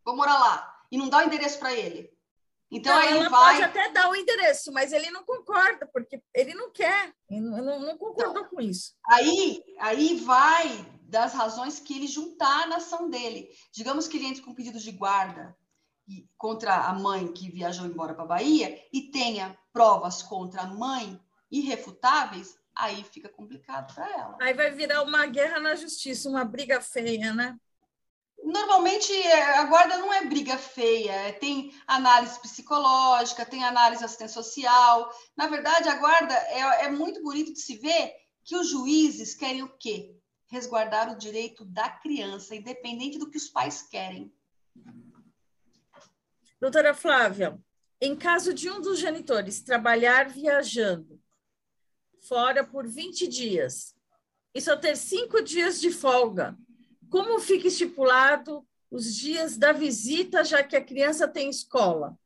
vou 0.03 0.15
morar 0.15 0.37
lá, 0.37 0.79
e 0.91 0.97
não 0.97 1.07
dá 1.07 1.19
o 1.19 1.21
endereço 1.23 1.57
para 1.57 1.73
ele. 1.73 2.11
Então 2.69 2.93
não, 2.93 3.01
aí 3.01 3.17
ele 3.17 3.29
vai. 3.29 3.53
Pode 3.53 3.63
até 3.63 3.91
dar 3.91 4.09
o 4.09 4.15
endereço, 4.15 4.71
mas 4.71 4.91
ele 4.91 5.11
não 5.11 5.23
concorda, 5.23 5.87
porque 5.93 6.21
ele 6.33 6.53
não 6.53 6.71
quer, 6.71 7.13
ele 7.29 7.41
não, 7.41 7.79
não 7.79 7.97
concordou 7.97 8.43
então, 8.43 8.49
com 8.49 8.61
isso. 8.61 8.95
Aí, 9.07 9.63
aí 9.79 10.15
vai 10.19 10.85
das 11.03 11.33
razões 11.33 11.79
que 11.79 11.95
ele 11.95 12.07
juntar 12.07 12.67
na 12.67 12.77
ação 12.77 13.09
dele. 13.09 13.49
Digamos 13.71 14.07
que 14.07 14.17
ele 14.17 14.25
entre 14.25 14.41
com 14.41 14.53
pedido 14.53 14.79
de 14.79 14.91
guarda 14.91 15.55
contra 16.37 16.75
a 16.75 16.93
mãe 16.93 17.31
que 17.31 17.49
viajou 17.49 17.85
embora 17.85 18.13
para 18.13 18.23
a 18.23 18.27
Bahia 18.27 18.77
e 18.91 19.11
tenha 19.11 19.57
provas 19.71 20.21
contra 20.21 20.63
a 20.63 20.67
mãe 20.67 21.19
irrefutáveis, 21.49 22.57
aí 22.75 23.03
fica 23.03 23.29
complicado 23.29 23.93
para 23.93 24.09
ela. 24.09 24.37
Aí 24.41 24.53
vai 24.53 24.71
virar 24.71 25.03
uma 25.03 25.25
guerra 25.25 25.59
na 25.59 25.75
justiça, 25.75 26.29
uma 26.29 26.43
briga 26.43 26.81
feia, 26.81 27.33
né? 27.33 27.57
Normalmente 28.43 29.13
é, 29.13 29.57
a 29.57 29.63
guarda 29.63 29.97
não 29.97 30.11
é 30.11 30.25
briga 30.25 30.57
feia, 30.57 31.11
é, 31.11 31.31
tem 31.31 31.73
análise 31.87 32.39
psicológica, 32.41 33.45
tem 33.45 33.63
análise 33.63 34.03
assistência 34.03 34.41
social. 34.41 35.09
Na 35.35 35.47
verdade, 35.47 35.87
a 35.87 35.95
guarda 35.95 36.33
é, 36.33 36.85
é 36.85 36.91
muito 36.91 37.21
bonito 37.23 37.53
de 37.53 37.59
se 37.61 37.77
ver 37.77 38.13
que 38.43 38.55
os 38.57 38.69
juízes 38.69 39.33
querem 39.33 39.63
o 39.63 39.69
quê? 39.77 40.13
Resguardar 40.47 41.11
o 41.11 41.17
direito 41.17 41.63
da 41.63 41.89
criança, 41.89 42.53
independente 42.53 43.17
do 43.17 43.29
que 43.29 43.37
os 43.37 43.47
pais 43.47 43.83
querem. 43.83 44.31
Doutora 46.59 46.93
Flávia, 46.93 47.57
em 48.01 48.15
caso 48.15 48.53
de 48.53 48.69
um 48.69 48.81
dos 48.81 48.99
genitores 48.99 49.61
trabalhar 49.61 50.27
viajando 50.27 51.12
fora 52.27 52.63
por 52.63 52.87
20 52.87 53.27
dias 53.27 53.95
e 54.53 54.61
só 54.61 54.77
ter 54.77 54.95
cinco 54.95 55.41
dias 55.41 55.79
de 55.79 55.91
folga. 55.91 56.57
Como 57.09 57.39
fica 57.39 57.67
estipulado 57.67 58.65
os 58.89 59.15
dias 59.15 59.57
da 59.57 59.71
visita, 59.71 60.43
já 60.43 60.63
que 60.63 60.75
a 60.75 60.83
criança 60.83 61.27
tem 61.27 61.49
escola? 61.49 62.17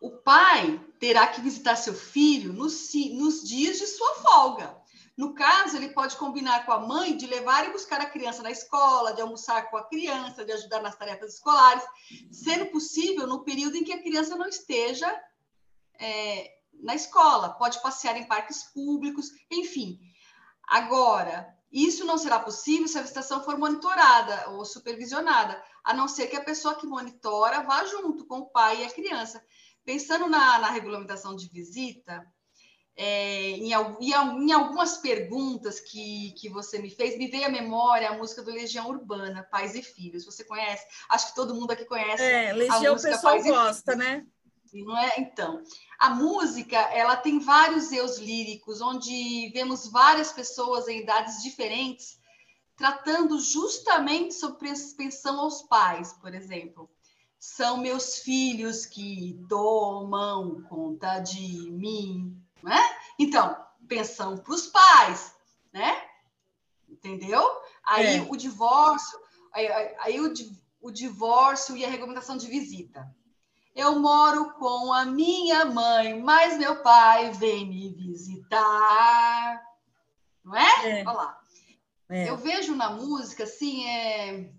O 0.00 0.10
pai 0.10 0.80
terá 0.98 1.26
que 1.26 1.40
visitar 1.40 1.76
seu 1.76 1.94
filho 1.94 2.52
nos, 2.52 2.90
nos 3.12 3.46
dias 3.46 3.78
de 3.78 3.86
sua 3.86 4.14
folga. 4.16 4.76
No 5.16 5.32
caso, 5.32 5.76
ele 5.76 5.90
pode 5.90 6.16
combinar 6.16 6.66
com 6.66 6.72
a 6.72 6.80
mãe 6.80 7.16
de 7.16 7.26
levar 7.26 7.68
e 7.68 7.72
buscar 7.72 8.00
a 8.00 8.10
criança 8.10 8.42
na 8.42 8.50
escola, 8.50 9.12
de 9.12 9.22
almoçar 9.22 9.70
com 9.70 9.76
a 9.76 9.84
criança, 9.84 10.44
de 10.44 10.52
ajudar 10.52 10.82
nas 10.82 10.96
tarefas 10.96 11.34
escolares, 11.34 11.84
sendo 12.32 12.66
possível 12.66 13.26
no 13.26 13.44
período 13.44 13.76
em 13.76 13.84
que 13.84 13.92
a 13.92 14.02
criança 14.02 14.34
não 14.34 14.48
esteja 14.48 15.08
é, 16.00 16.50
na 16.84 16.94
escola, 16.94 17.54
pode 17.54 17.80
passear 17.82 18.16
em 18.16 18.28
parques 18.28 18.62
públicos, 18.72 19.30
enfim. 19.50 19.98
Agora, 20.68 21.48
isso 21.72 22.04
não 22.04 22.18
será 22.18 22.38
possível 22.38 22.86
se 22.86 22.98
a 22.98 23.02
visitação 23.02 23.42
for 23.42 23.58
monitorada 23.58 24.50
ou 24.50 24.64
supervisionada, 24.64 25.60
a 25.82 25.92
não 25.92 26.06
ser 26.06 26.28
que 26.28 26.36
a 26.36 26.44
pessoa 26.44 26.76
que 26.76 26.86
monitora 26.86 27.62
vá 27.62 27.84
junto 27.84 28.26
com 28.26 28.40
o 28.40 28.50
pai 28.50 28.82
e 28.82 28.84
a 28.84 28.90
criança. 28.90 29.42
Pensando 29.84 30.28
na, 30.28 30.58
na 30.58 30.70
regulamentação 30.70 31.34
de 31.34 31.48
visita, 31.48 32.24
é, 32.96 33.50
em, 33.50 33.72
em, 33.72 34.52
algumas 34.52 34.98
perguntas 34.98 35.80
que, 35.80 36.32
que 36.38 36.48
você 36.48 36.78
me 36.78 36.90
fez, 36.90 37.18
me 37.18 37.26
veio 37.26 37.46
à 37.46 37.50
memória 37.50 38.08
a 38.08 38.16
música 38.16 38.42
do 38.42 38.52
Legião 38.52 38.88
Urbana, 38.88 39.46
Pais 39.50 39.74
e 39.74 39.82
Filhos. 39.82 40.24
Você 40.24 40.44
conhece? 40.44 40.86
Acho 41.08 41.28
que 41.28 41.34
todo 41.34 41.54
mundo 41.54 41.72
aqui 41.72 41.84
conhece. 41.84 42.22
É, 42.22 42.52
Legião 42.52 42.94
o 42.94 43.02
pessoal 43.02 43.42
gosta, 43.42 43.96
né? 43.96 44.24
Não 44.82 44.96
é? 44.96 45.12
Então, 45.18 45.62
a 45.98 46.10
música, 46.10 46.76
ela 46.76 47.16
tem 47.16 47.38
vários 47.38 47.92
eus 47.92 48.18
líricos, 48.18 48.80
onde 48.80 49.50
vemos 49.52 49.86
várias 49.90 50.32
pessoas 50.32 50.88
em 50.88 51.00
idades 51.00 51.42
diferentes 51.42 52.18
tratando 52.76 53.38
justamente 53.38 54.34
sobre 54.34 54.72
pensão 54.96 55.40
aos 55.40 55.62
pais, 55.62 56.12
por 56.14 56.34
exemplo. 56.34 56.90
São 57.38 57.76
meus 57.76 58.18
filhos 58.18 58.86
que 58.86 59.38
tomam 59.48 60.62
conta 60.62 61.20
de 61.20 61.70
mim, 61.70 62.42
né? 62.62 62.78
Então, 63.18 63.56
pensão 63.86 64.38
para 64.38 64.54
os 64.54 64.66
pais, 64.66 65.34
né? 65.72 66.08
Entendeu? 66.88 67.42
Aí 67.84 68.16
é. 68.16 68.22
o 68.22 68.36
divórcio, 68.36 69.18
aí, 69.52 69.66
aí 69.98 70.20
o, 70.20 70.32
o 70.80 70.90
divórcio 70.90 71.76
e 71.76 71.84
a 71.84 71.88
regulamentação 71.88 72.36
de 72.36 72.46
visita. 72.46 73.14
Eu 73.74 73.98
moro 73.98 74.52
com 74.54 74.92
a 74.92 75.04
minha 75.04 75.64
mãe, 75.64 76.20
mas 76.22 76.56
meu 76.56 76.80
pai 76.80 77.32
vem 77.32 77.66
me 77.66 77.92
visitar. 77.92 79.60
Não 80.44 80.54
é? 80.54 81.00
é. 81.00 81.04
Olha 81.04 81.12
lá. 81.12 81.38
É. 82.08 82.28
Eu 82.30 82.36
vejo 82.36 82.76
na 82.76 82.90
música, 82.90 83.44
assim, 83.44 83.84
é... 83.88 84.52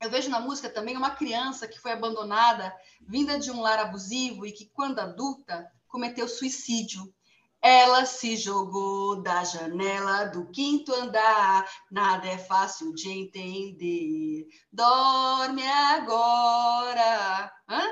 Eu 0.00 0.10
vejo 0.10 0.30
na 0.30 0.40
música 0.40 0.70
também 0.70 0.96
uma 0.96 1.10
criança 1.10 1.68
que 1.68 1.78
foi 1.78 1.92
abandonada, 1.92 2.74
vinda 3.00 3.38
de 3.38 3.50
um 3.50 3.60
lar 3.60 3.78
abusivo 3.78 4.46
e 4.46 4.52
que, 4.52 4.66
quando 4.66 5.00
adulta, 5.00 5.70
cometeu 5.88 6.28
suicídio. 6.28 7.12
Ela 7.60 8.06
se 8.06 8.36
jogou 8.36 9.22
da 9.22 9.42
janela 9.42 10.26
do 10.26 10.46
quinto 10.50 10.94
andar, 10.94 11.68
nada 11.90 12.28
é 12.28 12.38
fácil 12.38 12.94
de 12.94 13.10
entender. 13.10 14.46
Dorme 14.72 15.66
agora. 15.66 17.52
Hã? 17.68 17.82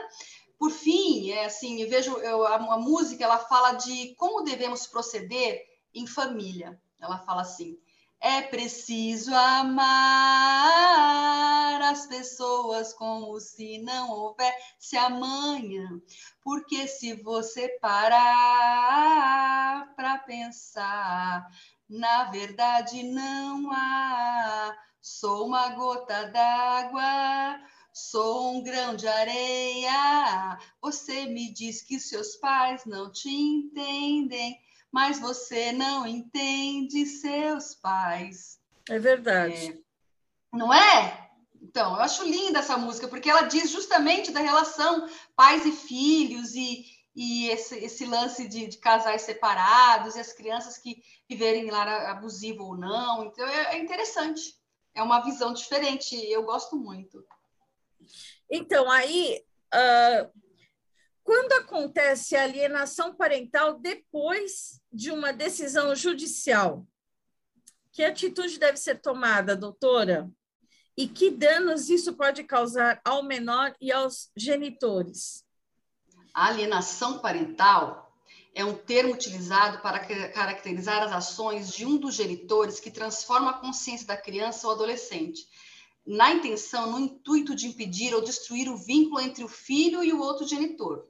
Por 0.59 0.71
fim, 0.71 1.31
é 1.31 1.47
assim, 1.47 1.81
eu 1.83 1.89
vejo 1.89 2.17
eu, 2.19 2.47
a, 2.47 2.57
a 2.57 2.79
música, 2.79 3.25
ela 3.25 3.39
fala 3.39 3.73
de 3.73 4.15
como 4.17 4.43
devemos 4.43 4.87
proceder 4.87 5.63
em 5.95 6.07
família. 6.07 6.81
Ela 7.01 7.19
fala 7.19 7.43
assim: 7.43 7.79
é 8.21 8.41
preciso 8.41 9.35
amar 9.35 9.83
as 11.83 12.07
pessoas 12.07 12.95
como 12.95 13.39
se 13.39 13.77
não 13.79 14.11
houvesse 14.11 14.97
amanhã, 14.97 16.01
porque 16.43 16.89
se 16.89 17.15
você 17.23 17.69
parar 17.81 19.35
para 19.95 20.17
pensar, 20.19 21.47
na 21.87 22.25
verdade 22.31 23.03
não 23.03 23.71
há. 23.71 24.75
Sou 25.03 25.47
uma 25.47 25.69
gota 25.69 26.25
d'água, 26.31 27.61
sou 27.95 28.57
um 28.57 28.63
grão 28.63 28.95
de 28.95 29.09
areia. 29.09 30.59
Você 30.83 31.25
me 31.27 31.51
diz 31.51 31.81
que 31.81 31.99
seus 31.99 32.37
pais 32.37 32.85
não 32.85 33.11
te 33.11 33.31
entendem 33.31 34.61
mas 34.95 35.19
você 35.19 35.73
não 35.73 36.07
entende 36.07 37.05
seus 37.05 37.75
pais. 37.75 38.61
É 38.89 38.97
verdade. 38.97 39.73
É, 39.73 40.57
não 40.57 40.73
é? 40.73 41.31
Então, 41.61 41.97
eu 41.97 42.01
acho 42.01 42.23
linda 42.23 42.61
essa 42.61 42.77
música, 42.77 43.09
porque 43.09 43.29
ela 43.29 43.43
diz 43.43 43.71
justamente 43.71 44.31
da 44.31 44.39
relação 44.39 45.09
pais 45.35 45.67
e 45.67 45.73
filhos 45.73 46.55
e, 46.55 46.85
e 47.13 47.49
esse, 47.49 47.77
esse 47.79 48.07
lance 48.07 48.47
de, 48.47 48.69
de, 48.69 48.79
casais 48.79 49.23
separados 49.23 50.15
e 50.15 50.21
as 50.21 50.33
crianças 50.33 50.79
que 50.79 51.03
viverem 51.29 51.67
em 51.67 51.71
lar 51.73 51.89
abusivo 51.89 52.63
ou 52.63 52.77
não. 52.77 53.25
Então, 53.25 53.45
é, 53.49 53.75
é 53.75 53.79
interessante. 53.81 54.55
É 54.95 55.03
uma 55.03 55.25
visão 55.25 55.53
diferente. 55.53 56.15
Eu 56.15 56.45
gosto 56.45 56.77
muito. 56.77 57.27
Então, 58.51 58.91
aí, 58.91 59.43
uh, 59.75 60.41
quando 61.23 61.53
acontece 61.55 62.37
a 62.37 62.45
alienação 62.45 63.15
parental 63.15 63.79
depois 63.79 64.81
de 64.93 65.11
uma 65.11 65.33
decisão 65.33 65.95
judicial, 65.95 66.87
que 67.93 68.05
atitude 68.05 68.59
deve 68.59 68.77
ser 68.77 69.01
tomada, 69.01 69.57
doutora? 69.57 70.29
E 70.97 71.09
que 71.09 71.31
danos 71.31 71.89
isso 71.89 72.15
pode 72.15 72.45
causar 72.45 73.01
ao 73.05 73.23
menor 73.23 73.75
e 73.81 73.91
aos 73.91 74.31
genitores? 74.37 75.45
A 76.33 76.49
alienação 76.49 77.21
parental 77.21 78.13
é 78.55 78.65
um 78.65 78.75
termo 78.75 79.13
utilizado 79.13 79.79
para 79.81 80.01
caracterizar 80.29 81.03
as 81.03 81.13
ações 81.13 81.73
de 81.73 81.85
um 81.85 81.97
dos 81.97 82.15
genitores 82.15 82.79
que 82.79 82.91
transforma 82.91 83.51
a 83.51 83.59
consciência 83.59 84.07
da 84.07 84.17
criança 84.17 84.67
ou 84.67 84.75
adolescente, 84.75 85.47
na 86.07 86.33
intenção, 86.33 86.91
no 86.91 86.99
intuito 86.99 87.55
de 87.55 87.67
impedir 87.67 88.15
ou 88.15 88.23
destruir 88.23 88.69
o 88.69 88.77
vínculo 88.77 89.21
entre 89.21 89.43
o 89.43 89.49
filho 89.49 90.05
e 90.05 90.13
o 90.13 90.21
outro 90.21 90.47
genitor. 90.47 91.09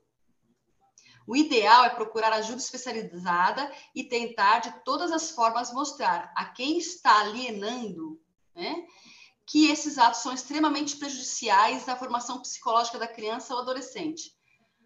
O 1.27 1.35
ideal 1.35 1.85
é 1.85 1.91
procurar 1.91 2.33
ajuda 2.33 2.59
especializada 2.59 3.73
e 3.95 4.05
tentar, 4.05 4.59
de 4.61 4.85
todas 4.85 5.11
as 5.11 5.31
formas, 5.31 5.73
mostrar 5.73 6.33
a 6.37 6.45
quem 6.45 6.77
está 6.79 7.21
alienando 7.21 8.21
né, 8.55 8.87
que 9.47 9.67
esses 9.67 9.99
atos 9.99 10.21
são 10.21 10.33
extremamente 10.33 10.97
prejudiciais 10.97 11.89
à 11.89 11.97
formação 11.97 12.41
psicológica 12.41 12.99
da 12.99 13.09
criança 13.09 13.55
ou 13.55 13.61
adolescente. 13.61 14.35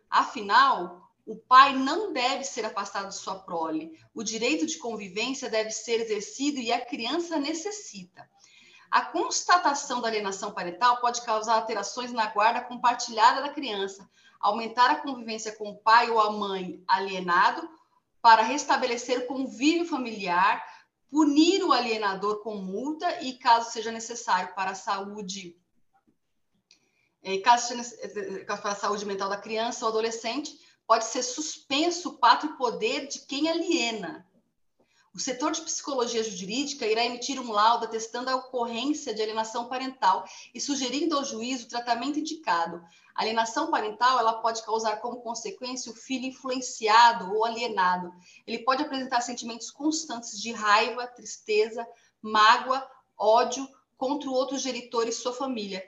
Afinal, 0.09 1.09
o 1.27 1.37
pai 1.37 1.77
não 1.77 2.13
deve 2.13 2.45
ser 2.45 2.65
afastado 2.65 3.09
de 3.09 3.17
sua 3.17 3.39
prole. 3.41 3.93
O 4.15 4.23
direito 4.23 4.65
de 4.65 4.79
convivência 4.79 5.51
deve 5.51 5.71
ser 5.71 6.01
exercido 6.01 6.59
e 6.59 6.73
a 6.73 6.85
criança 6.85 7.39
necessita. 7.39 8.29
A 8.91 9.03
constatação 9.03 10.01
da 10.01 10.09
alienação 10.09 10.53
parental 10.53 11.01
pode 11.01 11.23
causar 11.23 11.55
alterações 11.55 12.13
na 12.13 12.27
guarda 12.27 12.61
compartilhada 12.61 13.43
da 13.43 13.51
criança, 13.51 14.09
aumentar 14.41 14.91
a 14.91 15.01
convivência 15.01 15.53
com 15.57 15.71
o 15.71 15.77
pai 15.77 16.11
ou 16.11 16.21
a 16.21 16.31
mãe 16.31 16.83
alienado 16.87 17.69
para 18.23 18.43
restabelecer 18.43 19.27
convívio 19.27 19.85
familiar, 19.85 20.65
punir 21.11 21.63
o 21.65 21.73
alienador 21.73 22.43
com 22.43 22.57
multa 22.57 23.23
e, 23.23 23.35
caso 23.35 23.71
seja 23.71 23.91
necessário 23.91 24.55
para 24.55 24.73
a 24.73 24.75
saúde, 24.75 25.57
em 27.23 27.41
caso 27.43 27.69
seja 27.69 28.45
para 28.47 28.73
a 28.73 28.75
saúde 28.75 29.05
mental 29.05 29.29
da 29.29 29.37
criança 29.37 29.85
ou 29.85 29.91
adolescente, 29.91 30.59
pode 30.87 31.05
ser 31.05 31.23
suspenso 31.23 32.11
o 32.11 32.19
pátrio 32.19 32.57
poder 32.57 33.07
de 33.07 33.21
quem 33.27 33.49
aliena. 33.49 34.27
O 35.19 35.21
setor 35.21 35.51
de 35.51 35.63
psicologia 35.63 36.23
jurídica 36.23 36.87
irá 36.87 37.05
emitir 37.05 37.41
um 37.41 37.51
laudo 37.51 37.87
atestando 37.87 38.31
a 38.31 38.37
ocorrência 38.37 39.13
de 39.13 39.21
alienação 39.21 39.67
parental 39.67 40.25
e 40.55 40.61
sugerindo 40.61 41.17
ao 41.17 41.25
juiz 41.25 41.65
o 41.65 41.69
tratamento 41.69 42.21
indicado. 42.21 42.81
A 43.17 43.23
alienação 43.23 43.69
parental 43.69 44.21
ela 44.21 44.35
pode 44.35 44.63
causar 44.63 44.99
como 45.01 45.21
consequência 45.21 45.91
o 45.91 45.95
filho 45.97 46.27
influenciado 46.27 47.35
ou 47.35 47.45
alienado. 47.45 48.13
Ele 48.47 48.61
pode 48.61 48.85
apresentar 48.85 49.21
sentimentos 49.21 49.73
constantes 49.73 50.41
de 50.41 50.53
raiva, 50.53 51.05
tristeza, 51.09 51.85
mágoa, 52.23 52.89
ódio 53.19 53.69
contra 53.97 54.31
o 54.31 54.33
outro 54.33 54.57
genitor 54.57 55.09
e 55.09 55.13
sua 55.13 55.33
família. 55.33 55.85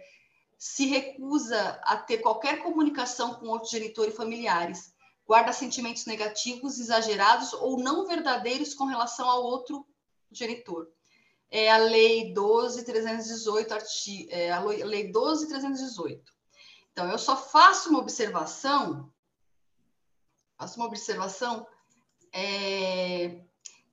Se 0.59 0.87
recusa 0.87 1.81
a 1.85 1.97
ter 1.97 2.19
qualquer 2.19 2.65
comunicação 2.65 3.35
com 3.35 3.47
outro 3.47 3.71
genitor 3.71 4.09
e 4.09 4.11
familiares 4.11 4.90
guarda 5.31 5.53
sentimentos 5.53 6.07
negativos, 6.07 6.81
exagerados 6.81 7.53
ou 7.53 7.79
não 7.79 8.05
verdadeiros 8.05 8.75
com 8.75 8.87
relação 8.87 9.31
ao 9.31 9.45
outro 9.45 9.87
genitor. 10.29 10.89
É 11.49 11.71
a 11.71 11.77
Lei 11.77 12.35
12.318, 12.35 13.71
arti... 13.71 14.29
é 14.29 14.51
a 14.51 14.61
Lei 14.61 15.13
12.318. 15.13 16.21
Então, 16.91 17.09
eu 17.09 17.17
só 17.17 17.37
faço 17.37 17.91
uma 17.91 18.01
observação, 18.01 19.09
faço 20.59 20.81
uma 20.81 20.87
observação 20.87 21.65
é, 22.33 23.41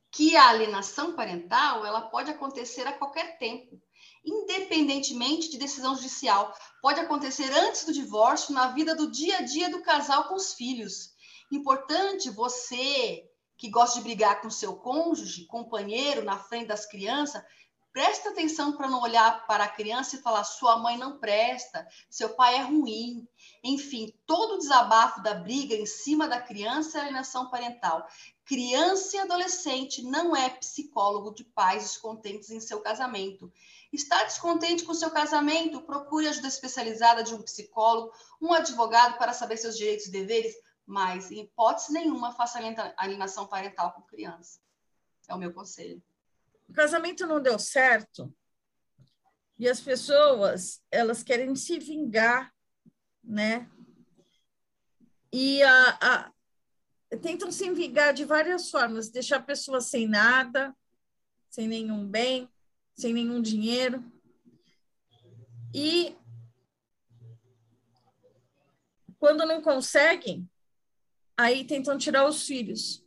que 0.10 0.36
a 0.36 0.50
alienação 0.50 1.14
parental 1.14 1.86
ela 1.86 2.02
pode 2.02 2.32
acontecer 2.32 2.88
a 2.88 2.94
qualquer 2.94 3.38
tempo, 3.38 3.80
independentemente 4.26 5.52
de 5.52 5.60
decisão 5.60 5.94
judicial. 5.96 6.52
Pode 6.82 7.00
acontecer 7.00 7.52
antes 7.52 7.86
do 7.86 7.94
divórcio, 7.94 8.56
na 8.56 8.70
vida 8.70 8.96
do 8.96 9.12
dia 9.12 9.38
a 9.38 9.42
dia 9.44 9.70
do 9.70 9.84
casal 9.84 10.24
com 10.24 10.34
os 10.34 10.56
filhos. 10.56 11.16
Importante 11.52 12.30
você 12.30 13.24
que 13.58 13.70
gosta 13.70 13.98
de 13.98 14.04
brigar 14.04 14.42
com 14.42 14.50
seu 14.50 14.76
cônjuge, 14.76 15.46
companheiro, 15.46 16.24
na 16.24 16.38
frente 16.38 16.68
das 16.68 16.86
crianças, 16.86 17.42
presta 17.92 18.30
atenção 18.30 18.78
para 18.78 18.88
não 18.88 19.02
olhar 19.02 19.48
para 19.48 19.64
a 19.64 19.70
criança 19.70 20.16
e 20.16 20.22
falar: 20.22 20.44
sua 20.44 20.78
mãe 20.78 20.98
não 20.98 21.18
presta, 21.18 21.88
seu 22.10 22.30
pai 22.36 22.56
é 22.56 22.62
ruim. 22.62 23.28
Enfim, 23.64 24.14
todo 24.26 24.54
o 24.54 24.58
desabafo 24.60 25.24
da 25.24 25.34
briga 25.34 25.74
em 25.74 25.86
cima 25.86 26.28
da 26.28 26.40
criança 26.40 26.98
é 26.98 27.02
alienação 27.02 27.50
parental. 27.50 28.06
Criança 28.46 29.18
e 29.18 29.20
adolescente 29.20 30.04
não 30.04 30.36
é 30.36 30.50
psicólogo 30.50 31.34
de 31.34 31.44
pais 31.44 31.84
descontentes 31.84 32.52
em 32.52 32.60
seu 32.60 32.82
casamento. 32.82 33.52
Está 33.92 34.24
descontente 34.24 34.84
com 34.84 34.94
seu 34.94 35.10
casamento? 35.10 35.82
Procure 35.82 36.28
ajuda 36.28 36.48
especializada 36.48 37.24
de 37.24 37.34
um 37.34 37.42
psicólogo, 37.42 38.14
um 38.40 38.54
advogado 38.54 39.18
para 39.18 39.34
saber 39.34 39.58
seus 39.58 39.76
direitos 39.76 40.06
e 40.06 40.12
deveres 40.12 40.54
mas 40.88 41.30
em 41.30 41.42
hipótese 41.42 41.92
nenhuma 41.92 42.32
faça 42.32 42.60
alienação 42.96 43.46
parental 43.46 43.92
com 43.92 44.02
criança. 44.04 44.62
É 45.28 45.36
o 45.36 45.38
meu 45.38 45.54
conselho. 45.54 46.02
O 46.70 46.74
casamento 46.74 47.28
não 47.28 47.42
deu 47.42 47.60
certo 47.60 48.34
e 49.60 49.68
as 49.68 49.82
pessoas 49.82 50.82
elas 50.90 51.24
querem 51.24 51.54
se 51.56 51.78
vingar, 51.78 52.54
né? 53.22 53.70
E 55.34 55.62
a, 55.62 55.98
a, 56.02 56.32
tentam 57.22 57.52
se 57.52 57.70
vingar 57.72 58.14
de 58.14 58.24
várias 58.24 58.72
formas, 58.72 59.10
deixar 59.10 59.38
a 59.38 59.44
pessoa 59.44 59.82
sem 59.82 60.08
nada, 60.08 60.74
sem 61.50 61.68
nenhum 61.68 62.08
bem, 62.08 62.50
sem 62.96 63.14
nenhum 63.14 63.42
dinheiro. 63.42 64.10
E 65.74 66.16
quando 69.20 69.46
não 69.46 69.62
conseguem, 69.62 70.50
aí 71.38 71.64
tentam 71.64 71.98
tirar 71.98 72.28
os 72.28 72.46
filhos, 72.46 73.06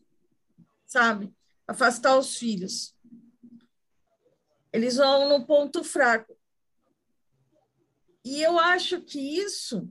sabe? 0.87 1.35
Afastar 1.67 2.17
os 2.17 2.37
filhos. 2.37 2.95
Eles 4.73 4.97
vão 4.97 5.29
no 5.29 5.45
ponto 5.45 5.83
fraco. 5.83 6.37
E 8.25 8.41
eu 8.41 8.59
acho 8.59 9.01
que 9.01 9.19
isso 9.19 9.89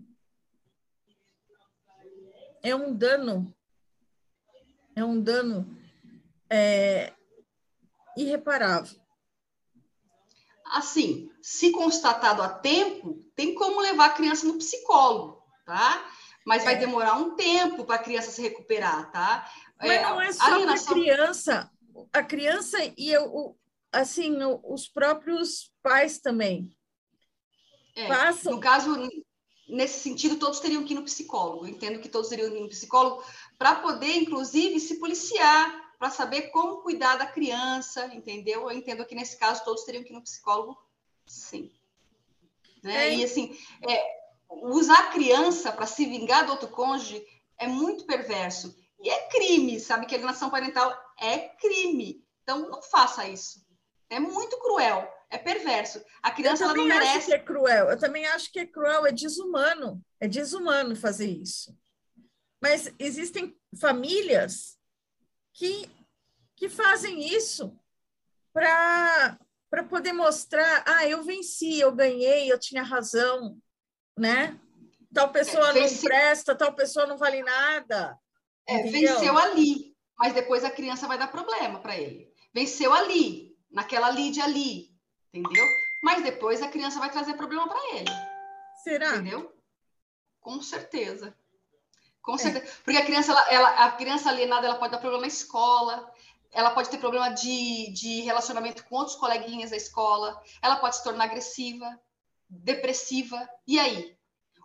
é 2.63 2.73
um 2.73 2.95
dano, 2.95 3.53
é 4.95 5.03
um 5.03 5.21
dano 5.21 5.77
é, 6.49 7.13
irreparável. 8.15 8.99
Assim, 10.65 11.31
se 11.41 11.71
constatado 11.71 12.41
a 12.43 12.49
tempo, 12.49 13.25
tem 13.35 13.55
como 13.55 13.81
levar 13.81 14.05
a 14.05 14.13
criança 14.13 14.45
no 14.45 14.57
psicólogo, 14.57 15.43
tá? 15.65 16.09
Mas 16.50 16.64
é. 16.64 16.66
vai 16.66 16.78
demorar 16.80 17.14
um 17.14 17.36
tempo 17.36 17.86
para 17.86 17.97
a 17.97 18.04
criança 18.04 18.32
se 18.32 18.41
recuperar, 18.41 19.12
tá? 19.12 19.47
Mas 19.78 19.91
é, 19.91 20.02
não 20.02 20.20
é 20.20 20.34
só 20.34 20.45
a 20.45 20.80
criança, 20.80 21.72
a 22.12 22.24
criança 22.24 22.78
e 22.97 23.12
eu, 23.12 23.56
assim, 23.91 24.36
os 24.64 24.88
próprios 24.88 25.72
pais 25.84 26.18
também. 26.18 26.76
É, 27.95 28.08
Passam... 28.08 28.54
No 28.54 28.60
caso, 28.60 28.97
nesse 29.68 30.00
sentido, 30.00 30.38
todos 30.38 30.60
teriam 30.60 30.84
que 30.84 30.93
ir 30.93 30.95
no 30.95 31.04
psicólogo. 31.04 31.68
Eu 31.68 31.70
entendo 31.70 32.00
que 32.00 32.10
todos 32.10 32.30
teriam 32.30 32.50
que 32.50 32.58
ir 32.58 32.62
no 32.62 32.70
psicólogo 32.70 33.24
para 33.56 33.76
poder, 33.76 34.16
inclusive, 34.16 34.80
se 34.80 35.00
policiar, 35.00 35.93
para 36.00 36.10
saber 36.10 36.50
como 36.50 36.82
cuidar 36.82 37.16
da 37.18 37.28
criança, 37.28 38.08
entendeu? 38.12 38.62
Eu 38.64 38.72
entendo 38.72 39.06
que 39.06 39.14
nesse 39.14 39.38
caso 39.38 39.64
todos 39.64 39.84
teriam 39.84 40.04
que 40.04 40.12
ir 40.12 40.16
no 40.16 40.24
psicólogo, 40.24 40.76
sim. 41.28 41.72
Né? 42.82 43.10
É. 43.10 43.16
E 43.18 43.24
assim, 43.24 43.56
é, 43.88 44.18
usar 44.50 45.00
a 45.00 45.12
criança 45.12 45.72
para 45.72 45.86
se 45.86 46.06
vingar 46.06 46.45
do 46.45 46.52
outro 46.52 46.68
cônjuge 46.68 47.24
é 47.58 47.68
muito 47.68 48.06
perverso. 48.06 48.76
E 49.02 49.10
é 49.10 49.28
crime, 49.28 49.80
sabe? 49.80 50.06
Que 50.06 50.16
alienação 50.16 50.50
parental 50.50 50.95
é 51.20 51.50
crime. 51.58 52.24
Então, 52.43 52.70
não 52.70 52.82
faça 52.82 53.28
isso. 53.28 53.66
É 54.10 54.20
muito 54.20 54.58
cruel, 54.60 55.08
é 55.30 55.38
perverso. 55.38 56.04
A 56.22 56.32
criança 56.32 56.64
ela 56.64 56.74
não 56.74 56.86
merece. 56.86 57.18
Acho 57.18 57.26
que 57.28 57.34
é 57.34 57.39
cruel. 57.39 57.89
Eu 57.89 58.00
também 58.00 58.26
acho 58.26 58.52
que 58.52 58.60
é 58.60 58.66
cruel, 58.66 59.06
é 59.06 59.12
desumano. 59.12 60.04
É 60.20 60.28
desumano 60.28 60.95
fazer 60.95 61.28
isso. 61.28 61.78
Mas 62.62 62.91
existem 62.97 63.56
famílias 63.80 64.78
que, 65.54 65.89
que 66.56 66.68
fazem 66.68 67.20
isso 67.34 67.74
para 68.52 69.38
para 69.70 69.84
poder 69.84 70.14
mostrar, 70.14 70.84
ah, 70.88 71.08
eu 71.08 71.22
venci, 71.22 71.80
eu 71.80 71.91
ganhei, 71.91 72.52
eu 72.52 72.60
tinha 72.60 72.82
razão, 72.82 73.56
né? 74.20 74.59
Tal 75.13 75.30
pessoa 75.32 75.70
é, 75.72 75.82
não 75.82 75.97
presta, 75.97 76.55
tal 76.55 76.74
pessoa 76.74 77.07
não 77.07 77.17
vale 77.17 77.41
nada. 77.41 78.20
É, 78.67 78.84
venceu 78.84 79.38
ali, 79.38 79.95
mas 80.17 80.34
depois 80.34 80.63
a 80.63 80.70
criança 80.70 81.07
vai 81.07 81.17
dar 81.17 81.28
problema 81.28 81.80
para 81.80 81.97
ele. 81.97 82.32
Venceu 82.53 82.93
ali, 82.93 83.57
naquela 83.72 84.11
lide 84.11 84.41
ali, 84.41 84.89
entendeu? 85.34 85.65
Mas 86.03 86.24
depois 86.24 86.61
a 86.61 86.67
criança 86.67 86.99
vai 86.99 87.09
trazer 87.09 87.34
problema 87.34 87.67
para 87.67 87.95
ele. 87.95 88.11
Será? 88.84 89.15
Entendeu? 89.15 89.51
Com 90.39 90.61
certeza. 90.61 91.36
Com 92.22 92.36
é. 92.36 92.38
certeza. 92.38 92.72
Porque 92.84 92.99
a 92.99 93.05
criança, 93.05 93.32
ela, 93.32 93.51
ela, 93.51 93.86
a 93.86 93.91
criança 93.93 94.30
alienada, 94.30 94.67
ela 94.67 94.78
pode 94.78 94.91
dar 94.91 94.99
problema 94.99 95.22
na 95.22 95.28
escola, 95.28 96.11
ela 96.51 96.72
pode 96.72 96.89
ter 96.89 96.97
problema 96.97 97.30
de, 97.30 97.91
de 97.93 98.22
relacionamento 98.22 98.84
com 98.86 98.95
outros 98.95 99.15
coleguinhas 99.15 99.72
da 99.72 99.78
escola, 99.78 100.41
ela 100.61 100.78
pode 100.78 100.97
se 100.97 101.03
tornar 101.03 101.26
agressiva, 101.26 101.99
depressiva. 102.50 103.47
E 103.68 103.80
aí? 103.80 104.18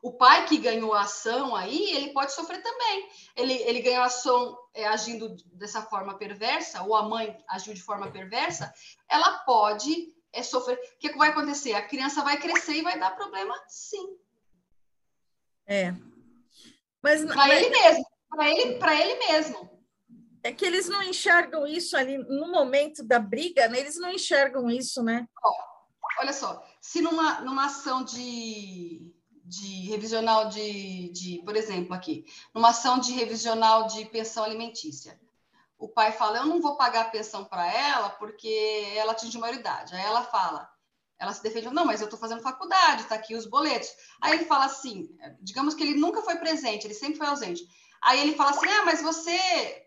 O 0.03 0.12
pai 0.12 0.47
que 0.47 0.59
ganhou 0.59 0.93
a 0.93 1.03
ação 1.03 1.57
aí, 1.57 1.93
ele 1.93 2.12
pode 2.12 2.32
sofrer 2.32 2.62
também. 2.62 3.09
Ele, 3.37 3.55
ele 3.55 3.80
ganhou 3.80 4.03
a 4.03 4.07
ação 4.07 4.59
é, 4.74 4.87
agindo 4.87 5.35
dessa 5.53 5.80
forma 5.82 6.18
perversa, 6.18 6.82
ou 6.82 6.95
a 6.95 7.09
mãe 7.09 7.37
agiu 7.49 7.72
de 7.72 7.82
forma 7.82 8.11
perversa, 8.11 8.72
ela 9.09 9.39
pode 9.39 10.14
é, 10.30 10.43
sofrer. 10.43 10.76
O 10.76 10.99
que, 10.99 11.09
que 11.09 11.16
vai 11.16 11.30
acontecer? 11.30 11.72
A 11.72 11.87
criança 11.87 12.22
vai 12.22 12.39
crescer 12.39 12.74
e 12.74 12.82
vai 12.82 12.99
dar 12.99 13.16
problema, 13.16 13.55
sim. 13.66 14.18
É. 15.66 15.95
Mas 17.03 17.24
para 17.24 17.37
mas... 17.37 17.62
ele 17.62 17.70
mesmo, 17.70 18.05
para 18.28 18.51
ele, 18.51 18.78
para 18.78 18.95
ele 19.01 19.26
mesmo. 19.26 19.74
É 20.43 20.53
que 20.53 20.66
eles 20.66 20.87
não 20.87 21.03
enxergam 21.03 21.66
isso 21.66 21.97
ali 21.97 22.18
no 22.18 22.51
momento 22.51 23.03
da 23.03 23.18
briga, 23.18 23.68
né? 23.68 23.80
Eles 23.80 23.97
não 23.97 24.11
enxergam 24.11 24.68
isso, 24.68 25.03
né? 25.03 25.26
Ó, 25.43 25.73
olha 26.18 26.32
só, 26.32 26.64
se 26.80 27.00
numa, 27.00 27.40
numa 27.40 27.66
ação 27.66 28.04
de 28.04 29.12
de 29.44 29.86
revisional 29.88 30.48
de, 30.48 31.10
de, 31.10 31.42
por 31.44 31.54
exemplo, 31.54 31.92
aqui, 31.92 32.24
numa 32.54 32.70
ação 32.70 32.98
de 32.98 33.12
revisional 33.12 33.86
de 33.86 34.06
pensão 34.06 34.42
alimentícia. 34.42 35.20
O 35.78 35.88
pai 35.88 36.12
fala: 36.12 36.38
Eu 36.38 36.46
não 36.46 36.62
vou 36.62 36.76
pagar 36.76 37.02
a 37.02 37.10
pensão 37.10 37.44
para 37.44 37.70
ela 37.70 38.08
porque 38.10 38.92
ela 38.96 39.12
atingiu 39.12 39.40
maioridade. 39.40 39.94
Aí 39.94 40.02
ela 40.02 40.22
fala: 40.22 40.68
Ela 41.18 41.32
se 41.32 41.42
defende: 41.42 41.68
Não, 41.68 41.84
mas 41.84 42.00
eu 42.00 42.06
estou 42.06 42.18
fazendo 42.18 42.40
faculdade, 42.40 43.02
está 43.02 43.16
aqui 43.16 43.34
os 43.34 43.44
boletos. 43.44 43.90
Aí 44.20 44.32
ele 44.32 44.46
fala 44.46 44.64
assim: 44.64 45.10
Digamos 45.40 45.74
que 45.74 45.82
ele 45.82 46.00
nunca 46.00 46.22
foi 46.22 46.36
presente, 46.36 46.86
ele 46.86 46.94
sempre 46.94 47.18
foi 47.18 47.26
ausente. 47.26 47.62
Aí 48.00 48.20
ele 48.20 48.34
fala 48.34 48.50
assim: 48.50 48.66
Ah, 48.66 48.84
mas 48.86 49.02
você. 49.02 49.82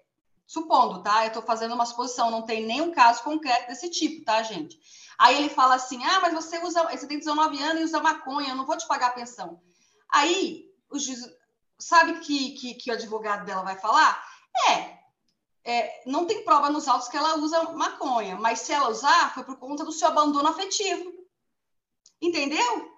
Supondo, 0.46 1.04
tá? 1.04 1.24
Eu 1.24 1.28
estou 1.28 1.44
fazendo 1.44 1.74
uma 1.74 1.86
suposição, 1.86 2.32
não 2.32 2.44
tem 2.44 2.66
nenhum 2.66 2.92
caso 2.92 3.22
concreto 3.22 3.68
desse 3.68 3.90
tipo, 3.90 4.24
tá, 4.24 4.42
gente? 4.44 4.80
Aí 5.18 5.38
ele 5.38 5.50
fala 5.50 5.76
assim: 5.76 6.04
ah, 6.04 6.20
mas 6.22 6.34
você 6.34 6.60
usa, 6.60 6.84
você 6.84 7.08
tem 7.08 7.20
19 7.20 7.62
anos 7.62 7.82
e 7.82 7.86
usa 7.86 8.00
maconha, 8.00 8.50
eu 8.50 8.56
não 8.56 8.66
vou 8.66 8.78
te 8.78 8.88
pagar 8.88 9.08
a 9.08 9.14
pensão. 9.14 9.62
Aí 10.10 10.66
o 10.90 11.00
juiz 11.00 11.20
sabe 11.80 12.20
que, 12.20 12.52
que, 12.52 12.74
que 12.76 12.92
o 12.92 12.94
advogado 12.94 13.46
dela 13.46 13.64
vai 13.64 13.78
falar? 13.78 14.24
É, 14.70 14.98
é, 15.64 16.04
não 16.06 16.26
tem 16.26 16.44
prova 16.44 16.70
nos 16.70 16.88
autos 16.88 17.08
que 17.08 17.18
ela 17.18 17.38
usa 17.38 17.74
maconha, 17.74 18.36
mas 18.38 18.62
se 18.62 18.72
ela 18.72 18.90
usar, 18.90 19.34
foi 19.34 19.44
por 19.44 19.58
conta 19.58 19.84
do 19.84 19.92
seu 19.92 20.08
abandono 20.08 20.48
afetivo. 20.48 21.12
Entendeu? 22.22 22.98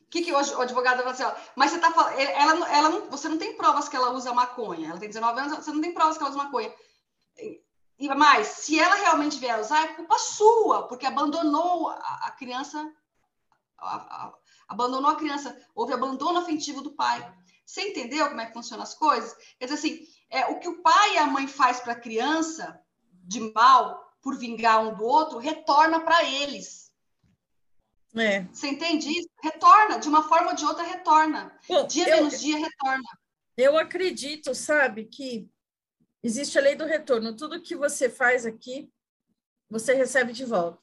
O 0.00 0.10
que, 0.10 0.22
que 0.22 0.32
o 0.32 0.60
advogado 0.60 1.02
vai 1.02 1.12
dizer? 1.12 1.34
Mas 1.56 1.72
você 1.72 1.78
tá 1.78 1.90
falando, 1.90 2.16
ela, 2.18 2.68
ela 2.72 2.88
não, 2.88 3.10
você 3.10 3.28
não 3.28 3.38
tem 3.38 3.56
provas 3.56 3.88
que 3.88 3.96
ela 3.96 4.12
usa 4.12 4.32
maconha. 4.32 4.90
Ela 4.90 4.98
tem 4.98 5.08
19 5.08 5.40
anos, 5.40 5.56
você 5.56 5.72
não 5.72 5.80
tem 5.80 5.92
provas 5.92 6.16
que 6.16 6.22
ela 6.22 6.30
usa 6.30 6.44
maconha. 6.44 6.72
E 7.98 8.08
mais, 8.08 8.48
se 8.48 8.78
ela 8.78 8.96
realmente 8.96 9.38
vier 9.38 9.58
usar, 9.60 9.84
é 9.84 9.94
culpa 9.94 10.18
sua, 10.18 10.88
porque 10.88 11.06
abandonou 11.06 11.88
a, 11.90 12.26
a 12.26 12.30
criança, 12.32 12.92
a, 13.78 13.96
a, 13.96 14.34
abandonou 14.68 15.10
a 15.10 15.16
criança, 15.16 15.56
houve 15.74 15.92
abandono 15.92 16.40
afetivo 16.40 16.82
do 16.82 16.94
pai. 16.94 17.20
Você 17.64 17.82
entendeu 17.88 18.28
como 18.28 18.40
é 18.40 18.46
que 18.46 18.52
funcionam 18.52 18.82
as 18.82 18.94
coisas? 18.94 19.34
Quer 19.58 19.66
dizer 19.66 19.78
assim, 19.78 20.06
é, 20.28 20.46
o 20.46 20.58
que 20.58 20.68
o 20.68 20.82
pai 20.82 21.14
e 21.14 21.18
a 21.18 21.26
mãe 21.26 21.46
faz 21.46 21.80
para 21.80 21.92
a 21.92 22.00
criança 22.00 22.80
de 23.26 23.40
mal, 23.52 24.02
por 24.20 24.36
vingar 24.36 24.80
um 24.80 24.94
do 24.94 25.04
outro, 25.04 25.38
retorna 25.38 26.00
para 26.00 26.24
eles. 26.24 26.92
É. 28.16 28.42
Você 28.52 28.68
entende 28.68 29.08
isso? 29.10 29.28
Retorna, 29.42 29.98
de 29.98 30.08
uma 30.08 30.28
forma 30.28 30.50
ou 30.50 30.56
de 30.56 30.64
outra, 30.64 30.84
retorna. 30.84 31.58
Bom, 31.68 31.86
dia 31.86 32.08
eu, 32.08 32.16
menos 32.16 32.40
dia, 32.40 32.58
retorna. 32.58 33.08
Eu 33.56 33.76
acredito, 33.76 34.54
sabe, 34.54 35.04
que 35.04 35.48
existe 36.24 36.58
a 36.58 36.62
lei 36.62 36.74
do 36.74 36.86
retorno. 36.86 37.36
Tudo 37.36 37.60
que 37.60 37.76
você 37.76 38.08
faz 38.08 38.46
aqui, 38.46 38.90
você 39.68 39.92
recebe 39.92 40.32
de 40.32 40.44
volta. 40.44 40.82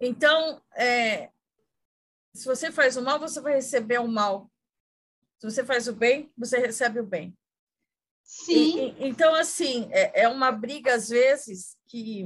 Então, 0.00 0.62
é, 0.74 1.30
se 2.34 2.46
você 2.46 2.72
faz 2.72 2.96
o 2.96 3.02
mal, 3.02 3.20
você 3.20 3.40
vai 3.40 3.54
receber 3.54 4.00
o 4.00 4.08
mal. 4.08 4.50
Se 5.38 5.50
você 5.50 5.62
faz 5.62 5.86
o 5.86 5.92
bem, 5.92 6.32
você 6.36 6.58
recebe 6.58 6.98
o 6.98 7.06
bem. 7.06 7.36
Sim. 8.24 8.94
E, 8.98 9.08
então, 9.08 9.34
assim, 9.34 9.88
é, 9.92 10.22
é 10.22 10.28
uma 10.28 10.50
briga, 10.50 10.94
às 10.94 11.10
vezes, 11.10 11.76
que 11.86 12.24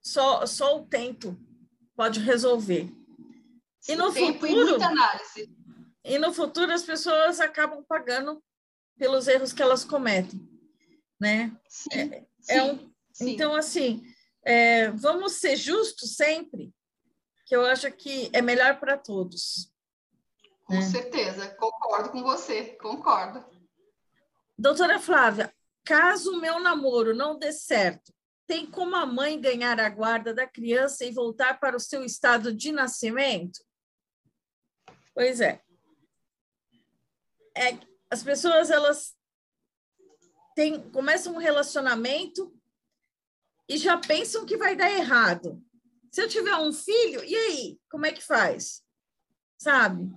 só, 0.00 0.46
só 0.46 0.78
o 0.78 0.86
tempo 0.86 1.36
pode 1.94 2.20
resolver. 2.20 2.90
E 3.86 3.96
no 3.96 4.12
tempo 4.12 4.40
futuro, 4.40 4.60
e 4.60 4.70
muita 4.70 4.86
análise. 4.86 5.54
E 6.04 6.18
no 6.18 6.32
futuro 6.32 6.72
as 6.72 6.82
pessoas 6.82 7.40
acabam 7.40 7.84
pagando 7.84 8.42
pelos 8.98 9.28
erros 9.28 9.52
que 9.52 9.62
elas 9.62 9.84
cometem, 9.84 10.40
né? 11.20 11.56
Sim, 11.68 12.00
é, 12.00 12.26
sim, 12.40 12.52
é 12.52 12.62
um. 12.62 12.92
Então, 13.20 13.54
assim, 13.54 14.02
é, 14.44 14.90
vamos 14.90 15.34
ser 15.34 15.56
justos 15.56 16.16
sempre, 16.16 16.72
que 17.46 17.54
eu 17.54 17.64
acho 17.66 17.90
que 17.92 18.30
é 18.32 18.40
melhor 18.40 18.80
para 18.80 18.96
todos. 18.96 19.72
Com 20.64 20.74
né? 20.74 20.82
certeza, 20.82 21.48
concordo 21.56 22.10
com 22.10 22.22
você, 22.22 22.76
concordo. 22.76 23.44
Doutora 24.56 24.98
Flávia, 24.98 25.52
caso 25.84 26.32
o 26.32 26.40
meu 26.40 26.60
namoro 26.60 27.14
não 27.14 27.38
dê 27.38 27.52
certo, 27.52 28.12
tem 28.46 28.66
como 28.66 28.96
a 28.96 29.06
mãe 29.06 29.40
ganhar 29.40 29.80
a 29.80 29.88
guarda 29.88 30.34
da 30.34 30.46
criança 30.46 31.04
e 31.04 31.12
voltar 31.12 31.58
para 31.58 31.76
o 31.76 31.80
seu 31.80 32.04
estado 32.04 32.52
de 32.52 32.72
nascimento? 32.72 33.60
Pois 35.14 35.40
é. 35.40 35.60
É, 37.54 37.78
as 38.12 38.22
pessoas 38.22 38.70
elas 38.70 39.16
têm, 40.54 40.90
começam 40.90 41.32
um 41.32 41.38
relacionamento 41.38 42.54
e 43.66 43.78
já 43.78 43.96
pensam 43.96 44.44
que 44.44 44.58
vai 44.58 44.76
dar 44.76 44.90
errado. 44.90 45.64
Se 46.10 46.20
eu 46.22 46.28
tiver 46.28 46.54
um 46.56 46.74
filho, 46.74 47.24
e 47.24 47.34
aí? 47.34 47.80
Como 47.90 48.04
é 48.04 48.12
que 48.12 48.22
faz? 48.22 48.82
Sabe? 49.56 50.14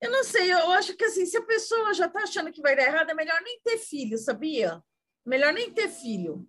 Eu 0.00 0.10
não 0.10 0.24
sei, 0.24 0.52
eu 0.52 0.72
acho 0.72 0.96
que 0.96 1.04
assim, 1.04 1.24
se 1.24 1.36
a 1.36 1.46
pessoa 1.46 1.94
já 1.94 2.06
está 2.06 2.24
achando 2.24 2.50
que 2.50 2.60
vai 2.60 2.74
dar 2.74 2.82
errado, 2.82 3.10
é 3.10 3.14
melhor 3.14 3.40
nem 3.42 3.60
ter 3.60 3.78
filho, 3.78 4.18
sabia? 4.18 4.82
Melhor 5.24 5.52
nem 5.52 5.72
ter 5.72 5.88
filho. 5.88 6.44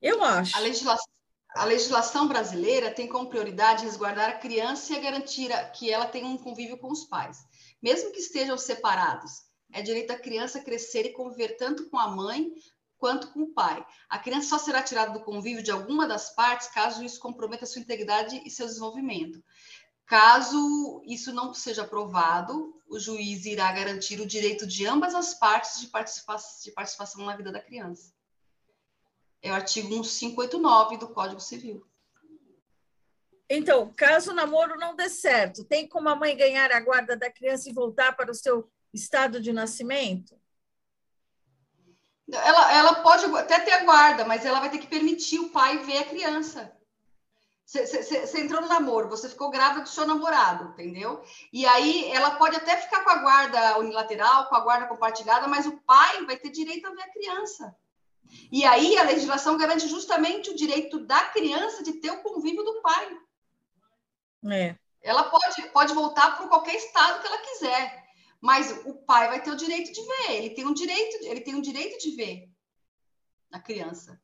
Eu 0.00 0.24
acho. 0.24 0.56
A 0.56 0.60
legislação, 0.60 1.12
a 1.54 1.64
legislação 1.64 2.26
brasileira 2.26 2.92
tem 2.92 3.08
como 3.08 3.30
prioridade 3.30 3.84
resguardar 3.84 4.28
a 4.28 4.38
criança 4.38 4.92
e 4.92 5.00
garantir 5.00 5.50
que 5.74 5.88
ela 5.88 6.06
tenha 6.06 6.26
um 6.26 6.36
convívio 6.36 6.78
com 6.78 6.90
os 6.90 7.04
pais, 7.04 7.38
mesmo 7.80 8.10
que 8.10 8.18
estejam 8.18 8.58
separados. 8.58 9.51
É 9.72 9.82
direito 9.82 10.08
da 10.08 10.18
criança 10.18 10.60
crescer 10.60 11.06
e 11.06 11.12
conviver 11.12 11.56
tanto 11.56 11.88
com 11.88 11.98
a 11.98 12.08
mãe 12.08 12.52
quanto 12.98 13.32
com 13.32 13.42
o 13.42 13.52
pai. 13.52 13.84
A 14.08 14.18
criança 14.18 14.50
só 14.50 14.58
será 14.58 14.80
tirada 14.80 15.12
do 15.12 15.24
convívio 15.24 15.62
de 15.62 15.72
alguma 15.72 16.06
das 16.06 16.34
partes 16.34 16.68
caso 16.68 17.02
isso 17.02 17.18
comprometa 17.18 17.66
sua 17.66 17.82
integridade 17.82 18.40
e 18.44 18.50
seu 18.50 18.66
desenvolvimento. 18.66 19.42
Caso 20.06 21.02
isso 21.06 21.32
não 21.32 21.52
seja 21.52 21.82
aprovado, 21.82 22.80
o 22.88 23.00
juiz 23.00 23.44
irá 23.46 23.72
garantir 23.72 24.20
o 24.20 24.26
direito 24.26 24.66
de 24.66 24.86
ambas 24.86 25.14
as 25.14 25.34
partes 25.34 25.80
de, 25.80 25.86
participa 25.88 26.36
de 26.62 26.70
participação 26.70 27.24
na 27.24 27.34
vida 27.34 27.50
da 27.50 27.60
criança. 27.60 28.12
É 29.40 29.50
o 29.50 29.54
artigo 29.54 29.88
1589 29.88 30.98
do 30.98 31.08
Código 31.08 31.40
Civil. 31.40 31.84
Então, 33.48 33.92
caso 33.96 34.30
o 34.30 34.34
namoro 34.34 34.78
não 34.78 34.94
dê 34.94 35.08
certo, 35.08 35.64
tem 35.64 35.88
como 35.88 36.08
a 36.08 36.14
mãe 36.14 36.36
ganhar 36.36 36.70
a 36.70 36.80
guarda 36.80 37.16
da 37.16 37.30
criança 37.30 37.68
e 37.68 37.72
voltar 37.72 38.12
para 38.14 38.30
o 38.30 38.34
seu 38.34 38.70
estado 38.92 39.40
de 39.40 39.52
nascimento? 39.52 40.40
Ela, 42.30 42.72
ela 42.72 42.94
pode 43.02 43.24
até 43.36 43.60
ter 43.60 43.72
a 43.72 43.84
guarda, 43.84 44.24
mas 44.24 44.44
ela 44.44 44.60
vai 44.60 44.70
ter 44.70 44.78
que 44.78 44.86
permitir 44.86 45.38
o 45.38 45.50
pai 45.50 45.78
ver 45.78 45.98
a 45.98 46.04
criança. 46.04 46.72
Você 47.66 48.40
entrou 48.40 48.60
no 48.60 48.68
namoro, 48.68 49.08
você 49.08 49.28
ficou 49.28 49.50
grávida 49.50 49.82
do 49.82 49.88
seu 49.88 50.06
namorado, 50.06 50.70
entendeu? 50.70 51.22
E 51.52 51.64
aí 51.66 52.10
ela 52.12 52.32
pode 52.32 52.56
até 52.56 52.76
ficar 52.76 53.02
com 53.02 53.10
a 53.10 53.18
guarda 53.18 53.78
unilateral, 53.78 54.48
com 54.48 54.56
a 54.56 54.60
guarda 54.60 54.86
compartilhada, 54.86 55.48
mas 55.48 55.66
o 55.66 55.78
pai 55.78 56.24
vai 56.26 56.36
ter 56.36 56.50
direito 56.50 56.86
a 56.86 56.90
ver 56.90 57.02
a 57.02 57.12
criança. 57.12 57.74
E 58.50 58.64
aí 58.64 58.98
a 58.98 59.04
legislação 59.04 59.56
garante 59.56 59.88
justamente 59.88 60.50
o 60.50 60.56
direito 60.56 60.98
da 61.00 61.24
criança 61.26 61.82
de 61.82 61.94
ter 61.94 62.10
o 62.10 62.22
convívio 62.22 62.62
do 62.62 62.82
pai. 62.82 63.16
É. 64.50 64.76
Ela 65.02 65.24
pode, 65.24 65.62
pode 65.70 65.94
voltar 65.94 66.36
para 66.36 66.48
qualquer 66.48 66.74
estado 66.74 67.20
que 67.20 67.26
ela 67.26 67.38
quiser, 67.38 68.01
mas 68.42 68.72
o 68.84 68.94
pai 68.94 69.28
vai 69.28 69.40
ter 69.40 69.52
o 69.52 69.56
direito 69.56 69.92
de 69.92 70.02
ver. 70.02 70.32
Ele 70.32 70.50
tem 70.50 70.66
um 70.66 70.74
direito, 70.74 71.24
ele 71.24 71.40
tem 71.40 71.54
um 71.54 71.62
direito 71.62 71.96
de 72.02 72.16
ver 72.16 72.50
a 73.52 73.60
criança. 73.60 74.20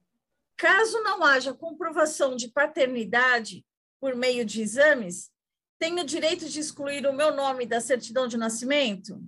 Caso 0.57 1.01
não 1.03 1.23
haja 1.23 1.55
comprovação 1.55 2.35
de 2.35 2.49
paternidade 2.49 3.64
por 4.01 4.16
meio 4.16 4.45
de 4.45 4.61
exames, 4.61 5.31
tenho 5.79 6.01
o 6.01 6.05
direito 6.05 6.49
de 6.49 6.59
excluir 6.59 7.07
o 7.07 7.12
meu 7.12 7.35
nome 7.35 7.64
da 7.64 7.81
certidão 7.81 8.27
de 8.27 8.37
nascimento? 8.37 9.23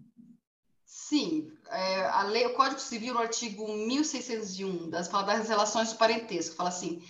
Sim, 0.85 1.53
é, 1.69 2.07
a 2.07 2.23
lei, 2.25 2.47
o 2.47 2.55
Código 2.55 2.81
Civil, 2.81 3.15
no 3.15 3.21
artigo 3.21 3.69
1601, 3.73 4.91
das, 4.91 5.09
das 5.09 5.49
relações 5.49 5.93
do 5.93 5.99
parentesco, 5.99 6.57
fala 6.57 6.69
assim: 6.69 7.01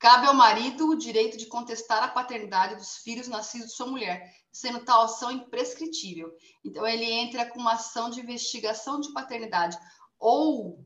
cabe 0.00 0.26
ao 0.26 0.34
marido 0.34 0.88
o 0.88 0.98
direito 0.98 1.36
de 1.36 1.46
contestar 1.46 2.02
a 2.02 2.08
paternidade 2.08 2.74
dos 2.74 2.96
filhos 2.96 3.28
nascidos 3.28 3.68
de 3.68 3.74
sua 3.74 3.86
mulher, 3.86 4.34
sendo 4.52 4.84
tal 4.84 5.02
ação 5.02 5.30
imprescritível. 5.30 6.32
Então, 6.64 6.86
ele 6.86 7.04
entra 7.04 7.46
com 7.46 7.58
uma 7.58 7.74
ação 7.74 8.10
de 8.10 8.20
investigação 8.20 9.00
de 9.00 9.12
paternidade 9.12 9.78
ou 10.18 10.84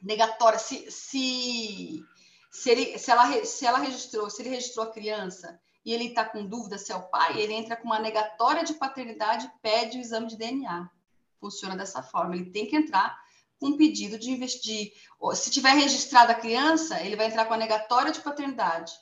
negatória. 0.00 0.58
Se, 0.58 0.90
se, 0.90 2.04
se, 2.50 2.70
ele, 2.70 2.98
se, 2.98 3.10
ela, 3.10 3.44
se 3.44 3.66
ela 3.66 3.78
registrou, 3.78 4.30
se 4.30 4.42
ele 4.42 4.50
registrou 4.50 4.86
a 4.86 4.92
criança 4.92 5.60
e 5.84 5.92
ele 5.92 6.06
está 6.06 6.24
com 6.24 6.46
dúvida 6.46 6.78
se 6.78 6.92
é 6.92 6.96
o 6.96 7.08
pai, 7.08 7.40
ele 7.40 7.54
entra 7.54 7.76
com 7.76 7.84
uma 7.84 7.98
negatória 7.98 8.64
de 8.64 8.74
paternidade 8.74 9.46
e 9.46 9.60
pede 9.60 9.98
o 9.98 10.00
exame 10.00 10.26
de 10.26 10.36
DNA 10.36 10.90
funciona 11.40 11.76
dessa 11.76 12.02
forma. 12.02 12.34
Ele 12.34 12.50
tem 12.50 12.66
que 12.66 12.76
entrar 12.76 13.16
com 13.58 13.68
um 13.68 13.76
pedido 13.76 14.18
de 14.18 14.30
investir. 14.30 14.92
Se 15.34 15.50
tiver 15.50 15.74
registrada 15.74 16.32
a 16.32 16.40
criança, 16.40 17.00
ele 17.00 17.16
vai 17.16 17.26
entrar 17.26 17.46
com 17.46 17.54
a 17.54 17.58
negatória 17.58 18.12
de 18.12 18.20
paternidade. 18.20 18.92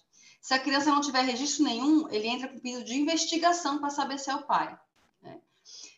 Se 0.44 0.52
a 0.52 0.58
criança 0.58 0.90
não 0.90 1.00
tiver 1.00 1.22
registro 1.22 1.64
nenhum, 1.64 2.06
ele 2.10 2.28
entra 2.28 2.48
com 2.48 2.58
pedido 2.58 2.84
de 2.84 3.00
investigação 3.00 3.78
para 3.78 3.88
saber 3.88 4.18
se 4.18 4.28
é 4.28 4.34
o 4.34 4.42
pai. 4.42 4.78
Né? 5.22 5.40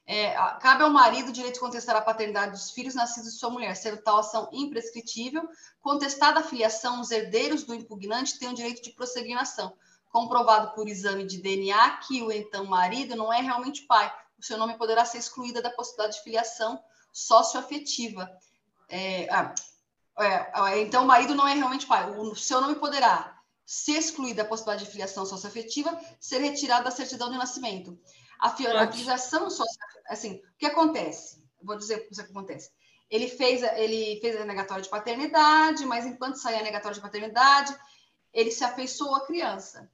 É, 0.07 0.31
cabe 0.61 0.85
ao 0.85 0.91
marido 0.91 1.31
o 1.31 1.33
direito 1.33 1.55
de 1.55 1.61
contestar 1.61 1.97
a 1.97 2.01
paternidade 2.01 2.53
dos 2.53 2.71
filhos 2.71 2.95
nascidos 2.95 3.33
de 3.33 3.41
sua 3.41 3.51
mulher, 3.51 3.75
sendo 3.75 3.97
tal 3.97 4.19
ação 4.19 4.49
imprescritível. 4.53 5.49
Contestada 5.81 6.39
a 6.39 6.43
filiação, 6.45 7.01
os 7.01 7.11
herdeiros 7.11 7.65
do 7.65 7.75
impugnante 7.75 8.39
têm 8.39 8.49
o 8.49 8.55
direito 8.55 8.81
de 8.85 8.93
prosseguir 8.93 9.35
na 9.35 9.43
ação, 9.43 9.77
comprovado 10.13 10.77
por 10.77 10.87
exame 10.87 11.27
de 11.27 11.43
DNA 11.43 11.97
que 12.07 12.23
o 12.23 12.31
então 12.31 12.67
marido 12.67 13.17
não 13.17 13.33
é 13.33 13.41
realmente 13.41 13.83
pai, 13.83 14.15
o 14.39 14.45
seu 14.45 14.57
nome 14.57 14.79
poderá 14.79 15.05
ser 15.05 15.19
excluída 15.19 15.61
da 15.61 15.71
possibilidade 15.71 16.19
de 16.19 16.23
filiação 16.23 16.81
socioafetiva. 17.13 18.31
É, 18.89 19.29
ah, 19.29 19.53
é, 20.71 20.83
então, 20.83 21.03
o 21.03 21.07
marido 21.07 21.35
não 21.35 21.49
é 21.49 21.55
realmente 21.55 21.85
pai. 21.85 22.09
O 22.13 22.37
seu 22.37 22.61
nome 22.61 22.77
poderá 22.77 23.36
ser 23.67 23.99
excluído 23.99 24.37
da 24.37 24.45
possibilidade 24.45 24.85
de 24.85 24.91
filiação 24.91 25.27
socioafetiva, 25.27 26.01
ser 26.21 26.39
retirado 26.39 26.85
da 26.85 26.91
certidão 26.91 27.31
de 27.31 27.37
nascimento. 27.37 27.99
A, 28.39 28.49
a 28.49 28.93
filiação 28.93 29.51
socioafetiva, 29.51 30.05
assim, 30.09 30.37
o 30.37 30.59
que 30.59 30.67
acontece? 30.67 31.45
Vou 31.61 31.77
dizer 31.77 31.97
o 31.97 32.09
que 32.09 32.21
acontece. 32.21 32.71
Ele 33.11 33.29
fez, 33.29 33.63
ele 33.63 34.21
fez 34.21 34.41
a 34.41 34.45
negatória 34.45 34.83
de 34.83 34.89
paternidade, 34.89 35.85
mas 35.85 36.07
enquanto 36.07 36.37
saía 36.37 36.61
a 36.61 36.63
negatória 36.63 36.95
de 36.95 37.03
paternidade, 37.03 37.77
ele 38.33 38.51
se 38.51 38.65
afeiçoou 38.65 39.15
à 39.17 39.27
criança. 39.27 39.91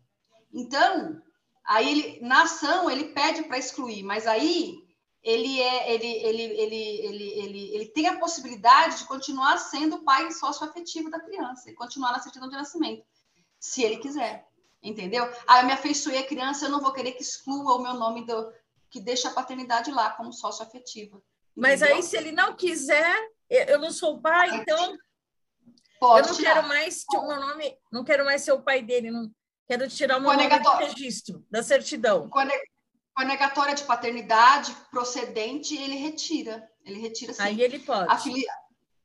Então, 0.53 1.23
Aí 1.65 1.91
ele, 1.91 2.27
na 2.27 2.43
ação, 2.43 2.91
ele 2.91 3.05
pede 3.13 3.45
para 3.45 3.59
excluir, 3.59 4.03
mas 4.03 4.27
aí 4.27 4.83
ele 5.23 5.61
é 5.61 5.95
ele, 5.95 6.07
ele, 6.07 6.43
ele, 6.43 6.75
ele, 6.75 7.25
ele, 7.39 7.75
ele 7.75 7.87
tem 7.87 8.09
a 8.09 8.19
possibilidade 8.19 8.99
de 8.99 9.05
continuar 9.05 9.57
sendo 9.59 9.97
o 9.97 10.05
pai 10.05 10.31
sócio-afetivo 10.33 11.09
da 11.09 11.21
criança 11.21 11.71
e 11.71 11.75
continuar 11.75 12.13
na 12.13 12.19
certidão 12.19 12.49
de 12.49 12.57
nascimento, 12.57 13.05
se 13.63 13.85
ele 13.85 13.99
quiser. 13.99 14.49
Entendeu? 14.83 15.31
Ah, 15.47 15.61
eu 15.61 15.67
me 15.67 15.73
afeiçoei 15.73 16.19
a 16.19 16.27
criança, 16.27 16.65
eu 16.65 16.71
não 16.71 16.81
vou 16.81 16.93
querer 16.93 17.13
que 17.13 17.23
exclua 17.23 17.77
o 17.77 17.83
meu 17.83 17.95
nome 17.95 18.27
do 18.27 18.53
que 18.91 19.01
deixa 19.01 19.29
a 19.29 19.33
paternidade 19.33 19.93
lá 19.93 20.11
como 20.11 20.33
sócio 20.33 20.65
afetiva. 20.65 21.23
Mas 21.55 21.83
aí, 21.83 22.03
se 22.03 22.17
ele 22.17 22.33
não 22.33 22.57
quiser, 22.57 23.15
eu 23.49 23.79
não 23.79 23.93
sou 23.93 24.21
pai, 24.21 24.57
então 24.57 24.99
Pode 26.01 26.27
eu 26.27 26.33
não 26.33 26.37
tirar. 26.37 26.55
quero 26.55 26.69
mais 26.69 27.05
o 27.15 27.27
meu 27.29 27.41
nome, 27.41 27.79
não 27.93 28.03
quero 28.03 28.25
mais 28.25 28.43
ser 28.43 28.53
o 28.53 28.63
pai 28.63 28.83
dele, 28.83 29.13
não, 29.13 29.31
Quero 29.69 29.89
tirar 29.89 30.19
uma 30.19 30.37
nome 30.37 30.49
de 30.49 30.85
registro 30.85 31.47
da 31.49 31.63
certidão. 31.63 32.29
Com 32.29 32.41
a 32.41 33.25
negatória 33.25 33.75
de 33.75 33.85
paternidade 33.85 34.75
procedente, 34.91 35.77
ele 35.77 35.95
retira. 35.95 36.69
Ele 36.85 36.99
retira 36.99 37.33
sim. 37.33 37.41
Aí 37.41 37.63
ele 37.63 37.79
pode. 37.79 38.13
A, 38.13 38.19
filia... 38.19 38.51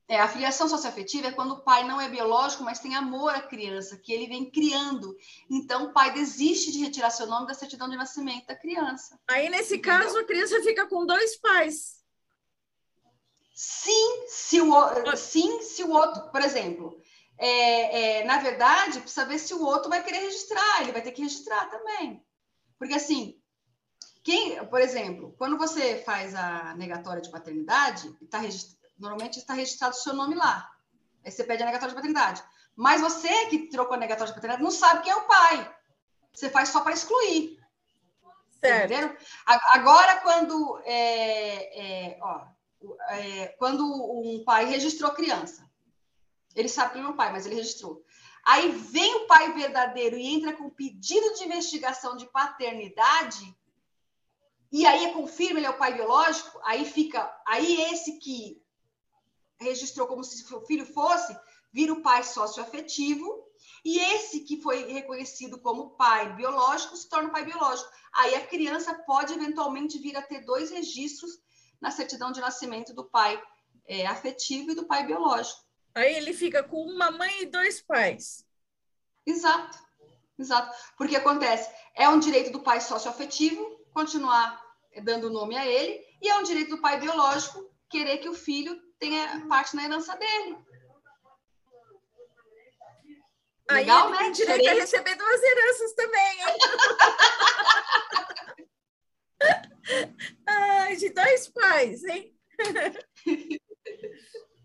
é, 0.08 0.18
a 0.18 0.26
filiação 0.26 0.66
socioafetiva 0.66 1.26
é 1.26 1.32
quando 1.32 1.52
o 1.52 1.60
pai 1.60 1.86
não 1.86 2.00
é 2.00 2.08
biológico, 2.08 2.64
mas 2.64 2.78
tem 2.78 2.96
amor 2.96 3.34
à 3.34 3.42
criança, 3.42 3.98
que 3.98 4.10
ele 4.10 4.26
vem 4.26 4.50
criando. 4.50 5.14
Então, 5.50 5.84
o 5.84 5.92
pai 5.92 6.14
desiste 6.14 6.72
de 6.72 6.78
retirar 6.78 7.10
seu 7.10 7.26
nome 7.26 7.46
da 7.46 7.52
certidão 7.52 7.90
de 7.90 7.96
nascimento 7.96 8.46
da 8.46 8.56
criança. 8.56 9.20
Aí, 9.28 9.50
nesse 9.50 9.76
Entendeu? 9.76 10.00
caso, 10.00 10.18
a 10.18 10.24
criança 10.24 10.62
fica 10.62 10.86
com 10.86 11.04
dois 11.04 11.36
pais. 11.36 11.98
Sim, 13.54 14.24
se 14.28 14.60
o, 14.62 15.16
sim, 15.16 15.60
se 15.60 15.82
o 15.82 15.90
outro, 15.90 16.30
por 16.30 16.40
exemplo, 16.40 16.98
é, 17.36 18.20
é, 18.20 18.24
na 18.24 18.38
verdade, 18.38 19.00
precisa 19.00 19.26
ver 19.26 19.38
se 19.38 19.52
o 19.52 19.62
outro 19.62 19.90
vai 19.90 20.02
querer 20.02 20.20
registrar, 20.20 20.80
ele 20.80 20.92
vai 20.92 21.02
ter 21.02 21.12
que 21.12 21.22
registrar 21.22 21.66
também. 21.66 22.24
Porque, 22.78 22.94
assim, 22.94 23.38
quem, 24.24 24.64
por 24.66 24.80
exemplo, 24.80 25.34
quando 25.36 25.58
você 25.58 26.02
faz 26.02 26.34
a 26.34 26.74
negatória 26.76 27.20
de 27.20 27.30
paternidade, 27.30 28.10
tá 28.30 28.38
normalmente 28.98 29.38
está 29.38 29.54
registrado 29.54 29.94
o 29.94 29.98
seu 29.98 30.14
nome 30.14 30.34
lá. 30.34 30.70
Aí 31.24 31.30
você 31.30 31.44
pede 31.44 31.62
a 31.62 31.66
negatória 31.66 31.90
de 31.90 31.96
paternidade. 31.96 32.42
Mas 32.74 33.00
você 33.00 33.46
que 33.46 33.68
trocou 33.68 33.94
a 33.94 33.98
negatória 33.98 34.32
de 34.32 34.34
paternidade 34.34 34.62
não 34.62 34.70
sabe 34.70 35.02
quem 35.02 35.12
é 35.12 35.16
o 35.16 35.26
pai. 35.26 35.76
Você 36.32 36.48
faz 36.48 36.68
só 36.68 36.80
para 36.80 36.92
excluir. 36.92 37.58
Certo. 38.60 38.92
Entenderam? 38.92 39.16
Agora, 39.46 40.20
quando, 40.20 40.80
é, 40.84 42.12
é, 42.12 42.18
ó, 42.20 42.46
é, 43.10 43.46
quando 43.58 43.84
um 43.84 44.44
pai 44.44 44.64
registrou 44.64 45.12
criança, 45.12 45.68
ele 46.54 46.68
sabe 46.68 46.92
que 46.92 46.98
ele 46.98 47.06
é 47.06 47.10
o 47.10 47.16
pai, 47.16 47.32
mas 47.32 47.46
ele 47.46 47.54
registrou. 47.54 48.04
Aí 48.44 48.70
vem 48.70 49.14
o 49.16 49.26
pai 49.26 49.52
verdadeiro 49.52 50.16
e 50.16 50.26
entra 50.26 50.52
com 50.54 50.70
pedido 50.70 51.34
de 51.34 51.44
investigação 51.44 52.16
de 52.16 52.26
paternidade, 52.26 53.54
e 54.70 54.86
aí 54.86 55.12
confirma 55.12 55.58
ele 55.58 55.66
é 55.66 55.70
o 55.70 55.78
pai 55.78 55.94
biológico, 55.94 56.60
aí 56.64 56.84
fica, 56.84 57.30
aí 57.46 57.80
esse 57.92 58.18
que 58.18 58.62
registrou 59.60 60.06
como 60.06 60.24
se 60.24 60.52
o 60.54 60.60
filho 60.62 60.86
fosse, 60.86 61.36
vira 61.72 61.92
o 61.92 62.02
pai 62.02 62.22
socioafetivo, 62.22 63.46
e 63.84 63.98
esse 63.98 64.40
que 64.40 64.60
foi 64.60 64.90
reconhecido 64.92 65.60
como 65.60 65.90
pai 65.90 66.34
biológico 66.34 66.96
se 66.96 67.08
torna 67.08 67.30
pai 67.30 67.44
biológico. 67.44 67.90
Aí 68.12 68.34
a 68.34 68.46
criança 68.46 68.94
pode 69.06 69.34
eventualmente 69.34 69.98
vir 69.98 70.16
a 70.16 70.22
ter 70.22 70.44
dois 70.44 70.70
registros 70.70 71.38
na 71.80 71.90
certidão 71.90 72.32
de 72.32 72.40
nascimento 72.40 72.94
do 72.94 73.04
pai 73.04 73.40
é, 73.86 74.06
afetivo 74.06 74.70
e 74.70 74.74
do 74.74 74.86
pai 74.86 75.06
biológico. 75.06 75.62
Aí 75.94 76.14
ele 76.14 76.32
fica 76.32 76.62
com 76.62 76.82
uma 76.82 77.10
mãe 77.10 77.42
e 77.42 77.46
dois 77.46 77.80
pais. 77.80 78.44
Exato, 79.26 79.78
exato. 80.38 80.74
Porque 80.96 81.16
acontece, 81.16 81.70
é 81.94 82.08
um 82.08 82.18
direito 82.18 82.50
do 82.50 82.60
pai 82.60 82.80
socioafetivo 82.80 83.78
continuar 83.92 84.62
dando 85.02 85.30
nome 85.30 85.56
a 85.56 85.66
ele, 85.66 86.04
e 86.20 86.28
é 86.28 86.38
um 86.38 86.42
direito 86.42 86.70
do 86.70 86.80
pai 86.80 86.98
biológico 86.98 87.68
querer 87.88 88.18
que 88.18 88.28
o 88.28 88.34
filho 88.34 88.80
tenha 88.98 89.46
parte 89.48 89.76
na 89.76 89.84
herança 89.84 90.16
dele. 90.16 90.58
Aí 93.70 93.80
Legal, 93.80 94.08
ele 94.08 94.12
né? 94.12 94.18
tem 94.24 94.32
direito 94.32 94.60
Diferente. 94.60 94.78
a 94.78 94.80
receber 94.80 95.14
duas 95.16 95.42
heranças 95.42 95.92
também, 95.92 96.40
hein? 96.40 96.56
Ai, 100.46 100.96
de 100.96 101.10
dois 101.10 101.48
pais, 101.48 102.02
hein? 102.04 102.34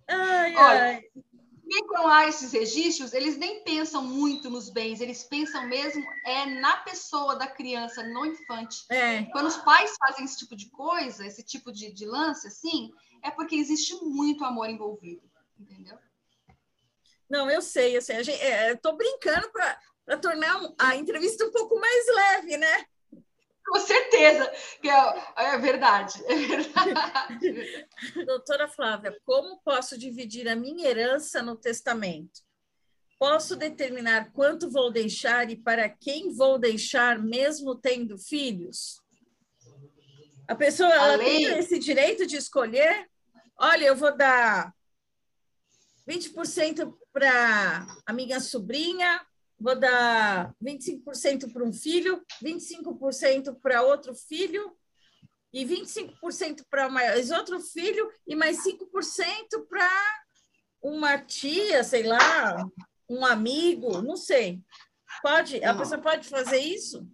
Ai, 0.08 0.56
Olha, 0.56 0.84
ai. 0.84 1.04
lá 2.04 2.28
esses 2.28 2.52
registros, 2.52 3.14
eles 3.14 3.38
nem 3.38 3.64
pensam 3.64 4.04
muito 4.04 4.50
nos 4.50 4.70
bens, 4.70 5.00
eles 5.00 5.24
pensam 5.24 5.66
mesmo 5.68 6.04
é 6.26 6.46
na 6.46 6.78
pessoa 6.78 7.36
da 7.36 7.48
criança, 7.48 8.04
no 8.04 8.26
infante. 8.26 8.86
É. 8.90 9.24
Quando 9.32 9.48
os 9.48 9.58
pais 9.58 9.96
fazem 9.98 10.26
esse 10.26 10.40
tipo 10.40 10.56
de 10.56 10.70
coisa, 10.70 11.26
esse 11.26 11.44
tipo 11.44 11.72
de, 11.72 11.94
de 11.94 12.06
lance, 12.06 12.48
assim, 12.48 12.92
é 13.24 13.32
porque 13.32 13.56
existe 13.56 13.96
muito 14.04 14.44
amor 14.44 14.70
envolvido, 14.70 15.24
entendeu? 15.58 15.98
Não, 17.30 17.50
eu 17.50 17.62
sei, 17.62 17.98
eu 17.98 18.02
sei. 18.02 18.18
A 18.18 18.24
gente, 18.24 18.40
é, 18.42 18.72
eu 18.72 18.78
tô 18.78 18.94
brincando 18.94 19.50
para 19.52 20.18
tornar 20.18 20.60
a 20.78 20.96
entrevista 20.96 21.46
um 21.46 21.52
pouco 21.52 21.80
mais 21.80 22.06
leve, 22.08 22.58
né? 22.58 22.86
Com 23.66 23.80
certeza, 23.80 24.52
que 24.82 24.90
é, 24.90 25.34
é 25.38 25.58
verdade, 25.58 26.22
é 26.28 26.36
verdade. 26.36 27.88
Doutora 28.28 28.68
Flávia, 28.68 29.18
como 29.26 29.62
posso 29.64 29.98
dividir 29.98 30.50
a 30.50 30.56
minha 30.56 30.88
herança 30.88 31.42
no 31.42 31.56
testamento? 31.56 32.42
Posso 33.18 33.56
determinar 33.56 34.34
quanto 34.34 34.70
vou 34.70 34.92
deixar 34.92 35.50
e 35.50 35.56
para 35.56 35.88
quem 35.88 36.34
vou 36.34 36.60
deixar, 36.60 37.18
mesmo 37.18 37.74
tendo 37.74 38.18
filhos? 38.18 39.02
A 40.46 40.56
pessoa 40.56 40.94
ela 40.94 41.16
lei... 41.16 41.46
tem 41.46 41.58
esse 41.58 41.80
direito 41.80 42.28
de 42.28 42.36
escolher? 42.36 43.10
Olha, 43.58 43.86
eu 43.86 43.96
vou 43.96 44.16
dar 44.16 44.74
20% 46.08 46.94
para 47.12 47.86
a 48.06 48.14
minha 48.14 48.40
sobrinha, 48.40 49.26
vou 49.60 49.80
dar 49.80 50.54
25% 50.62 51.52
para 51.54 51.64
um 51.64 51.72
filho, 51.72 52.22
25% 52.44 53.60
para 53.62 53.82
outro 53.82 54.14
filho, 54.14 54.76
e 55.54 55.64
25% 55.64 56.66
para 56.70 56.90
mais 56.90 57.30
outro 57.32 57.60
filho, 57.60 58.12
e 58.28 58.36
mais 58.36 58.64
5% 58.64 59.68
para 59.70 59.90
uma 60.82 61.18
tia, 61.20 61.84
sei 61.84 62.04
lá, 62.04 62.66
um 63.08 63.26
amigo, 63.26 64.02
não 64.02 64.18
sei. 64.18 64.60
Pode? 65.22 65.60
Não. 65.60 65.70
A 65.70 65.76
pessoa 65.76 66.02
pode 66.02 66.28
fazer 66.28 66.58
isso? 66.58 67.08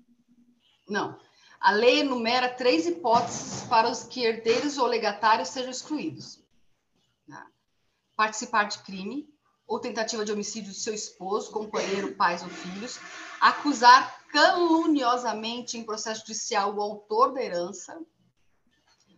Não. 0.87 1.19
A 1.59 1.71
lei 1.71 1.99
enumera 1.99 2.47
três 2.47 2.87
hipóteses 2.87 3.63
para 3.63 3.89
os 3.89 4.03
que 4.03 4.23
herdeiros 4.23 4.77
ou 4.77 4.85
legatários 4.85 5.49
sejam 5.49 5.71
excluídos: 5.71 6.41
participar 8.15 8.65
de 8.65 8.79
crime, 8.79 9.27
ou 9.67 9.79
tentativa 9.79 10.23
de 10.23 10.31
homicídio 10.31 10.71
de 10.71 10.79
seu 10.79 10.93
esposo, 10.93 11.51
companheiro, 11.51 12.15
pais 12.15 12.41
ou 12.41 12.49
filhos, 12.49 12.97
acusar 13.41 14.25
caluniosamente 14.29 15.77
em 15.77 15.83
processo 15.83 16.21
judicial 16.21 16.73
o 16.73 16.81
autor 16.81 17.33
da 17.33 17.43
herança, 17.43 18.01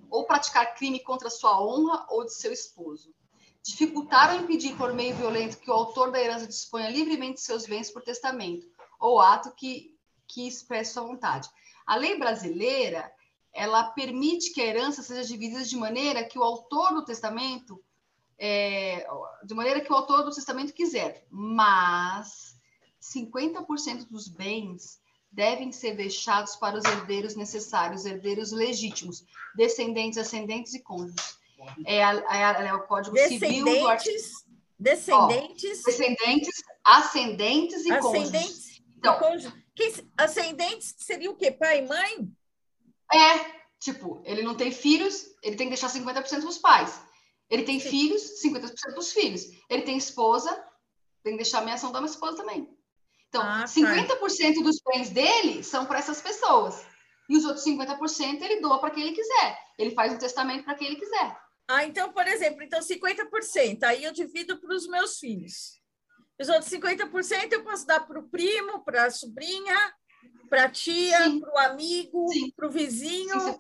ou 0.10 0.26
praticar 0.26 0.76
crime 0.76 1.00
contra 1.00 1.30
sua 1.30 1.62
honra 1.64 2.06
ou 2.10 2.26
de 2.26 2.34
seu 2.34 2.52
esposo, 2.52 3.14
dificultar 3.64 4.34
ou 4.34 4.42
impedir 4.42 4.76
por 4.76 4.94
meio 4.94 5.16
violento 5.16 5.58
que 5.58 5.70
o 5.70 5.74
autor 5.74 6.12
da 6.12 6.20
herança 6.20 6.48
disponha 6.48 6.90
livremente 6.90 7.36
de 7.36 7.42
seus 7.42 7.68
bens 7.68 7.92
por 7.92 8.02
testamento, 8.02 8.66
ou 9.00 9.20
ato 9.22 9.52
que, 9.52 9.96
que 10.28 10.48
expresse 10.48 10.94
sua 10.94 11.04
vontade. 11.04 11.48
A 11.86 11.96
lei 11.96 12.18
brasileira, 12.18 13.12
ela 13.54 13.84
permite 13.92 14.54
que 14.54 14.62
a 14.62 14.66
herança 14.66 15.02
seja 15.02 15.28
dividida 15.28 15.64
de 15.64 15.76
maneira 15.76 16.24
que 16.24 16.40
o 16.40 16.44
autor 16.44 16.94
do 16.94 17.06
testamento 17.06 17.82
é, 18.44 19.08
de 19.44 19.54
maneira 19.54 19.82
que 19.82 19.94
o 19.94 19.96
autor 19.96 20.24
do 20.24 20.34
testamento 20.34 20.74
quiser, 20.74 21.28
mas 21.30 22.56
50% 23.00 24.08
dos 24.10 24.28
bens 24.28 25.00
devem 25.32 25.72
ser 25.72 25.96
deixados 25.96 26.56
para 26.56 26.76
os 26.76 26.84
herdeiros 26.84 27.36
necessários, 27.36 28.04
herdeiros 28.04 28.52
legítimos, 28.52 29.24
descendentes, 29.56 30.18
ascendentes 30.18 30.74
e 30.74 30.80
cônjuges. 30.82 31.38
É, 31.86 32.00
é, 32.00 32.68
é 32.68 32.74
o 32.74 32.82
Código 32.88 33.16
Civil 33.16 33.64
do 33.64 33.88
artigo... 33.88 34.18
Descendentes, 34.80 35.84
Ó, 35.84 35.86
descendentes, 35.86 36.64
ascendentes 36.84 37.86
e 37.86 37.92
ascendentes 37.92 38.32
cônjuges. 38.32 38.82
Então, 38.98 39.20
cônjuges. 39.82 40.06
ascendentes 40.18 40.96
seria 40.98 41.32
o 41.32 41.36
quê? 41.36 41.52
Pai 41.52 41.80
e 41.80 41.88
mãe? 41.88 42.32
É, 43.14 43.62
tipo, 43.80 44.22
ele 44.26 44.42
não 44.42 44.56
tem 44.56 44.72
filhos, 44.72 45.26
ele 45.44 45.56
tem 45.56 45.68
que 45.68 45.76
deixar 45.76 45.90
50% 45.90 46.14
para 46.14 46.50
os 46.50 46.58
pais. 46.58 47.02
Ele 47.50 47.64
tem 47.64 47.80
Sim. 47.80 47.90
filhos, 47.90 48.42
50% 48.42 48.96
dos 48.96 49.12
filhos. 49.12 49.44
Ele 49.70 49.82
tem 49.82 49.98
esposa, 49.98 50.52
tem 51.24 51.34
que 51.34 51.44
deixar 51.44 51.60
a 51.60 51.66
menção 51.66 51.92
da 51.92 52.00
minha 52.00 52.10
esposa 52.10 52.38
também. 52.38 52.70
Então, 53.28 53.42
ah, 53.42 53.66
50% 53.66 54.08
tá. 54.08 54.62
dos 54.62 54.82
bens 54.86 55.10
dele 55.10 55.64
são 55.64 55.86
para 55.86 56.00
essas 56.00 56.22
pessoas. 56.22 56.86
E 57.30 57.38
os 57.38 57.46
outros 57.46 57.66
50% 57.66 58.42
ele 58.42 58.62
doa 58.62 58.80
para 58.80 58.92
quem 58.92 59.04
ele 59.04 59.16
quiser. 59.16 59.60
Ele 59.78 59.92
faz 59.92 60.14
um 60.14 60.18
testamento 60.18 60.64
para 60.64 60.76
quem 60.76 60.88
ele 60.88 60.98
quiser. 60.98 61.38
Ah, 61.68 61.86
então, 61.86 62.12
por 62.12 62.28
exemplo, 62.28 62.62
então 62.62 62.82
50%, 62.82 63.84
aí 63.84 64.04
eu 64.04 64.12
divido 64.12 64.60
para 64.60 64.76
os 64.76 64.88
meus 64.88 65.18
filhos. 65.18 65.81
Os 66.40 66.50
outros 66.50 66.72
50% 66.72 67.52
eu 67.52 67.64
posso 67.64 67.86
dar 67.86 68.00
para 68.02 68.20
o 68.20 68.28
primo, 68.30 68.84
para 68.84 69.06
a 69.06 69.12
sobrinha, 69.12 69.94
para 70.50 70.66
a 70.66 70.70
tia, 70.70 71.18
para 71.40 71.54
o 71.54 71.58
amigo, 71.60 72.26
para 72.56 72.68
o 72.68 72.72
vizinho. 72.72 73.40
Sim, 73.40 73.60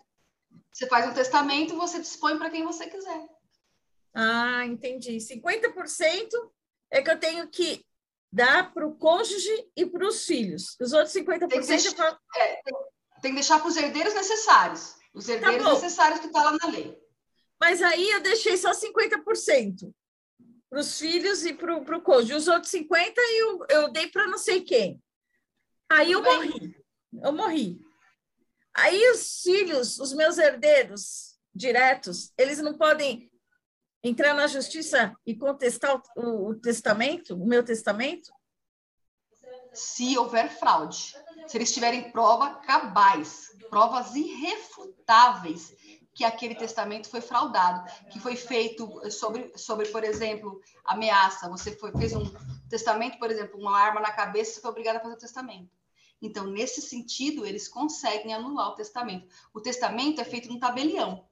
você 0.72 0.88
faz 0.88 1.08
um 1.08 1.14
testamento, 1.14 1.78
você 1.78 2.00
dispõe 2.00 2.38
para 2.38 2.50
quem 2.50 2.64
você 2.64 2.88
quiser. 2.88 3.28
Ah, 4.14 4.66
entendi. 4.66 5.18
50% 5.18 6.30
é 6.90 7.02
que 7.02 7.10
eu 7.10 7.20
tenho 7.20 7.48
que 7.50 7.86
dar 8.32 8.74
para 8.74 8.88
o 8.88 8.96
cônjuge 8.96 9.72
e 9.76 9.86
para 9.86 10.08
os 10.08 10.26
filhos. 10.26 10.78
Os 10.80 10.94
outros 10.94 11.14
50% 11.14 11.48
tem 11.48 11.62
que 11.62 11.68
deixar, 11.68 12.20
é, 12.38 12.62
tem 13.22 13.32
que 13.32 13.36
deixar 13.36 13.60
para 13.60 13.70
os 13.70 13.78
herdeiros 13.78 14.14
necessários. 14.14 14.96
Os 15.14 15.26
tá 15.26 15.34
herdeiros 15.34 15.64
tá 15.64 15.74
necessários 15.74 16.20
que 16.20 16.28
está 16.28 16.44
lá 16.44 16.58
na 16.62 16.68
lei. 16.70 16.98
Mas 17.60 17.82
aí 17.82 18.10
eu 18.10 18.22
deixei 18.22 18.58
só 18.58 18.72
50% 18.72 19.94
para 20.72 20.80
os 20.80 20.98
filhos 20.98 21.46
e 21.46 21.54
para 21.54 21.76
o 21.76 22.02
cônjuge. 22.02 22.34
Os 22.34 22.48
outros 22.48 22.72
50% 22.72 23.14
eu, 23.38 23.66
eu 23.70 23.92
dei 23.92 24.08
para 24.08 24.26
não 24.26 24.38
sei 24.38 24.62
quem. 24.62 25.04
Aí 25.92 26.14
eu 26.14 26.24
morri. 26.24 26.82
Eu 27.22 27.34
morri. 27.34 27.82
Aí 28.74 29.12
os 29.12 29.42
filhos, 29.42 30.00
os 30.00 30.14
meus 30.14 30.38
herdeiros 30.38 31.38
diretos, 31.54 32.32
eles 32.38 32.60
não 32.60 32.78
podem 32.78 33.30
entrar 34.02 34.34
na 34.34 34.48
justiça 34.48 35.14
e 35.26 35.36
contestar 35.36 35.94
o, 35.94 36.22
o, 36.22 36.50
o 36.52 36.56
testamento, 36.56 37.36
o 37.36 37.46
meu 37.46 37.66
testamento? 37.66 38.32
Se 39.74 40.18
houver 40.18 40.50
fraude, 40.58 41.14
se 41.48 41.58
eles 41.58 41.74
tiverem 41.74 42.14
prova 42.14 42.56
cabais, 42.62 43.54
provas 43.70 44.16
irrefutáveis 44.16 45.76
que 46.22 46.26
aquele 46.26 46.54
testamento 46.54 47.10
foi 47.10 47.20
fraudado, 47.20 47.84
que 48.12 48.20
foi 48.20 48.36
feito 48.36 49.02
sobre, 49.10 49.52
sobre 49.58 49.88
por 49.88 50.04
exemplo, 50.04 50.62
ameaça. 50.86 51.50
Você 51.50 51.76
foi, 51.76 51.92
fez 51.94 52.14
um 52.14 52.32
testamento, 52.70 53.18
por 53.18 53.32
exemplo, 53.32 53.60
uma 53.60 53.76
arma 53.76 54.00
na 54.00 54.12
cabeça, 54.12 54.54
você 54.54 54.62
foi 54.62 54.70
obrigado 54.70 54.98
a 54.98 55.00
fazer 55.00 55.16
o 55.16 55.18
testamento. 55.18 55.76
Então, 56.22 56.46
nesse 56.46 56.80
sentido, 56.80 57.44
eles 57.44 57.68
conseguem 57.68 58.36
anular 58.36 58.70
o 58.70 58.76
testamento. 58.76 59.28
O 59.52 59.60
testamento 59.60 60.22
é 60.22 60.24
feito 60.24 60.48
num 60.48 60.60
tabelião 60.60 61.26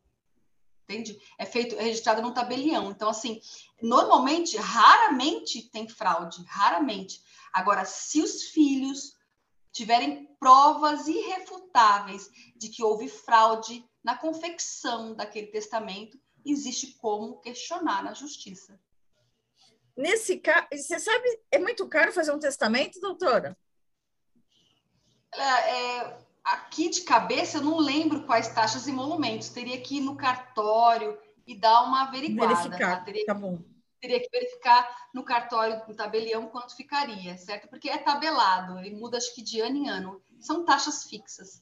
entende? 0.91 1.21
É 1.37 1.45
feito, 1.45 1.75
é 1.75 1.83
registrado 1.83 2.19
num 2.19 2.33
tabelião. 2.33 2.89
Então, 2.89 3.09
assim, 3.09 3.39
normalmente, 3.79 4.57
raramente 4.57 5.69
tem 5.69 5.87
fraude, 5.87 6.43
raramente. 6.47 7.21
Agora, 7.53 7.85
se 7.85 8.23
os 8.23 8.45
filhos 8.45 9.13
tiverem 9.71 10.27
provas 10.39 11.07
irrefutáveis 11.07 12.27
de 12.55 12.69
que 12.69 12.83
houve 12.83 13.07
fraude 13.07 13.87
na 14.03 14.17
confecção 14.17 15.13
daquele 15.13 15.47
testamento, 15.47 16.19
existe 16.45 16.97
como 16.99 17.39
questionar 17.41 18.03
na 18.03 18.13
justiça. 18.13 18.79
Nesse 19.95 20.37
caso, 20.37 20.67
você 20.71 20.97
sabe, 20.97 21.41
é 21.51 21.59
muito 21.59 21.87
caro 21.87 22.13
fazer 22.13 22.31
um 22.31 22.39
testamento, 22.39 23.01
doutora? 23.01 23.57
É, 25.33 25.41
é, 25.41 26.17
aqui 26.43 26.89
de 26.89 27.01
cabeça 27.01 27.57
eu 27.57 27.61
não 27.61 27.77
lembro 27.77 28.25
quais 28.25 28.47
taxas 28.47 28.87
e 28.87 28.91
monumentos. 28.91 29.49
Teria 29.49 29.79
que 29.81 29.97
ir 29.97 30.01
no 30.01 30.15
cartório 30.15 31.19
e 31.45 31.55
dar 31.55 31.83
uma 31.83 32.03
averiguada. 32.03 32.55
Verificar, 32.55 32.99
tá? 32.99 33.03
Teria, 33.03 33.25
tá 33.25 33.33
bom. 33.33 33.59
Teria 33.99 34.21
que 34.21 34.29
verificar 34.29 35.09
no 35.13 35.23
cartório, 35.23 35.81
no 35.85 35.93
tabelião, 35.93 36.47
quanto 36.47 36.75
ficaria, 36.75 37.37
certo? 37.37 37.67
Porque 37.67 37.89
é 37.89 37.97
tabelado, 37.97 38.79
ele 38.79 38.95
muda 38.95 39.17
acho 39.17 39.35
que 39.35 39.41
de 39.41 39.59
ano 39.59 39.75
em 39.75 39.89
ano. 39.89 40.23
São 40.39 40.63
taxas 40.63 41.03
fixas. 41.03 41.61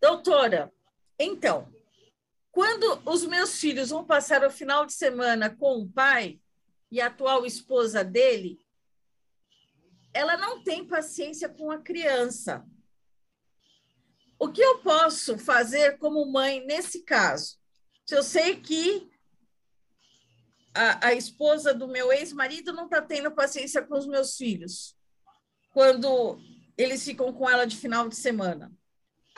Doutora, 0.00 0.72
então, 1.18 1.72
quando 2.50 3.02
os 3.04 3.24
meus 3.24 3.58
filhos 3.58 3.90
vão 3.90 4.04
passar 4.04 4.44
o 4.44 4.50
final 4.50 4.86
de 4.86 4.92
semana 4.92 5.54
com 5.54 5.82
o 5.82 5.88
pai 5.88 6.40
e 6.90 7.00
a 7.00 7.06
atual 7.06 7.44
esposa 7.44 8.02
dele, 8.04 8.58
ela 10.12 10.36
não 10.36 10.62
tem 10.62 10.86
paciência 10.86 11.48
com 11.48 11.70
a 11.70 11.78
criança. 11.78 12.64
O 14.38 14.50
que 14.50 14.60
eu 14.60 14.78
posso 14.78 15.36
fazer 15.38 15.98
como 15.98 16.30
mãe 16.30 16.64
nesse 16.64 17.02
caso? 17.02 17.58
Se 18.06 18.14
eu 18.14 18.22
sei 18.22 18.60
que 18.60 19.10
a, 20.74 21.08
a 21.08 21.14
esposa 21.14 21.74
do 21.74 21.88
meu 21.88 22.12
ex-marido 22.12 22.72
não 22.72 22.84
está 22.84 23.02
tendo 23.02 23.32
paciência 23.32 23.82
com 23.82 23.98
os 23.98 24.06
meus 24.06 24.36
filhos, 24.36 24.96
quando 25.72 26.38
eles 26.76 27.04
ficam 27.04 27.32
com 27.32 27.50
ela 27.50 27.66
de 27.66 27.76
final 27.76 28.08
de 28.08 28.14
semana. 28.14 28.72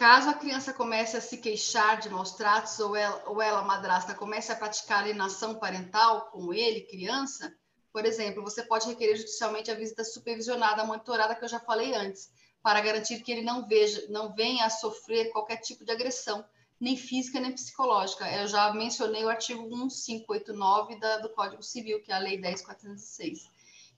Caso 0.01 0.31
a 0.31 0.33
criança 0.33 0.73
comece 0.73 1.19
a 1.19 1.21
se 1.21 1.37
queixar 1.37 2.01
de 2.01 2.09
maus 2.09 2.33
tratos 2.33 2.81
ou 2.81 2.97
ela, 2.97 3.23
ou 3.27 3.43
ela 3.43 3.61
madrasta, 3.61 4.15
comece 4.15 4.51
a 4.51 4.57
praticar 4.57 5.01
alienação 5.01 5.57
parental 5.57 6.31
com 6.31 6.55
ele, 6.55 6.87
criança, 6.87 7.55
Por 7.93 8.07
exemplo, 8.07 8.43
você 8.43 8.63
pode 8.63 8.87
requerer 8.87 9.15
judicialmente 9.17 9.71
a 9.71 9.75
visita 9.75 10.03
supervisionada, 10.03 10.87
monitorada, 10.87 11.35
que 11.35 11.45
eu 11.45 11.49
já 11.51 11.61
falei 11.61 11.95
antes, 11.95 12.33
para 12.63 12.81
garantir 12.81 13.21
que 13.21 13.31
ele 13.31 13.43
não 13.43 13.69
veja, 13.69 14.07
não 14.09 14.35
venha 14.35 14.65
a 14.65 14.71
sofrer 14.71 15.31
qualquer 15.33 15.59
tipo 15.59 15.85
de 15.85 15.93
agressão, 15.93 16.43
nem 16.81 16.97
física 16.97 17.39
nem 17.39 17.53
psicológica. 17.53 18.27
Eu 18.27 18.49
já 18.49 18.73
mencionei 18.73 19.23
o 19.23 19.29
artigo 19.29 19.65
1589 19.65 20.99
da, 20.99 21.19
do 21.19 21.29
Código 21.29 21.63
Civil, 21.63 22.01
que 22.03 22.11
é 22.11 22.15
a 22.15 22.19
Lei 22.19 22.41
10.406. 22.41 23.41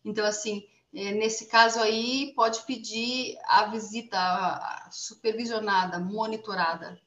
Então, 0.05 0.26
assim, 0.26 0.66
nesse 0.93 1.47
caso 1.47 1.80
aí, 1.80 2.32
pode 2.34 2.62
pedir 2.66 3.38
a 3.45 3.66
visita 3.66 4.88
supervisionada, 4.90 5.99
monitorada, 5.99 7.01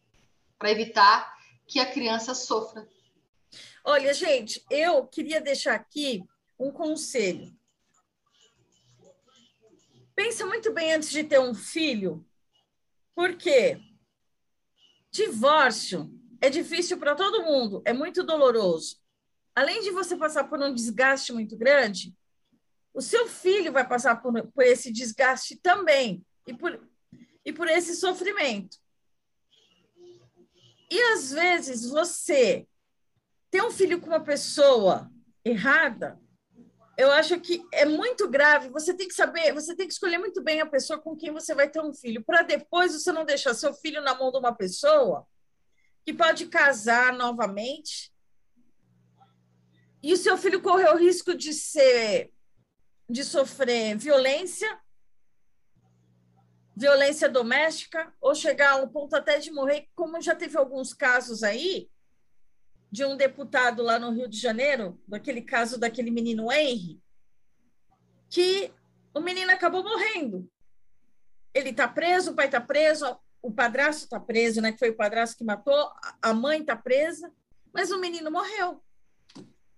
para 0.58 0.72
evitar 0.72 1.38
que 1.68 1.80
a 1.80 1.92
criança 1.92 2.34
sofra. 2.34 2.88
Olha, 3.84 4.14
gente, 4.14 4.66
eu 4.70 5.06
queria 5.06 5.40
deixar 5.40 5.76
aqui 5.76 6.24
um 6.60 6.72
conselho. 6.72 7.56
Pensa 10.16 10.46
muito 10.46 10.74
bem 10.74 10.94
antes 10.94 11.12
de 11.12 11.24
ter 11.24 11.40
um 11.40 11.54
filho, 11.54 12.26
porque 13.14 13.80
divórcio 15.12 16.10
é 16.42 16.50
difícil 16.50 16.98
para 16.98 17.16
todo 17.16 17.44
mundo, 17.44 17.82
é 17.86 17.94
muito 17.94 18.24
doloroso. 18.24 18.98
Além 19.54 19.82
de 19.82 19.92
você 19.92 20.18
passar 20.18 20.46
por 20.46 20.60
um 20.60 20.74
desgaste 20.74 21.32
muito 21.32 21.56
grande, 21.58 22.16
o 22.96 23.02
seu 23.02 23.28
filho 23.28 23.74
vai 23.74 23.86
passar 23.86 24.22
por, 24.22 24.32
por 24.52 24.64
esse 24.64 24.90
desgaste 24.90 25.58
também 25.58 26.26
e 26.48 26.54
por, 26.54 26.80
e 27.44 27.52
por 27.52 27.68
esse 27.68 27.94
sofrimento. 27.94 28.78
E 30.90 31.02
às 31.12 31.32
vezes 31.32 31.90
você 31.90 32.66
ter 33.52 33.62
um 33.62 33.70
filho 33.70 34.00
com 34.00 34.08
uma 34.08 34.24
pessoa 34.24 35.12
errada, 35.44 36.18
eu 36.98 37.12
acho 37.12 37.38
que 37.42 37.68
é 37.74 37.84
muito 37.84 38.30
grave. 38.30 38.70
Você 38.70 38.94
tem 38.94 39.10
que 39.10 39.14
saber, 39.14 39.54
você 39.54 39.76
tem 39.76 39.88
que 39.88 39.94
escolher 39.94 40.18
muito 40.18 40.42
bem 40.42 40.62
a 40.62 40.66
pessoa 40.66 40.98
com 40.98 41.18
quem 41.18 41.34
você 41.34 41.54
vai 41.54 41.70
ter 41.70 41.82
um 41.82 41.94
filho, 41.94 42.24
para 42.24 42.44
depois 42.44 42.94
você 42.94 43.12
não 43.12 43.26
deixar 43.26 43.54
seu 43.54 43.74
filho 43.74 44.02
na 44.02 44.18
mão 44.18 44.32
de 44.32 44.38
uma 44.38 44.56
pessoa 44.56 45.28
que 46.06 46.14
pode 46.14 46.46
casar 46.46 47.12
novamente 47.12 48.14
e 50.02 50.14
o 50.14 50.18
seu 50.18 50.38
filho 50.38 50.62
correr 50.62 50.90
o 50.94 50.98
risco 50.98 51.36
de 51.36 51.52
ser 51.52 52.32
de 53.10 53.24
sofrer 53.24 53.98
violência, 53.98 54.80
violência 56.76 57.30
doméstica, 57.30 58.14
ou 58.20 58.36
chegar 58.36 58.72
a 58.72 58.76
um 58.78 58.88
ponto 58.88 59.16
até 59.16 59.40
de 59.40 59.52
morrer, 59.52 59.88
como 59.96 60.22
já 60.22 60.36
teve 60.36 60.58
alguns 60.58 60.94
casos 60.94 61.44
aí, 61.44 61.90
de 62.92 63.06
um 63.06 63.16
deputado 63.16 63.84
lá 63.84 64.00
no 64.00 64.12
Rio 64.12 64.28
de 64.28 64.40
Janeiro, 64.40 65.02
daquele 65.08 65.42
caso 65.42 65.80
daquele 65.80 66.12
menino 66.12 66.52
Henry, 66.52 67.02
que 68.30 68.74
o 69.14 69.20
menino 69.20 69.52
acabou 69.52 69.84
morrendo. 69.84 70.50
Ele 71.54 71.70
está 71.70 71.88
preso, 71.88 72.32
o 72.32 72.36
pai 72.36 72.48
está 72.48 72.60
preso, 72.60 73.18
o 73.42 73.52
padrasto 73.52 74.04
está 74.04 74.20
preso, 74.20 74.62
né? 74.62 74.72
Que 74.72 74.80
foi 74.80 74.90
o 74.90 74.96
padrasto 74.96 75.38
que 75.38 75.44
matou, 75.44 75.92
a 76.22 76.34
mãe 76.34 76.62
está 76.62 76.76
presa, 76.76 77.32
mas 77.74 77.92
o 77.92 78.00
menino 78.00 78.32
morreu. 78.32 78.82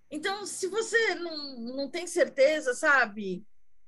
Então, 0.10 0.46
se 0.46 0.68
você 0.68 1.16
não, 1.16 1.60
não 1.60 1.90
tem 1.90 2.08
certeza, 2.08 2.74
sabe? 2.74 3.46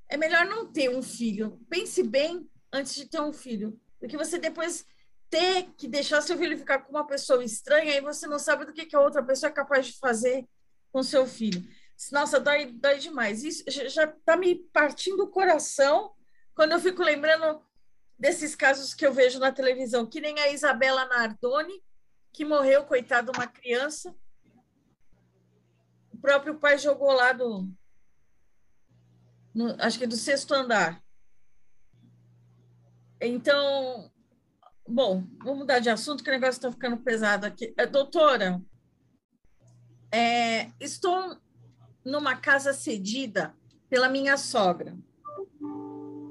É 0.09 0.17
melhor 0.17 0.45
não 0.45 0.71
ter 0.71 0.89
um 0.89 1.01
filho. 1.01 1.59
Pense 1.69 2.03
bem 2.03 2.49
antes 2.71 2.95
de 2.95 3.05
ter 3.05 3.21
um 3.21 3.31
filho. 3.31 3.79
Porque 3.99 4.17
você 4.17 4.37
depois 4.37 4.85
ter 5.29 5.69
que 5.77 5.87
deixar 5.87 6.21
seu 6.21 6.37
filho 6.37 6.57
ficar 6.57 6.79
com 6.79 6.91
uma 6.91 7.05
pessoa 7.05 7.43
estranha 7.43 7.95
e 7.95 8.01
você 8.01 8.27
não 8.27 8.39
sabe 8.39 8.65
do 8.65 8.73
que, 8.73 8.85
que 8.85 8.95
a 8.95 9.01
outra 9.01 9.23
pessoa 9.23 9.49
é 9.49 9.53
capaz 9.53 9.87
de 9.87 9.97
fazer 9.99 10.45
com 10.91 11.03
seu 11.03 11.27
filho. 11.27 11.63
Nossa, 12.11 12.39
dói, 12.39 12.65
dói 12.65 12.97
demais. 12.97 13.43
Isso 13.43 13.63
já 13.67 14.05
está 14.05 14.35
me 14.35 14.55
partindo 14.55 15.21
o 15.23 15.29
coração 15.29 16.13
quando 16.55 16.71
eu 16.71 16.79
fico 16.79 17.03
lembrando 17.03 17.61
desses 18.17 18.55
casos 18.55 18.93
que 18.93 19.05
eu 19.05 19.13
vejo 19.13 19.39
na 19.39 19.51
televisão, 19.51 20.05
que 20.05 20.19
nem 20.19 20.37
a 20.39 20.51
Isabela 20.51 21.05
Nardoni, 21.05 21.81
que 22.33 22.43
morreu, 22.43 22.83
coitada, 22.85 23.31
uma 23.31 23.47
criança, 23.47 24.13
próprio 26.19 26.59
pai 26.59 26.77
jogou 26.77 27.11
lá 27.11 27.33
do. 27.33 27.69
No, 29.53 29.75
acho 29.79 29.97
que 29.97 30.07
do 30.07 30.15
sexto 30.15 30.53
andar. 30.53 31.03
Então, 33.21 34.11
bom, 34.87 35.23
vamos 35.39 35.59
mudar 35.59 35.79
de 35.79 35.89
assunto, 35.89 36.23
que 36.23 36.29
o 36.29 36.33
negócio 36.33 36.57
está 36.57 36.71
ficando 36.71 36.97
pesado 36.97 37.45
aqui. 37.45 37.73
É, 37.77 37.85
doutora, 37.85 38.61
é, 40.11 40.71
estou 40.79 41.37
numa 42.05 42.35
casa 42.35 42.73
cedida 42.73 43.53
pela 43.89 44.07
minha 44.07 44.37
sogra. 44.37 44.97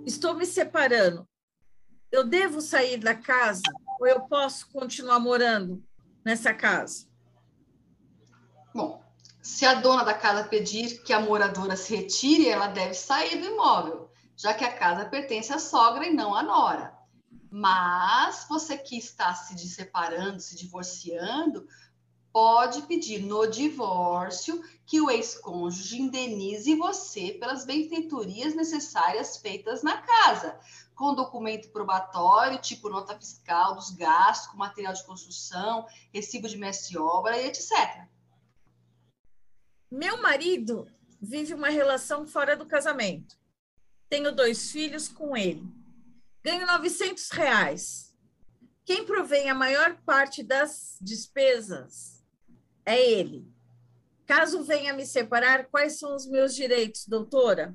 Estou 0.06 0.34
me 0.34 0.46
separando. 0.46 1.28
Eu 2.10 2.24
devo 2.24 2.60
sair 2.60 2.96
da 2.98 3.14
casa 3.14 3.62
ou 4.00 4.06
eu 4.06 4.20
posso 4.22 4.70
continuar 4.70 5.18
morando 5.18 5.84
nessa 6.24 6.54
casa? 6.54 7.06
Bom, 8.74 9.02
se 9.48 9.64
a 9.64 9.72
dona 9.72 10.04
da 10.04 10.12
casa 10.12 10.44
pedir 10.44 11.02
que 11.02 11.10
a 11.10 11.18
moradora 11.18 11.74
se 11.74 11.96
retire, 11.96 12.50
ela 12.50 12.66
deve 12.66 12.92
sair 12.92 13.40
do 13.40 13.46
imóvel, 13.46 14.10
já 14.36 14.52
que 14.52 14.62
a 14.62 14.70
casa 14.70 15.06
pertence 15.06 15.50
à 15.50 15.58
sogra 15.58 16.06
e 16.06 16.12
não 16.12 16.34
à 16.34 16.42
nora. 16.42 16.94
Mas 17.50 18.44
você 18.46 18.76
que 18.76 18.98
está 18.98 19.34
se 19.34 19.58
separando, 19.66 20.38
se 20.38 20.54
divorciando, 20.54 21.66
pode 22.30 22.82
pedir 22.82 23.20
no 23.20 23.46
divórcio 23.46 24.62
que 24.84 25.00
o 25.00 25.10
ex-cônjuge 25.10 25.98
indenize 25.98 26.74
você 26.74 27.32
pelas 27.32 27.64
benfeitorias 27.64 28.54
necessárias 28.54 29.38
feitas 29.38 29.82
na 29.82 29.96
casa, 29.96 30.60
com 30.94 31.14
documento 31.14 31.70
probatório, 31.70 32.60
tipo 32.60 32.90
nota 32.90 33.16
fiscal 33.16 33.76
dos 33.76 33.92
gastos, 33.92 34.48
com 34.48 34.58
material 34.58 34.92
de 34.92 35.06
construção, 35.06 35.86
recibo 36.12 36.46
de 36.46 36.58
mestre 36.58 36.98
obra 36.98 37.40
e 37.40 37.46
etc. 37.46 38.06
Meu 39.90 40.20
marido 40.20 40.86
vive 41.20 41.54
uma 41.54 41.70
relação 41.70 42.26
fora 42.26 42.54
do 42.54 42.66
casamento. 42.66 43.36
Tenho 44.08 44.30
dois 44.34 44.70
filhos 44.70 45.08
com 45.08 45.36
ele. 45.36 45.62
Ganho 46.42 46.66
900 46.66 47.30
reais. 47.30 48.14
Quem 48.84 49.04
provém 49.04 49.50
a 49.50 49.54
maior 49.54 49.96
parte 50.04 50.42
das 50.42 50.96
despesas 51.00 52.22
é 52.84 53.00
ele. 53.00 53.50
Caso 54.26 54.62
venha 54.62 54.92
me 54.92 55.06
separar, 55.06 55.66
quais 55.66 55.98
são 55.98 56.14
os 56.14 56.26
meus 56.26 56.54
direitos, 56.54 57.06
doutora? 57.06 57.74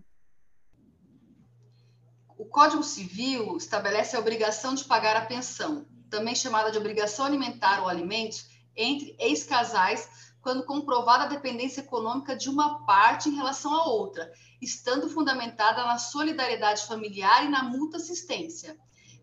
O 2.37 2.45
Código 2.45 2.83
Civil 2.83 3.57
estabelece 3.57 4.15
a 4.15 4.19
obrigação 4.19 4.75
de 4.75 4.83
pagar 4.85 5.15
a 5.15 5.25
pensão, 5.25 5.87
também 6.09 6.35
chamada 6.35 6.71
de 6.71 6.77
obrigação 6.77 7.25
alimentar 7.25 7.81
ou 7.81 7.89
alimentos, 7.89 8.45
entre 8.75 9.15
ex-casais 9.19 10.32
quando 10.43 10.65
comprovada 10.65 11.23
a 11.23 11.27
dependência 11.27 11.79
econômica 11.79 12.35
de 12.35 12.49
uma 12.49 12.85
parte 12.85 13.29
em 13.29 13.35
relação 13.35 13.73
à 13.73 13.85
outra, 13.85 14.29
estando 14.61 15.09
fundamentada 15.09 15.83
na 15.85 15.97
solidariedade 15.97 16.85
familiar 16.85 17.45
e 17.45 17.49
na 17.49 17.63
mútua 17.63 17.97
assistência. 17.97 18.77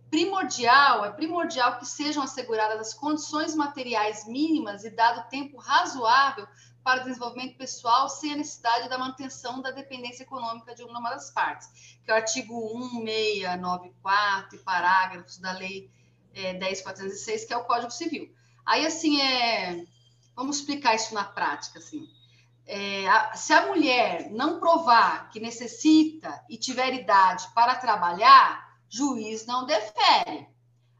Primordial, 0.09 1.05
é 1.05 1.12
primordial 1.12 1.79
que 1.79 1.87
sejam 1.87 2.23
asseguradas 2.23 2.81
as 2.81 2.95
condições 2.95 3.55
materiais 3.55 4.27
mínimas 4.27 4.83
e 4.83 4.91
dado 4.91 5.29
tempo 5.29 5.59
razoável 5.59 6.49
para 6.83 7.03
o 7.03 7.05
desenvolvimento 7.05 7.59
pessoal 7.59 8.09
sem 8.09 8.33
a 8.33 8.37
necessidade 8.37 8.89
da 8.89 8.99
manutenção 8.99 9.61
da 9.61 9.71
dependência 9.71 10.23
econômica 10.23 10.75
de 10.75 10.83
uma 10.83 11.11
das 11.11 11.31
partes, 11.31 11.68
que 12.03 12.11
é 12.11 12.14
o 12.14 12.16
artigo 12.16 12.77
1694 12.79 14.57
e 14.57 14.62
parágrafos 14.62 15.37
da 15.39 15.53
Lei 15.53 15.91
é, 16.35 16.59
10.406, 16.59 17.47
que 17.47 17.53
é 17.53 17.57
o 17.59 17.64
Código 17.64 17.91
Civil. 17.91 18.35
Aí, 18.66 18.87
assim, 18.87 19.21
é, 19.21 19.85
Vamos 20.41 20.57
explicar 20.57 20.95
isso 20.95 21.12
na 21.12 21.22
prática, 21.22 21.78
assim. 21.78 22.09
É, 22.66 23.07
a, 23.07 23.34
se 23.34 23.53
a 23.53 23.66
mulher 23.66 24.30
não 24.30 24.59
provar 24.59 25.28
que 25.28 25.38
necessita 25.38 26.43
e 26.49 26.57
tiver 26.57 26.95
idade 26.95 27.47
para 27.55 27.74
trabalhar, 27.74 28.74
juiz 28.88 29.45
não 29.45 29.66
defere, 29.66 30.49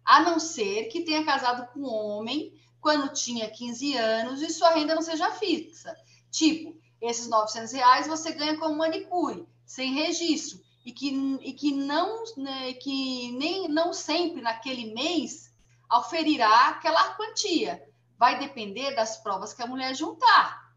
a 0.05 0.21
não 0.21 0.39
ser 0.39 0.89
que 0.89 1.07
tenha 1.07 1.25
casado 1.25 1.73
com 1.73 1.81
um 1.81 1.91
homem 1.91 2.53
quando 2.83 3.15
tinha 3.15 3.49
15 3.49 3.97
anos 3.97 4.43
e 4.43 4.51
sua 4.51 4.75
renda 4.75 4.95
não 4.95 5.01
seja 5.01 5.31
fixa. 5.31 5.97
Tipo, 6.31 6.79
esses 7.01 7.27
900 7.27 7.73
reais 7.73 8.07
você 8.07 8.33
ganha 8.33 8.59
como 8.59 8.77
manicure, 8.77 9.49
sem 9.65 9.95
registro, 9.95 10.61
e 10.85 10.93
que, 10.93 11.15
e 11.41 11.55
que, 11.55 11.73
não, 11.73 12.25
né, 12.37 12.75
que 12.75 13.33
nem, 13.33 13.69
não 13.69 13.95
sempre 13.95 14.43
naquele 14.43 14.93
mês 14.93 15.51
oferirá 15.91 16.69
aquela 16.69 17.15
quantia 17.15 17.90
vai 18.21 18.39
depender 18.39 18.95
das 18.95 19.17
provas 19.17 19.55
que 19.55 19.63
a 19.63 19.67
mulher 19.67 19.95
juntar. 19.95 20.77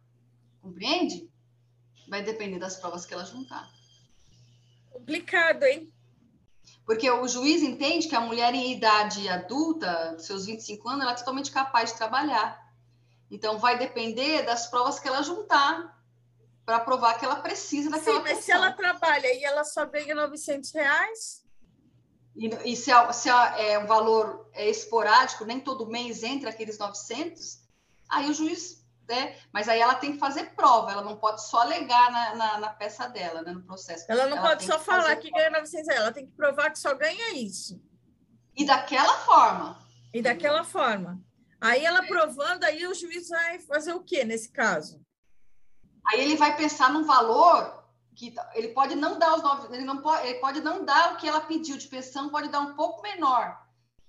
Compreende? 0.62 1.30
Vai 2.08 2.24
depender 2.24 2.58
das 2.58 2.78
provas 2.78 3.06
que 3.06 3.14
ela 3.14 3.26
juntar. 3.26 3.70
Complicado, 4.90 5.64
hein? 5.64 5.92
Porque 6.86 7.10
o 7.12 7.28
juiz 7.28 7.62
entende 7.62 8.08
que 8.08 8.16
a 8.16 8.22
mulher 8.22 8.54
em 8.56 8.72
idade 8.72 9.28
adulta, 9.28 10.18
seus 10.20 10.46
25 10.46 10.88
anos, 10.88 11.02
ela 11.02 11.12
é 11.12 11.16
totalmente 11.16 11.52
capaz 11.52 11.92
de 11.92 11.98
trabalhar. 11.98 12.74
Então, 13.30 13.60
vai 13.60 13.78
depender 13.78 14.44
das 14.44 14.68
provas 14.68 14.98
que 14.98 15.08
ela 15.10 15.22
juntar. 15.22 16.02
para 16.66 16.80
provar 16.80 17.20
que 17.20 17.26
ela 17.26 17.42
precisa 17.42 17.90
daquela 17.90 18.20
Sim, 18.20 18.24
mas 18.24 18.46
se 18.46 18.54
ela 18.54 18.72
trabalha 18.72 19.28
e 19.34 19.44
ela 19.44 19.66
só 19.66 19.86
ganha 19.86 20.16
900 20.16 20.72
reais? 20.72 21.43
E, 22.36 22.48
e 22.72 22.76
se, 22.76 22.92
a, 22.92 23.14
se 23.14 23.30
a, 23.30 23.60
é, 23.60 23.78
o 23.78 23.88
valor 23.88 24.50
é 24.54 24.70
esporádico, 24.70 25.46
nem 25.46 25.60
todo 25.60 25.88
mês 25.88 26.24
entra 26.24 26.50
aqueles 26.50 26.78
900, 26.78 27.60
aí 28.10 28.30
o 28.30 28.34
juiz 28.34 28.84
né? 29.08 29.36
Mas 29.52 29.68
aí 29.68 29.80
ela 29.80 29.96
tem 29.96 30.14
que 30.14 30.20
fazer 30.20 30.52
prova, 30.56 30.92
ela 30.92 31.02
não 31.02 31.18
pode 31.18 31.46
só 31.46 31.62
alegar 31.62 32.12
na, 32.12 32.36
na, 32.36 32.60
na 32.60 32.70
peça 32.70 33.08
dela, 33.08 33.42
né? 33.42 33.52
no 33.52 33.64
processo. 33.64 34.06
Ela 34.08 34.28
não 34.28 34.38
ela 34.38 34.50
pode 34.50 34.66
só 34.66 34.78
que 34.78 34.86
falar 34.86 35.16
que 35.18 35.30
ganha 35.30 35.50
900 35.50 35.88
reais, 35.88 36.02
ela 36.02 36.12
tem 36.12 36.26
que 36.26 36.32
provar 36.32 36.72
que 36.72 36.80
só 36.80 36.94
ganha 36.96 37.34
isso. 37.36 37.82
E 38.56 38.66
daquela 38.66 39.14
forma. 39.20 39.78
E 40.14 40.22
daquela 40.22 40.64
forma. 40.64 41.22
Aí 41.60 41.86
ela 41.86 42.04
provando, 42.04 42.64
aí 42.64 42.86
o 42.86 42.94
juiz 42.94 43.30
vai 43.30 43.60
fazer 43.60 43.94
o 43.94 44.04
quê 44.04 44.24
nesse 44.24 44.52
caso? 44.52 45.02
Aí 46.08 46.22
ele 46.22 46.36
vai 46.36 46.56
pensar 46.56 46.92
num 46.92 47.06
valor 47.06 47.83
que 48.16 48.34
ele 48.54 48.70
pode 48.70 48.96
não 48.96 49.18
dar 49.18 49.36
os 49.36 49.44
nove, 49.44 49.76
ele 49.76 49.86
não 49.86 50.02
pode, 50.02 50.28
ele 50.28 50.40
pode 50.40 50.62
não 50.62 50.86
dar 50.86 51.14
o 51.14 51.18
que 51.18 51.28
ela 51.28 51.42
pediu 51.42 51.78
de 51.78 51.88
pensão, 51.88 52.30
pode 52.30 52.50
dar 52.50 52.60
um 52.60 52.76
pouco 52.76 53.02
menor 53.02 53.60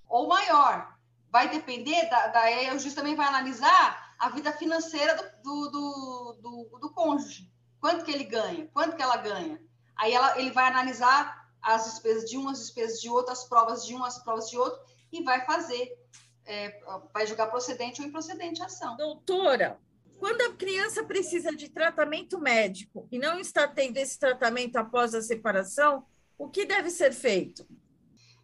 ou 0.08 0.28
maior. 0.28 0.94
Vai 1.30 1.48
depender 1.48 2.08
da, 2.08 2.28
da 2.28 2.74
o 2.74 2.78
juiz 2.78 2.94
também 2.94 3.16
vai 3.16 3.26
analisar 3.26 4.14
a 4.18 4.28
vida 4.28 4.52
financeira 4.52 5.14
do, 5.42 5.70
do, 5.70 6.38
do, 6.40 6.78
do, 6.78 6.90
cônjuge. 6.92 7.50
Quanto 7.80 8.04
que 8.04 8.10
ele 8.10 8.24
ganha? 8.24 8.68
Quanto 8.72 8.96
que 8.96 9.02
ela 9.02 9.16
ganha? 9.16 9.60
Aí 9.96 10.12
ela, 10.12 10.38
ele 10.38 10.50
vai 10.50 10.66
analisar 10.66 11.48
as 11.60 11.84
despesas 11.84 12.28
de 12.28 12.38
um, 12.38 12.48
as 12.48 12.58
despesas 12.58 13.00
de 13.00 13.08
outro, 13.08 13.32
as 13.32 13.44
provas 13.44 13.84
de 13.84 13.94
um, 13.94 14.04
as 14.04 14.18
provas 14.22 14.48
de 14.48 14.56
outro, 14.56 14.80
e 15.10 15.22
vai 15.22 15.44
fazer, 15.44 15.98
é, 16.44 16.80
vai 17.12 17.26
julgar 17.26 17.50
procedente 17.50 18.00
ou 18.00 18.06
improcedente 18.06 18.62
a 18.62 18.66
ação. 18.66 18.96
Doutora, 18.96 19.78
quando 20.24 20.40
a 20.40 20.56
criança 20.56 21.04
precisa 21.04 21.54
de 21.54 21.68
tratamento 21.68 22.40
médico 22.40 23.06
e 23.12 23.18
não 23.18 23.38
está 23.38 23.68
tendo 23.68 23.98
esse 23.98 24.18
tratamento 24.18 24.76
após 24.76 25.14
a 25.14 25.20
separação, 25.20 26.06
o 26.38 26.48
que 26.48 26.64
deve 26.64 26.88
ser 26.88 27.12
feito? 27.12 27.68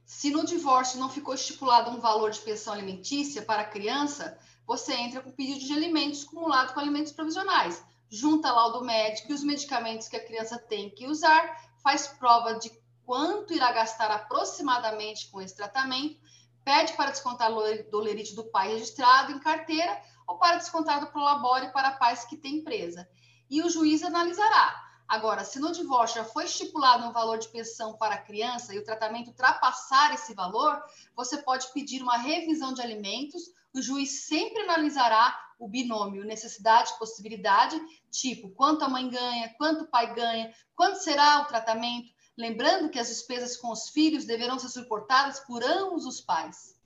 Se 0.05 0.31
no 0.31 0.45
divórcio 0.45 1.01
não 1.01 1.09
ficou 1.09 1.33
estipulado 1.33 1.91
um 1.91 1.99
valor 1.99 2.33
de 2.33 2.41
pensão 2.41 2.75
alimentícia 2.75 3.41
para 3.41 3.63
a 3.63 3.65
criança, 3.65 4.39
você 4.67 4.93
entra 4.93 5.23
com 5.23 5.33
pedido 5.33 5.59
de 5.61 5.73
alimentos 5.73 6.27
acumulado 6.27 6.75
com 6.75 6.81
alimentos 6.81 7.13
provisionais. 7.13 7.83
Junta 8.11 8.53
lá 8.53 8.67
o 8.67 8.73
do 8.73 8.85
médico 8.85 9.33
e 9.33 9.35
os 9.35 9.43
medicamentos 9.43 10.07
que 10.07 10.17
a 10.17 10.27
criança 10.27 10.59
tem 10.59 10.91
que 10.91 11.07
usar, 11.07 11.65
faz 11.83 12.09
prova 12.09 12.59
de 12.59 12.71
quanto 13.07 13.55
irá 13.55 13.73
gastar 13.73 14.11
aproximadamente 14.11 15.31
com 15.31 15.41
esse 15.41 15.57
tratamento, 15.57 16.21
pede 16.63 16.93
para 16.93 17.11
descontar 17.11 17.51
do 17.51 17.99
lerite 18.01 18.35
do 18.35 18.45
pai 18.45 18.69
registrado 18.69 19.33
em 19.33 19.39
carteira 19.39 19.99
ou 20.31 20.39
para 20.39 20.59
descontar 20.59 21.01
do 21.01 21.09
Prolabore 21.09 21.73
para 21.73 21.91
pais 21.91 22.25
que 22.25 22.37
têm 22.37 22.59
empresa. 22.59 23.09
E 23.51 23.61
o 23.63 23.69
juiz 23.69 24.03
analisará. 24.03 24.89
Agora, 25.09 25.45
se 25.45 25.59
no 25.59 25.73
divórcio 25.73 26.23
já 26.23 26.25
foi 26.25 26.45
estipulado 26.45 27.05
um 27.05 27.13
valor 27.13 27.39
de 27.39 27.49
pensão 27.49 27.97
para 27.99 28.15
a 28.15 28.23
criança 28.23 28.73
e 28.73 28.79
o 28.79 28.85
tratamento 28.85 29.29
ultrapassar 29.29 30.15
esse 30.15 30.33
valor, 30.35 30.81
você 31.17 31.39
pode 31.39 31.67
pedir 31.73 32.01
uma 32.01 32.17
revisão 32.17 32.73
de 32.73 32.81
alimentos 32.81 33.43
o 33.73 33.81
juiz 33.81 34.27
sempre 34.27 34.63
analisará 34.63 35.39
o 35.59 35.69
binômio 35.69 36.25
necessidade 36.25 36.99
possibilidade, 36.99 37.81
tipo 38.11 38.51
quanto 38.51 38.85
a 38.85 38.89
mãe 38.89 39.09
ganha, 39.09 39.55
quanto 39.57 39.85
o 39.85 39.87
pai 39.87 40.13
ganha, 40.13 40.53
quanto 40.75 40.97
será 40.97 41.43
o 41.43 41.45
tratamento, 41.45 42.13
lembrando 42.37 42.89
que 42.89 42.99
as 42.99 43.09
despesas 43.09 43.57
com 43.57 43.71
os 43.71 43.89
filhos 43.91 44.25
deverão 44.25 44.59
ser 44.59 44.71
suportadas 44.71 45.39
por 45.41 45.63
ambos 45.63 46.05
os 46.05 46.21
pais. 46.21 46.80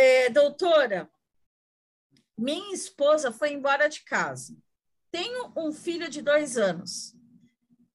É, 0.00 0.30
doutora, 0.30 1.10
minha 2.38 2.72
esposa 2.72 3.32
foi 3.32 3.50
embora 3.50 3.88
de 3.88 4.04
casa. 4.04 4.56
Tenho 5.10 5.52
um 5.56 5.72
filho 5.72 6.08
de 6.08 6.22
dois 6.22 6.56
anos. 6.56 7.16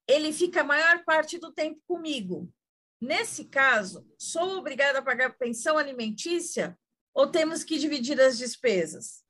Ele 0.06 0.30
fica 0.30 0.60
a 0.60 0.64
maior 0.64 1.02
parte 1.06 1.38
do 1.38 1.50
tempo 1.50 1.80
comigo. 1.86 2.52
Nesse 3.00 3.46
caso, 3.46 4.06
sou 4.18 4.58
obrigada 4.58 4.98
a 4.98 5.02
pagar 5.02 5.38
pensão 5.38 5.78
alimentícia 5.78 6.78
ou 7.14 7.30
temos 7.30 7.64
que 7.64 7.78
dividir 7.78 8.20
as 8.20 8.36
despesas? 8.36 9.24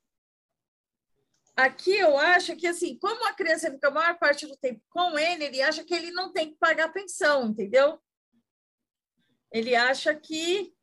Aqui 1.55 1.95
eu 1.95 2.19
acho 2.19 2.57
que, 2.57 2.67
assim, 2.67 2.99
como 2.99 3.25
a 3.25 3.35
criança 3.35 3.71
fica 3.71 3.87
a 3.87 3.93
maior 3.93 4.19
parte 4.19 4.49
do 4.49 4.57
tempo 4.57 4.83
com 4.91 5.17
ele, 5.17 5.45
ele 5.45 5.63
acha 5.63 5.85
que 5.85 5.95
ele 5.95 6.11
não 6.11 6.33
tem 6.33 6.51
que 6.51 6.59
pagar 6.59 6.93
pensão, 6.93 7.47
entendeu? 7.47 8.03
Ele 9.53 9.77
acha 9.77 10.13
que 10.13 10.74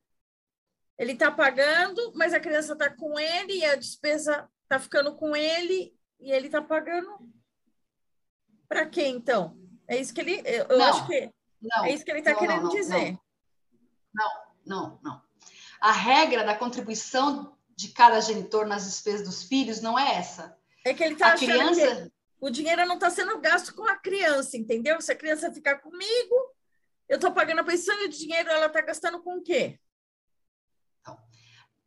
ele 1.01 1.13
está 1.13 1.31
pagando, 1.31 2.13
mas 2.13 2.31
a 2.31 2.39
criança 2.39 2.73
está 2.73 2.87
com 2.87 3.19
ele 3.19 3.53
e 3.57 3.65
a 3.65 3.75
despesa 3.75 4.47
está 4.61 4.79
ficando 4.79 5.15
com 5.15 5.35
ele 5.35 5.97
e 6.19 6.31
ele 6.31 6.45
está 6.45 6.61
pagando 6.61 7.27
para 8.69 8.85
quê, 8.85 9.07
então? 9.07 9.57
É 9.87 9.99
isso 9.99 10.13
que 10.13 10.21
ele. 10.21 10.43
Eu, 10.45 10.65
eu 10.65 10.83
acho 10.83 11.07
que 11.07 11.31
não, 11.59 11.85
é 11.85 11.91
isso 11.91 12.05
que 12.05 12.11
ele 12.11 12.19
está 12.19 12.35
querendo 12.35 12.65
não, 12.65 12.69
dizer. 12.69 13.17
Não, 14.13 14.31
não, 14.63 14.99
não. 15.01 15.21
A 15.79 15.91
regra 15.91 16.43
da 16.43 16.55
contribuição 16.55 17.57
de 17.75 17.87
cada 17.87 18.21
genitor 18.21 18.67
nas 18.67 18.85
despesas 18.85 19.25
dos 19.25 19.41
filhos 19.41 19.81
não 19.81 19.97
é 19.97 20.17
essa. 20.17 20.55
É 20.85 20.93
que 20.93 21.03
ele 21.03 21.13
está 21.13 21.33
achando 21.33 21.73
criança... 21.73 22.05
que 22.05 22.11
o 22.39 22.51
dinheiro 22.51 22.85
não 22.85 22.95
está 22.95 23.09
sendo 23.09 23.41
gasto 23.41 23.73
com 23.73 23.89
a 23.89 23.95
criança, 23.95 24.55
entendeu? 24.55 25.01
Se 25.01 25.11
a 25.11 25.17
criança 25.17 25.51
ficar 25.51 25.79
comigo, 25.79 26.35
eu 27.09 27.15
estou 27.15 27.31
pagando 27.31 27.61
a 27.61 27.63
pensão 27.63 27.99
e 28.03 28.05
o 28.05 28.09
dinheiro 28.09 28.51
ela 28.51 28.67
está 28.67 28.81
gastando 28.81 29.19
com 29.23 29.39
o 29.39 29.41
quê? 29.41 29.79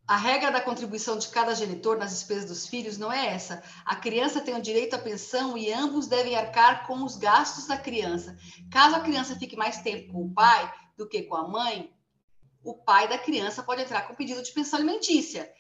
A 0.07 0.17
regra 0.17 0.51
da 0.51 0.61
contribuição 0.61 1.17
de 1.17 1.29
cada 1.29 1.55
genitor 1.55 1.97
nas 1.97 2.11
despesas 2.11 2.45
dos 2.45 2.67
filhos 2.67 2.99
não 2.99 3.11
é 3.11 3.29
essa. 3.29 3.63
A 3.87 3.97
criança 3.97 4.41
tem 4.41 4.55
o 4.55 4.61
direito 4.61 4.95
à 4.95 4.99
pensão 4.99 5.57
e 5.57 5.73
ambos 5.73 6.07
devem 6.07 6.37
arcar 6.37 6.87
com 6.87 7.03
os 7.03 7.17
gastos 7.17 7.67
da 7.67 7.79
criança. 7.79 8.37
Caso 8.71 8.97
a 8.97 9.01
criança 9.01 9.35
fique 9.37 9.57
mais 9.57 9.79
tempo 9.79 10.13
com 10.13 10.27
o 10.27 10.35
pai 10.35 10.71
do 10.95 11.09
que 11.09 11.23
com 11.23 11.37
a 11.37 11.49
mãe, 11.49 11.91
o 12.63 12.75
pai 12.75 13.09
da 13.09 13.19
criança 13.19 13.63
pode 13.63 13.83
entrar 13.83 14.03
com 14.03 14.15
pedido 14.15 14.43
de 14.43 14.53
pensão 14.53 14.79
alimentícia 14.79 15.51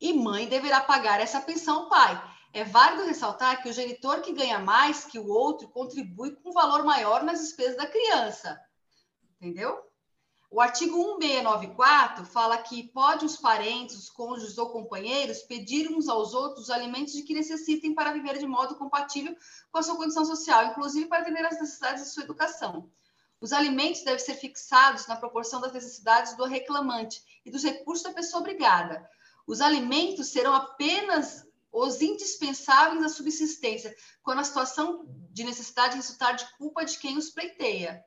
e 0.00 0.12
mãe 0.12 0.46
deverá 0.46 0.80
pagar 0.80 1.20
essa 1.20 1.40
pensão 1.40 1.84
ao 1.84 1.88
pai. 1.88 2.22
É 2.52 2.64
válido 2.64 3.06
ressaltar 3.06 3.62
que 3.62 3.68
o 3.68 3.72
genitor 3.72 4.20
que 4.20 4.32
ganha 4.32 4.58
mais 4.58 5.04
que 5.04 5.18
o 5.18 5.28
outro 5.28 5.68
contribui 5.68 6.34
com 6.36 6.50
um 6.50 6.52
valor 6.52 6.84
maior 6.84 7.22
nas 7.22 7.40
despesas 7.40 7.76
da 7.76 7.86
criança. 7.86 8.58
Entendeu? 9.40 9.78
O 10.48 10.60
artigo 10.60 11.18
1694 11.18 12.24
fala 12.24 12.56
que 12.58 12.84
pode 12.84 13.24
os 13.24 13.36
parentes, 13.36 13.96
os 13.96 14.08
cônjuges 14.08 14.56
ou 14.58 14.70
companheiros 14.70 15.42
pedir 15.42 15.90
uns 15.90 16.08
aos 16.08 16.34
outros 16.34 16.64
os 16.64 16.70
alimentos 16.70 17.14
de 17.14 17.22
que 17.22 17.34
necessitem 17.34 17.94
para 17.94 18.12
viver 18.12 18.38
de 18.38 18.46
modo 18.46 18.76
compatível 18.76 19.36
com 19.72 19.78
a 19.78 19.82
sua 19.82 19.96
condição 19.96 20.24
social, 20.24 20.66
inclusive 20.66 21.06
para 21.06 21.22
atender 21.22 21.44
às 21.44 21.60
necessidades 21.60 22.04
de 22.04 22.10
sua 22.10 22.22
educação. 22.22 22.88
Os 23.40 23.52
alimentos 23.52 24.02
devem 24.02 24.18
ser 24.18 24.34
fixados 24.34 25.06
na 25.06 25.16
proporção 25.16 25.60
das 25.60 25.72
necessidades 25.72 26.36
do 26.36 26.44
reclamante 26.44 27.22
e 27.44 27.50
dos 27.50 27.64
recursos 27.64 28.04
da 28.04 28.14
pessoa 28.14 28.40
obrigada. 28.40 29.08
Os 29.46 29.60
alimentos 29.60 30.28
serão 30.28 30.54
apenas 30.54 31.44
os 31.72 32.00
indispensáveis 32.00 33.02
à 33.02 33.08
subsistência, 33.08 33.94
quando 34.22 34.38
a 34.38 34.44
situação 34.44 35.04
de 35.30 35.44
necessidade 35.44 35.96
resultar 35.96 36.32
de 36.32 36.50
culpa 36.56 36.84
de 36.84 36.98
quem 36.98 37.18
os 37.18 37.30
pleiteia. 37.30 38.02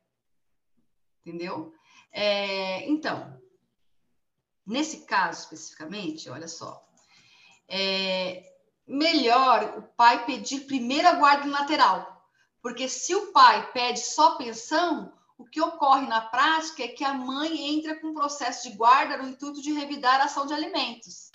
Entendeu? 1.24 1.74
É, 2.12 2.90
então, 2.90 3.40
nesse 4.66 5.06
caso 5.06 5.42
especificamente, 5.42 6.30
olha 6.30 6.48
só, 6.48 6.84
é 7.68 8.44
melhor 8.88 9.78
o 9.78 9.82
pai 9.96 10.26
pedir 10.26 10.62
primeiro 10.62 11.08
a 11.08 11.14
guarda 11.14 11.48
lateral, 11.48 12.26
porque 12.62 12.90
se 12.90 13.14
o 13.14 13.32
pai 13.32 13.72
pede 13.72 14.00
só 14.00 14.36
pensão, 14.36 15.14
o 15.38 15.46
que 15.46 15.62
ocorre 15.62 16.06
na 16.08 16.22
prática 16.22 16.84
é 16.84 16.88
que 16.88 17.04
a 17.04 17.14
mãe 17.14 17.76
entra 17.76 18.00
com 18.00 18.08
um 18.08 18.14
processo 18.14 18.70
de 18.70 18.76
guarda 18.76 19.18
no 19.18 19.30
intuito 19.30 19.62
de 19.62 19.72
revidar 19.72 20.20
a 20.20 20.26
ação 20.26 20.46
de 20.46 20.54
alimentos. 20.54 21.32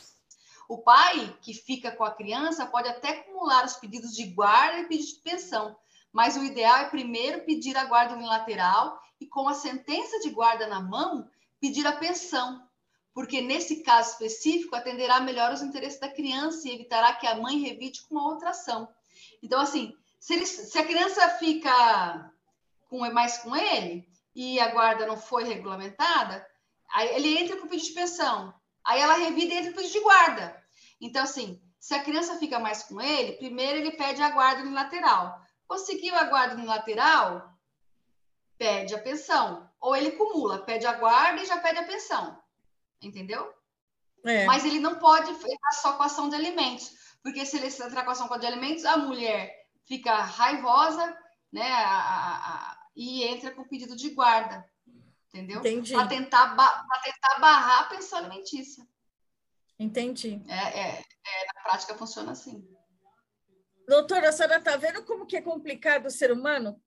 O 0.68 0.78
pai 0.78 1.36
que 1.40 1.54
fica 1.54 1.90
com 1.90 2.04
a 2.04 2.14
criança 2.14 2.66
pode 2.66 2.88
até 2.88 3.10
acumular 3.10 3.64
os 3.64 3.74
pedidos 3.76 4.14
de 4.14 4.26
guarda 4.26 4.80
e 4.80 4.88
pedido 4.88 5.08
de 5.08 5.20
pensão, 5.20 5.76
mas 6.12 6.36
o 6.36 6.44
ideal 6.44 6.76
é 6.78 6.90
primeiro 6.90 7.44
pedir 7.44 7.76
a 7.76 7.84
guarda 7.84 8.14
unilateral 8.14 9.00
e, 9.24 9.26
com 9.26 9.48
a 9.48 9.54
sentença 9.54 10.20
de 10.20 10.30
guarda 10.30 10.66
na 10.66 10.80
mão, 10.80 11.28
pedir 11.58 11.86
a 11.86 11.96
pensão, 11.96 12.62
porque 13.14 13.40
nesse 13.40 13.82
caso 13.82 14.10
específico 14.10 14.76
atenderá 14.76 15.20
melhor 15.20 15.52
os 15.52 15.62
interesses 15.62 15.98
da 15.98 16.08
criança 16.08 16.68
e 16.68 16.74
evitará 16.74 17.14
que 17.14 17.26
a 17.26 17.36
mãe 17.36 17.58
revide 17.58 18.02
com 18.02 18.16
uma 18.16 18.28
outra 18.28 18.50
ação. 18.50 18.88
Então, 19.42 19.60
assim, 19.60 19.94
se, 20.20 20.34
ele, 20.34 20.46
se 20.46 20.78
a 20.78 20.84
criança 20.84 21.28
fica 21.38 22.30
com, 22.88 22.98
mais 23.12 23.38
com 23.38 23.56
ele 23.56 24.06
e 24.34 24.60
a 24.60 24.68
guarda 24.68 25.06
não 25.06 25.16
foi 25.16 25.44
regulamentada, 25.44 26.46
ele 27.12 27.38
entra 27.38 27.56
com 27.56 27.66
pedido 27.66 27.88
de 27.88 27.94
pensão, 27.94 28.54
aí 28.84 29.00
ela 29.00 29.14
revida 29.14 29.54
e 29.54 29.58
entra 29.58 29.70
com 29.72 29.78
pedido 29.78 29.92
de 29.92 30.00
guarda. 30.00 30.64
Então, 31.00 31.22
assim, 31.22 31.60
se 31.80 31.94
a 31.94 32.02
criança 32.02 32.38
fica 32.38 32.58
mais 32.58 32.82
com 32.82 33.00
ele, 33.00 33.32
primeiro 33.32 33.78
ele 33.78 33.92
pede 33.92 34.22
a 34.22 34.30
guarda 34.30 34.62
unilateral. 34.62 35.38
Conseguiu 35.66 36.14
a 36.14 36.24
guarda 36.24 36.54
unilateral, 36.54 37.53
pede 38.58 38.94
a 38.94 38.98
pensão. 38.98 39.70
Ou 39.80 39.94
ele 39.94 40.12
cumula, 40.12 40.64
pede 40.64 40.86
a 40.86 40.94
guarda 40.94 41.42
e 41.42 41.46
já 41.46 41.58
pede 41.58 41.78
a 41.78 41.86
pensão. 41.86 42.38
Entendeu? 43.00 43.52
É. 44.24 44.46
Mas 44.46 44.64
ele 44.64 44.80
não 44.80 44.98
pode 44.98 45.34
ficar 45.34 45.72
só 45.72 45.92
com 45.92 46.02
a 46.02 46.06
ação 46.06 46.28
de 46.28 46.34
alimentos, 46.34 46.90
porque 47.22 47.44
se 47.44 47.58
ele 47.58 47.66
entrar 47.66 48.04
com 48.04 48.10
ação 48.10 48.38
de 48.38 48.46
alimentos, 48.46 48.84
a 48.84 48.96
mulher 48.96 49.54
fica 49.86 50.14
raivosa, 50.14 51.16
né? 51.52 51.70
A, 51.70 51.98
a, 51.98 52.70
a, 52.70 52.84
e 52.96 53.24
entra 53.24 53.50
com 53.50 53.68
pedido 53.68 53.94
de 53.94 54.10
guarda, 54.10 54.64
entendeu? 55.28 55.60
Para 55.60 56.06
tentar, 56.06 56.56
tentar 56.56 57.38
barrar 57.38 57.80
a 57.82 57.88
pensão 57.88 58.18
alimentícia. 58.18 58.86
Entendi. 59.78 60.42
É, 60.48 60.54
é, 60.54 60.88
é, 61.00 61.46
na 61.54 61.62
prática 61.62 61.94
funciona 61.96 62.32
assim. 62.32 62.66
Doutora, 63.86 64.30
a 64.30 64.32
senhora 64.32 64.56
está 64.56 64.76
vendo 64.76 65.04
como 65.04 65.26
que 65.26 65.36
é 65.36 65.42
complicado 65.42 66.06
o 66.06 66.10
ser 66.10 66.32
humano? 66.32 66.80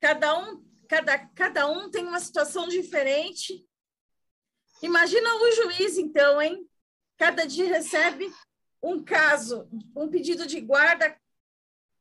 Cada 0.00 0.38
um, 0.38 0.64
cada, 0.88 1.18
cada 1.18 1.66
um 1.68 1.90
tem 1.90 2.04
uma 2.04 2.20
situação 2.20 2.68
diferente. 2.68 3.64
Imagina 4.82 5.34
o 5.34 5.52
juiz, 5.52 5.98
então, 5.98 6.40
hein? 6.40 6.68
Cada 7.16 7.46
dia 7.46 7.66
recebe 7.66 8.32
um 8.82 9.02
caso, 9.02 9.68
um 9.96 10.08
pedido 10.08 10.46
de 10.46 10.60
guarda 10.60 11.16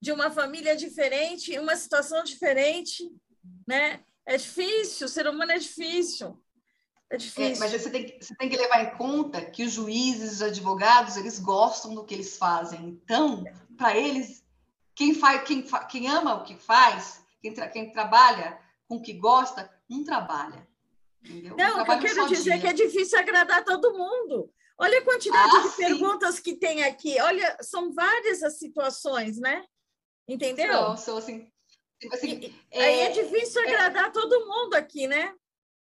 de 0.02 0.12
uma 0.12 0.30
família 0.30 0.76
diferente, 0.76 1.58
uma 1.58 1.76
situação 1.76 2.24
diferente, 2.24 3.10
né? 3.68 4.04
É 4.26 4.38
difícil, 4.38 5.08
o 5.08 5.10
ser 5.10 5.28
humano 5.28 5.52
é 5.52 5.58
difícil. 5.58 6.42
É 7.10 7.18
difícil. 7.18 7.56
É, 7.56 7.60
mas 7.60 7.72
você 7.72 7.90
tem, 7.90 8.18
você 8.20 8.36
tem 8.36 8.50
que 8.50 8.58
levar 8.58 8.84
em 8.84 8.98
conta 8.98 9.46
que 9.46 9.64
os 9.64 9.72
juízes, 9.72 10.34
os 10.34 10.42
advogados, 10.42 11.16
eles 11.16 11.40
gostam 11.40 11.94
do 11.94 12.04
que 12.04 12.14
eles 12.14 12.38
fazem. 12.38 12.88
Então, 12.88 13.44
para 13.78 13.96
eles, 13.96 14.44
quem, 14.96 15.14
faz, 15.14 15.44
quem, 15.44 15.64
quem 15.90 16.08
ama 16.08 16.36
o 16.36 16.44
que 16.44 16.56
faz, 16.56 17.24
quem, 17.42 17.54
tra, 17.54 17.68
quem 17.70 17.92
trabalha 17.92 18.60
com 18.88 18.98
o 18.98 19.02
que 19.02 19.14
gosta, 19.14 19.72
não 19.90 20.04
trabalha. 20.04 20.68
Entendeu? 21.24 21.56
Não, 21.58 21.82
o 21.82 21.86
que 21.86 21.92
eu 21.92 22.00
quero 22.00 22.28
dizer 22.28 22.52
é 22.52 22.60
que 22.60 22.68
é 22.68 22.74
difícil 22.74 23.18
agradar 23.18 23.64
todo 23.64 23.98
mundo. 23.98 24.52
Olha 24.78 25.00
a 25.00 25.04
quantidade 25.04 25.56
ah, 25.56 25.62
de 25.62 25.70
sim. 25.70 25.78
perguntas 25.78 26.40
que 26.40 26.56
tem 26.56 26.84
aqui. 26.84 27.20
Olha, 27.22 27.58
são 27.62 27.94
várias 27.94 28.44
as 28.44 28.60
situações, 28.60 29.38
né? 29.38 29.64
Entendeu? 30.28 30.98
São 30.98 31.18
assim. 31.18 31.50
Tipo 32.00 32.14
assim 32.14 32.40
e, 32.42 32.56
é, 32.72 32.84
aí 32.84 33.00
é 33.02 33.10
difícil 33.10 33.62
é 33.62 33.68
agradar 33.68 34.06
é, 34.08 34.12
todo 34.12 34.46
mundo 34.46 34.76
aqui, 34.76 35.08
né? 35.08 35.34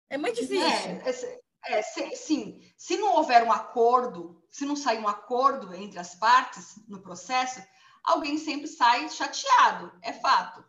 É 0.09 0.17
muito 0.17 0.39
difícil. 0.39 0.61
É, 0.63 1.41
é, 1.65 1.81
se, 1.81 2.15
sim, 2.15 2.61
se 2.77 2.97
não 2.97 3.15
houver 3.15 3.43
um 3.43 3.51
acordo, 3.51 4.43
se 4.49 4.65
não 4.65 4.75
sair 4.75 4.99
um 4.99 5.07
acordo 5.07 5.73
entre 5.73 5.97
as 5.97 6.13
partes 6.13 6.75
no 6.88 7.01
processo, 7.01 7.63
alguém 8.03 8.38
sempre 8.38 8.67
sai 8.67 9.09
chateado, 9.09 9.91
é 10.01 10.13
fato. 10.13 10.63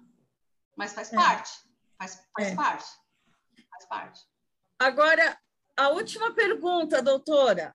Mas 0.77 0.94
faz 0.94 1.12
é. 1.12 1.16
parte, 1.16 1.52
faz, 1.99 2.27
faz 2.37 2.49
é. 2.49 2.55
parte, 2.55 2.89
faz 3.71 3.87
parte. 3.87 4.21
Agora, 4.79 5.39
a 5.77 5.89
última 5.91 6.35
pergunta, 6.35 7.03
doutora. 7.03 7.75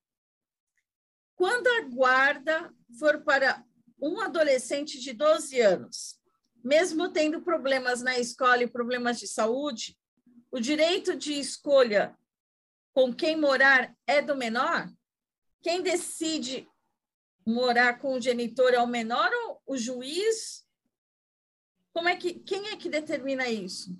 Quando 1.35 1.67
a 1.67 1.81
guarda 1.81 2.73
for 2.97 3.21
para 3.23 3.63
um 4.01 4.19
adolescente 4.21 4.99
de 4.99 5.13
12 5.13 5.59
anos, 5.59 6.19
mesmo 6.63 7.11
tendo 7.11 7.41
problemas 7.41 8.01
na 8.01 8.17
escola 8.19 8.63
e 8.63 8.69
problemas 8.69 9.19
de 9.19 9.27
saúde, 9.27 9.97
o 10.51 10.59
direito 10.59 11.15
de 11.15 11.33
escolha 11.33 12.17
com 12.93 13.13
quem 13.13 13.37
morar 13.37 13.95
é 14.05 14.21
do 14.21 14.35
menor? 14.35 14.91
Quem 15.61 15.81
decide 15.81 16.67
morar 17.45 17.99
com 17.99 18.15
o 18.15 18.21
genitor 18.21 18.73
é 18.73 18.81
o 18.81 18.87
menor 18.87 19.29
ou 19.31 19.61
o 19.65 19.77
juiz? 19.77 20.65
Como 21.93 22.07
é 22.07 22.15
que 22.15 22.33
quem 22.33 22.69
é 22.69 22.77
que 22.77 22.89
determina 22.89 23.47
isso? 23.49 23.97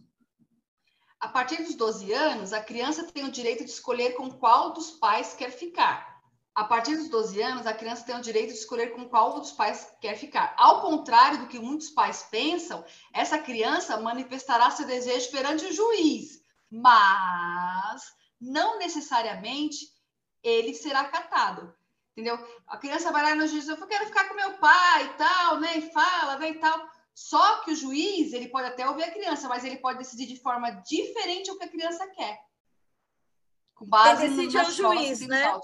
A 1.19 1.27
partir 1.27 1.63
dos 1.63 1.75
12 1.75 2.11
anos, 2.13 2.53
a 2.53 2.61
criança 2.61 3.03
tem 3.03 3.25
o 3.25 3.31
direito 3.31 3.63
de 3.63 3.71
escolher 3.71 4.11
com 4.11 4.29
qual 4.29 4.71
dos 4.73 4.91
pais 4.91 5.33
quer 5.33 5.51
ficar. 5.51 6.19
A 6.55 6.63
partir 6.63 6.95
dos 6.95 7.09
12 7.09 7.41
anos, 7.41 7.67
a 7.67 7.73
criança 7.73 8.05
tem 8.05 8.15
o 8.15 8.21
direito 8.21 8.53
de 8.53 8.59
escolher 8.59 8.87
com 8.87 9.07
qual 9.07 9.39
dos 9.39 9.51
pais 9.51 9.91
quer 10.01 10.15
ficar. 10.15 10.53
Ao 10.57 10.81
contrário 10.81 11.39
do 11.39 11.47
que 11.47 11.59
muitos 11.59 11.89
pais 11.89 12.27
pensam, 12.29 12.83
essa 13.13 13.37
criança 13.37 13.99
manifestará 13.99 14.69
seu 14.71 14.85
desejo 14.85 15.31
perante 15.31 15.65
o 15.65 15.73
juiz 15.73 16.39
mas 16.69 18.13
não 18.39 18.77
necessariamente 18.77 19.87
ele 20.43 20.73
será 20.73 21.05
catado. 21.05 21.73
Entendeu? 22.11 22.37
A 22.67 22.77
criança 22.77 23.11
vai 23.11 23.23
lá 23.23 23.35
no 23.35 23.47
juiz, 23.47 23.67
eu 23.67 23.87
quero 23.87 24.05
ficar 24.05 24.27
com 24.27 24.35
meu 24.35 24.53
pai 24.57 25.05
e 25.05 25.13
tal, 25.13 25.59
né? 25.59 25.77
E 25.77 25.91
fala, 25.91 26.37
né? 26.37 26.49
E 26.49 26.55
tal. 26.55 26.89
Só 27.19 27.57
que 27.63 27.71
o 27.71 27.75
juiz, 27.75 28.31
ele 28.31 28.47
pode 28.47 28.69
até 28.69 28.87
ouvir 28.87 29.03
a 29.03 29.11
criança, 29.11 29.49
mas 29.49 29.65
ele 29.65 29.75
pode 29.75 29.97
decidir 29.97 30.25
de 30.25 30.37
forma 30.37 30.71
diferente 30.71 31.51
o 31.51 31.57
que 31.57 31.65
a 31.65 31.69
criança 31.69 32.07
quer. 32.07 32.39
Com 33.75 33.85
base 33.85 34.21
Quem 34.21 34.35
decide 34.37 34.57
é 34.57 34.61
o 34.61 34.71
juiz, 34.71 35.19
né? 35.27 35.59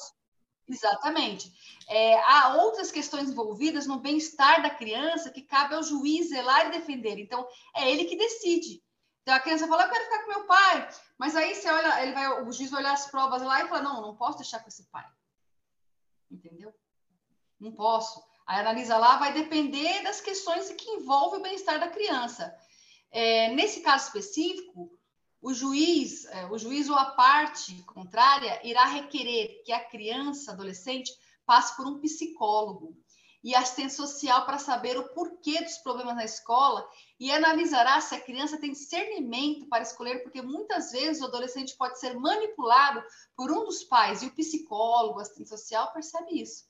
Exatamente. 0.67 1.53
É, 1.87 2.19
há 2.23 2.55
outras 2.55 2.91
questões 2.91 3.29
envolvidas 3.29 3.87
no 3.87 4.01
bem-estar 4.01 4.61
da 4.61 4.69
criança 4.69 5.31
que 5.31 5.43
cabe 5.43 5.75
ao 5.75 5.81
juiz 5.81 6.27
zelar 6.27 6.67
e 6.67 6.71
defender. 6.71 7.19
Então, 7.19 7.47
é 7.73 7.89
ele 7.89 8.03
que 8.03 8.17
decide. 8.17 8.83
Então 9.21 9.33
a 9.33 9.39
criança 9.39 9.65
fala, 9.65 9.83
eu 9.83 9.89
quero 9.89 10.03
ficar 10.03 10.23
com 10.23 10.31
meu 10.31 10.45
pai. 10.45 10.89
Mas 11.17 11.37
aí 11.37 11.55
você 11.55 11.69
olha, 11.69 12.03
ele 12.03 12.11
vai, 12.11 12.43
o 12.43 12.51
juiz 12.51 12.69
vai 12.69 12.81
olhar 12.81 12.93
as 12.93 13.09
provas 13.09 13.41
lá 13.41 13.63
e 13.63 13.69
fala, 13.69 13.81
não, 13.81 14.01
não 14.01 14.15
posso 14.17 14.39
deixar 14.39 14.59
com 14.59 14.67
esse 14.67 14.83
pai. 14.89 15.07
Entendeu? 16.29 16.75
Não 17.57 17.71
posso. 17.71 18.21
Aí 18.45 18.59
analisa 18.59 18.97
lá, 18.97 19.17
vai 19.17 19.33
depender 19.33 20.03
das 20.03 20.21
questões 20.21 20.69
que 20.71 20.89
envolvem 20.89 21.39
o 21.39 21.43
bem-estar 21.43 21.79
da 21.79 21.87
criança. 21.87 22.55
É, 23.11 23.49
nesse 23.49 23.81
caso 23.81 24.05
específico, 24.05 24.91
o 25.41 25.53
juiz, 25.53 26.25
é, 26.25 26.45
o 26.47 26.57
juiz 26.57 26.89
ou 26.89 26.95
a 26.95 27.05
parte 27.05 27.81
contrária 27.83 28.59
irá 28.63 28.85
requerer 28.85 29.63
que 29.63 29.71
a 29.71 29.83
criança, 29.83 30.51
adolescente, 30.51 31.11
passe 31.45 31.75
por 31.75 31.87
um 31.87 31.99
psicólogo 31.99 32.97
e 33.43 33.53
assistente 33.53 33.93
social 33.93 34.43
para 34.43 34.57
saber 34.57 34.97
o 34.97 35.09
porquê 35.09 35.61
dos 35.61 35.77
problemas 35.77 36.15
na 36.15 36.25
escola 36.25 36.83
e 37.19 37.31
analisará 37.31 38.01
se 38.01 38.15
a 38.15 38.19
criança 38.19 38.57
tem 38.57 38.71
discernimento 38.71 39.67
para 39.67 39.83
escolher, 39.83 40.23
porque 40.23 40.41
muitas 40.41 40.91
vezes 40.91 41.21
o 41.21 41.25
adolescente 41.25 41.75
pode 41.77 41.99
ser 41.99 42.19
manipulado 42.19 43.03
por 43.35 43.51
um 43.51 43.65
dos 43.65 43.83
pais 43.83 44.23
e 44.23 44.25
o 44.25 44.33
psicólogo, 44.33 45.19
assistente 45.19 45.49
social 45.49 45.93
percebe 45.93 46.41
isso. 46.41 46.65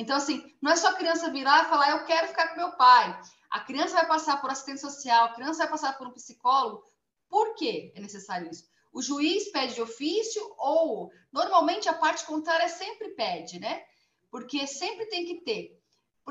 Então, 0.00 0.16
assim, 0.16 0.54
não 0.60 0.72
é 0.72 0.76
só 0.76 0.88
a 0.88 0.94
criança 0.94 1.30
virar 1.30 1.64
e 1.64 1.68
falar, 1.68 1.90
eu 1.90 2.04
quero 2.04 2.28
ficar 2.28 2.48
com 2.48 2.56
meu 2.56 2.72
pai. 2.72 3.20
A 3.50 3.60
criança 3.60 3.94
vai 3.94 4.06
passar 4.06 4.40
por 4.40 4.50
assistente 4.50 4.80
social, 4.80 5.26
a 5.26 5.34
criança 5.34 5.58
vai 5.58 5.70
passar 5.70 5.98
por 5.98 6.06
um 6.06 6.12
psicólogo. 6.12 6.84
Por 7.28 7.54
que 7.54 7.92
é 7.94 8.00
necessário 8.00 8.50
isso? 8.50 8.68
O 8.92 9.02
juiz 9.02 9.50
pede 9.52 9.74
de 9.74 9.82
ofício 9.82 10.42
ou, 10.58 11.10
normalmente, 11.32 11.88
a 11.88 11.94
parte 11.94 12.24
contrária 12.24 12.68
sempre 12.68 13.10
pede, 13.10 13.60
né? 13.60 13.84
Porque 14.30 14.66
sempre 14.66 15.06
tem 15.06 15.24
que 15.24 15.42
ter 15.42 15.80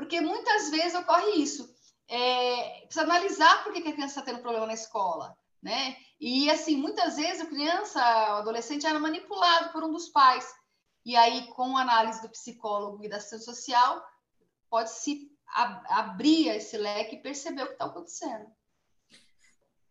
porque 0.00 0.20
muitas 0.20 0.70
vezes 0.70 0.94
ocorre 0.94 1.32
isso. 1.32 1.68
É, 2.08 2.80
precisa 2.86 3.02
analisar 3.02 3.62
por 3.62 3.72
que 3.72 3.80
a 3.80 3.92
criança 3.92 4.18
está 4.18 4.22
tendo 4.22 4.40
problema 4.40 4.66
na 4.66 4.72
escola, 4.72 5.36
né? 5.62 5.94
E 6.18 6.50
assim, 6.50 6.76
muitas 6.76 7.16
vezes 7.16 7.42
a 7.42 7.46
criança, 7.46 8.00
o 8.00 8.38
adolescente 8.38 8.86
era 8.86 8.98
manipulado 8.98 9.70
por 9.72 9.84
um 9.84 9.92
dos 9.92 10.08
pais. 10.08 10.50
E 11.04 11.16
aí, 11.16 11.48
com 11.48 11.76
a 11.76 11.82
análise 11.82 12.20
do 12.22 12.28
psicólogo 12.28 13.04
e 13.04 13.08
da 13.08 13.16
assistente 13.16 13.44
social, 13.44 14.04
pode 14.68 14.90
se 14.90 15.30
ab 15.46 15.84
abrir 15.88 16.48
esse 16.48 16.76
leque 16.76 17.16
e 17.16 17.22
perceber 17.22 17.62
o 17.62 17.66
que 17.66 17.72
está 17.72 17.86
acontecendo. 17.86 18.46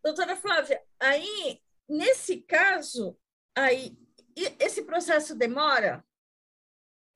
Doutora 0.02 0.36
Flávia, 0.36 0.82
aí, 0.98 1.60
nesse 1.88 2.40
caso, 2.40 3.16
aí, 3.54 3.98
esse 4.58 4.82
processo 4.82 5.34
demora? 5.34 6.04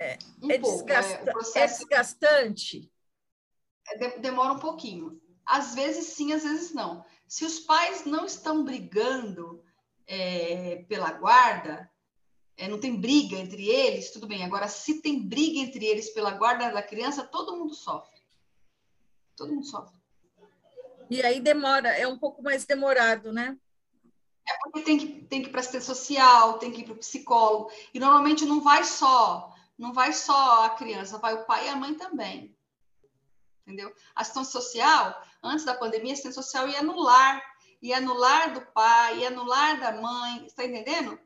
É, 0.00 0.18
um 0.42 0.50
é, 0.50 0.58
pouco, 0.58 0.84
desgasta, 0.84 1.14
é, 1.14 1.32
processo... 1.32 1.58
é 1.58 1.66
desgastante? 1.66 2.92
É, 3.88 4.18
demora 4.18 4.52
um 4.52 4.58
pouquinho. 4.58 5.20
Às 5.46 5.74
vezes 5.74 6.08
sim, 6.08 6.32
às 6.32 6.42
vezes 6.42 6.72
não. 6.72 7.04
Se 7.26 7.44
os 7.44 7.60
pais 7.60 8.04
não 8.04 8.26
estão 8.26 8.64
brigando 8.64 9.64
é, 10.06 10.84
pela 10.88 11.12
guarda, 11.12 11.90
é, 12.56 12.68
não 12.68 12.78
tem 12.78 12.94
briga 12.98 13.36
entre 13.36 13.68
eles, 13.68 14.10
tudo 14.10 14.26
bem. 14.26 14.44
Agora, 14.44 14.68
se 14.68 15.00
tem 15.00 15.20
briga 15.20 15.58
entre 15.58 15.84
eles 15.84 16.10
pela 16.10 16.32
guarda 16.32 16.70
da 16.70 16.82
criança, 16.82 17.24
todo 17.24 17.56
mundo 17.56 17.74
sofre. 17.74 18.20
Todo 19.36 19.52
mundo 19.52 19.66
sofre. 19.66 19.94
E 21.10 21.22
aí 21.22 21.40
demora, 21.40 21.88
é 21.88 22.06
um 22.06 22.18
pouco 22.18 22.42
mais 22.42 22.64
demorado, 22.64 23.32
né? 23.32 23.56
É 24.46 24.58
porque 24.58 24.82
tem 24.82 24.98
que, 24.98 25.06
tem 25.24 25.42
que 25.42 25.48
ir 25.48 25.50
para 25.50 25.60
assistência 25.60 25.94
social, 25.94 26.58
tem 26.58 26.70
que 26.70 26.82
ir 26.82 26.84
para 26.84 26.94
o 26.94 26.98
psicólogo. 26.98 27.70
E 27.92 27.98
normalmente 27.98 28.44
não 28.44 28.60
vai 28.60 28.84
só 28.84 29.54
não 29.78 29.92
vai 29.92 30.12
só 30.12 30.64
a 30.64 30.70
criança, 30.70 31.18
vai 31.18 31.34
o 31.34 31.44
pai 31.44 31.66
e 31.66 31.68
a 31.68 31.76
mãe 31.76 31.94
também. 31.94 32.56
Entendeu? 33.62 33.94
A 34.14 34.22
assistência 34.22 34.52
social, 34.52 35.22
antes 35.42 35.64
da 35.64 35.74
pandemia, 35.74 36.12
a 36.12 36.14
assistência 36.14 36.42
social 36.42 36.68
ia 36.68 36.82
no 36.82 37.00
lar, 37.00 37.42
ia 37.82 38.00
no 38.00 38.14
lar 38.14 38.52
do 38.52 38.60
pai, 38.60 39.20
ia 39.20 39.30
no 39.30 39.44
lar 39.44 39.80
da 39.80 39.92
mãe, 40.00 40.46
está 40.46 40.64
entendendo? 40.64 41.18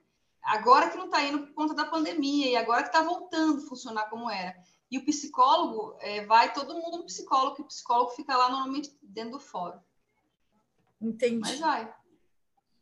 Agora 0.43 0.91
que 0.91 0.97
não 0.97 1.07
está 1.07 1.23
indo 1.23 1.47
por 1.47 1.55
conta 1.55 1.75
da 1.75 1.85
pandemia, 1.85 2.51
e 2.51 2.57
agora 2.57 2.83
que 2.83 2.89
está 2.89 3.03
voltando 3.03 3.59
a 3.59 3.69
funcionar 3.69 4.09
como 4.09 4.31
era. 4.31 4.57
E 4.91 4.99
o 4.99 5.05
psicólogo, 5.05 5.97
é, 6.01 6.25
vai 6.25 6.53
todo 6.53 6.75
mundo 6.75 6.99
no 6.99 7.05
psicólogo, 7.05 7.57
que 7.57 7.63
o 7.63 7.67
psicólogo 7.67 8.11
fica 8.13 8.37
lá 8.37 8.49
normalmente 8.49 8.97
dentro 9.03 9.33
do 9.33 9.41
fórum. 9.41 9.79
Entendi. 11.01 11.41
Mas 11.41 11.61
vai. 11.61 11.95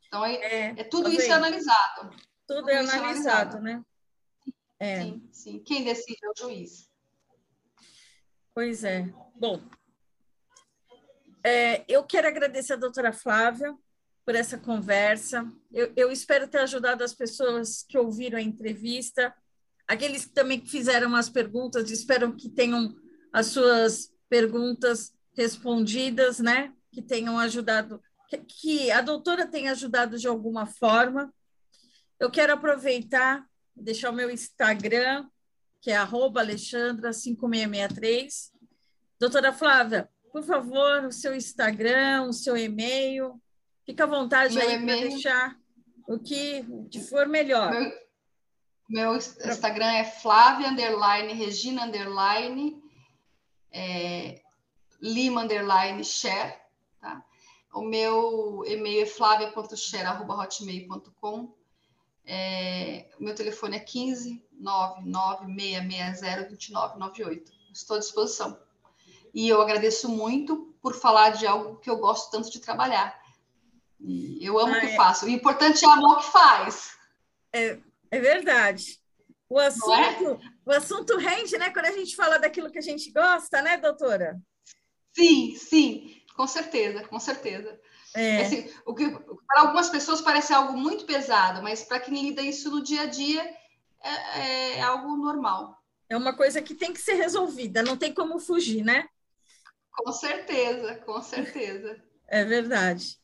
Então, 0.06 0.24
é, 0.24 0.34
é, 0.34 0.74
é 0.76 0.84
tudo 0.84 1.10
isso 1.10 1.30
é 1.30 1.32
analisado. 1.32 2.10
Tudo, 2.46 2.60
tudo 2.60 2.70
é 2.70 2.78
analisado, 2.78 3.02
analisado, 3.02 3.60
né? 3.60 3.84
É. 4.78 5.02
Sim, 5.02 5.28
sim. 5.32 5.58
Quem 5.60 5.84
decide 5.84 6.18
é 6.22 6.28
o 6.28 6.34
juiz. 6.36 6.90
Pois 8.54 8.84
é. 8.84 9.12
Bom, 9.34 9.60
é, 11.42 11.84
eu 11.88 12.04
quero 12.04 12.26
agradecer 12.26 12.72
a 12.72 12.76
doutora 12.76 13.12
Flávia 13.12 13.76
por 14.26 14.34
essa 14.34 14.58
conversa. 14.58 15.50
Eu, 15.72 15.90
eu, 15.94 16.10
espero 16.10 16.48
ter 16.48 16.58
ajudado 16.58 17.04
as 17.04 17.14
pessoas 17.14 17.84
que 17.88 17.96
ouviram 17.96 18.36
a 18.36 18.42
entrevista, 18.42 19.32
aqueles 19.86 20.24
que 20.24 20.32
também 20.32 20.66
fizeram 20.66 21.14
as 21.14 21.30
perguntas, 21.30 21.92
espero 21.92 22.34
que 22.34 22.48
tenham 22.48 22.92
as 23.32 23.46
suas 23.46 24.12
perguntas 24.28 25.14
respondidas, 25.32 26.40
né? 26.40 26.74
Que 26.90 27.00
tenham 27.00 27.38
ajudado, 27.38 28.02
que, 28.28 28.38
que 28.38 28.90
a 28.90 29.00
doutora 29.00 29.46
tenha 29.46 29.70
ajudado 29.70 30.18
de 30.18 30.26
alguma 30.26 30.66
forma. 30.66 31.32
Eu 32.18 32.28
quero 32.28 32.52
aproveitar, 32.52 33.46
deixar 33.76 34.10
o 34.10 34.14
meu 34.14 34.28
Instagram, 34.28 35.28
que 35.80 35.92
é 35.92 35.98
alexandra5663. 35.98 38.50
Doutora 39.20 39.52
Flávia, 39.52 40.08
por 40.32 40.42
favor, 40.42 41.04
o 41.04 41.12
seu 41.12 41.32
Instagram, 41.32 42.24
o 42.24 42.32
seu 42.32 42.56
e-mail, 42.56 43.40
fica 43.86 44.04
à 44.04 44.06
vontade 44.06 44.54
meu 44.54 44.68
aí 44.68 44.84
para 44.84 44.96
deixar 44.96 45.58
o 46.06 46.18
que 46.18 46.62
for 47.08 47.26
melhor. 47.26 47.70
Meu, 47.70 47.90
meu 48.88 49.16
Instagram 49.16 49.92
é 49.92 50.04
Flávia, 50.04 50.68
underline, 50.68 51.32
Regina, 51.32 51.84
underline, 51.84 52.78
é, 53.72 54.42
Lima, 55.00 55.40
underline, 55.42 56.04
share, 56.04 56.54
tá? 57.00 57.24
O 57.72 57.80
meu 57.82 58.64
e-mail 58.66 59.02
é 59.02 59.06
flavia.share.hotmail.com. 59.06 61.54
É, 62.24 63.08
o 63.20 63.22
meu 63.22 63.34
telefone 63.34 63.76
é 63.76 63.80
15 63.80 64.42
99660 64.58 66.48
2998. 66.48 67.52
Estou 67.72 67.96
à 67.96 68.00
disposição. 68.00 68.58
E 69.34 69.48
eu 69.48 69.60
agradeço 69.60 70.08
muito 70.08 70.74
por 70.80 70.94
falar 70.94 71.30
de 71.30 71.44
algo 71.46 71.76
que 71.76 71.90
eu 71.90 71.98
gosto 71.98 72.30
tanto 72.30 72.50
de 72.50 72.58
trabalhar. 72.58 73.20
E 74.00 74.44
eu 74.44 74.58
amo 74.58 74.72
o 74.72 74.76
ah, 74.76 74.80
que 74.80 74.86
é. 74.86 74.96
faço. 74.96 75.26
O 75.26 75.28
importante 75.28 75.84
é 75.84 75.88
amor 75.88 76.18
que 76.18 76.30
faz. 76.30 76.96
É, 77.52 77.78
é 78.10 78.20
verdade. 78.20 79.00
O 79.48 79.60
é? 79.60 79.66
assunto, 79.66 80.42
é? 80.42 80.50
o 80.64 80.72
assunto 80.72 81.16
rende, 81.16 81.56
né? 81.56 81.70
Quando 81.70 81.86
a 81.86 81.92
gente 81.92 82.14
fala 82.16 82.38
daquilo 82.38 82.70
que 82.70 82.78
a 82.78 82.82
gente 82.82 83.10
gosta, 83.10 83.62
né, 83.62 83.76
doutora? 83.76 84.40
Sim, 85.14 85.56
sim, 85.56 86.22
com 86.36 86.46
certeza, 86.46 87.04
com 87.04 87.18
certeza. 87.18 87.80
É. 88.14 88.42
Assim, 88.42 88.70
o 88.84 88.94
que 88.94 89.08
para 89.10 89.60
algumas 89.62 89.88
pessoas 89.88 90.20
parece 90.20 90.52
algo 90.52 90.76
muito 90.76 91.04
pesado, 91.04 91.62
mas 91.62 91.82
para 91.82 92.00
quem 92.00 92.22
lida 92.22 92.42
isso 92.42 92.70
no 92.70 92.82
dia 92.82 93.02
a 93.02 93.06
dia 93.06 93.42
é, 94.02 94.78
é, 94.78 94.82
algo 94.82 95.16
normal. 95.16 95.82
É 96.08 96.16
uma 96.16 96.34
coisa 96.34 96.62
que 96.62 96.74
tem 96.74 96.92
que 96.92 97.00
ser 97.00 97.14
resolvida, 97.14 97.82
não 97.82 97.96
tem 97.96 98.14
como 98.14 98.38
fugir, 98.38 98.84
né? 98.84 99.08
Com 99.90 100.12
certeza, 100.12 100.94
com 100.96 101.20
certeza. 101.22 102.02
É 102.28 102.44
verdade. 102.44 103.18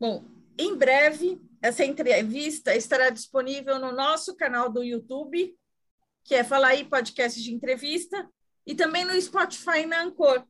Bom, 0.00 0.24
em 0.56 0.76
breve, 0.76 1.40
essa 1.60 1.84
entrevista 1.84 2.74
estará 2.74 3.10
disponível 3.10 3.78
no 3.78 3.90
nosso 3.90 4.36
canal 4.36 4.70
do 4.70 4.82
YouTube, 4.82 5.56
que 6.22 6.34
é 6.34 6.44
Fala 6.44 6.68
aí 6.68 6.84
Podcast 6.84 7.42
de 7.42 7.52
Entrevista, 7.52 8.28
e 8.66 8.74
também 8.74 9.04
no 9.04 9.20
Spotify 9.20 9.86
na 9.86 10.02
Ancor, 10.02 10.46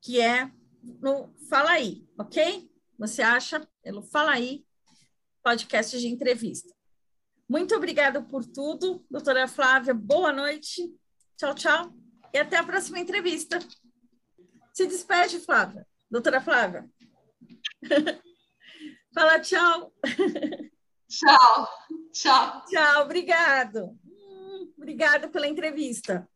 que 0.00 0.20
é 0.20 0.50
no 0.82 1.32
Fala 1.48 1.72
aí, 1.72 2.04
ok? 2.18 2.68
Você 2.98 3.22
acha 3.22 3.66
pelo 3.82 4.02
Fala 4.02 4.32
aí 4.32 4.64
Podcast 5.42 5.98
de 5.98 6.08
Entrevista. 6.08 6.74
Muito 7.48 7.76
obrigada 7.76 8.22
por 8.22 8.44
tudo, 8.44 9.04
doutora 9.10 9.46
Flávia. 9.46 9.94
Boa 9.94 10.32
noite. 10.32 10.92
Tchau, 11.36 11.54
tchau. 11.54 11.94
E 12.32 12.38
até 12.38 12.56
a 12.56 12.64
próxima 12.64 12.98
entrevista. 12.98 13.58
Se 14.72 14.86
despede, 14.86 15.38
Flávia. 15.38 15.86
Doutora 16.10 16.40
Flávia. 16.40 16.88
Fala 19.14 19.40
tchau. 19.40 19.92
Tchau. 21.08 21.68
Tchau. 22.12 22.62
Tchau, 22.66 23.02
obrigado. 23.02 23.96
Obrigada 24.76 25.28
pela 25.28 25.46
entrevista. 25.46 26.28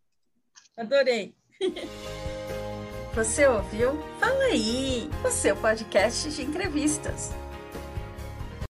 Adorei. 0.77 1.35
Você 3.15 3.47
ouviu? 3.47 3.99
Fala 4.21 4.45
aí, 4.45 5.11
o 5.27 5.31
seu 5.31 5.57
podcast 5.57 6.31
de 6.31 6.43
entrevistas. 6.43 7.33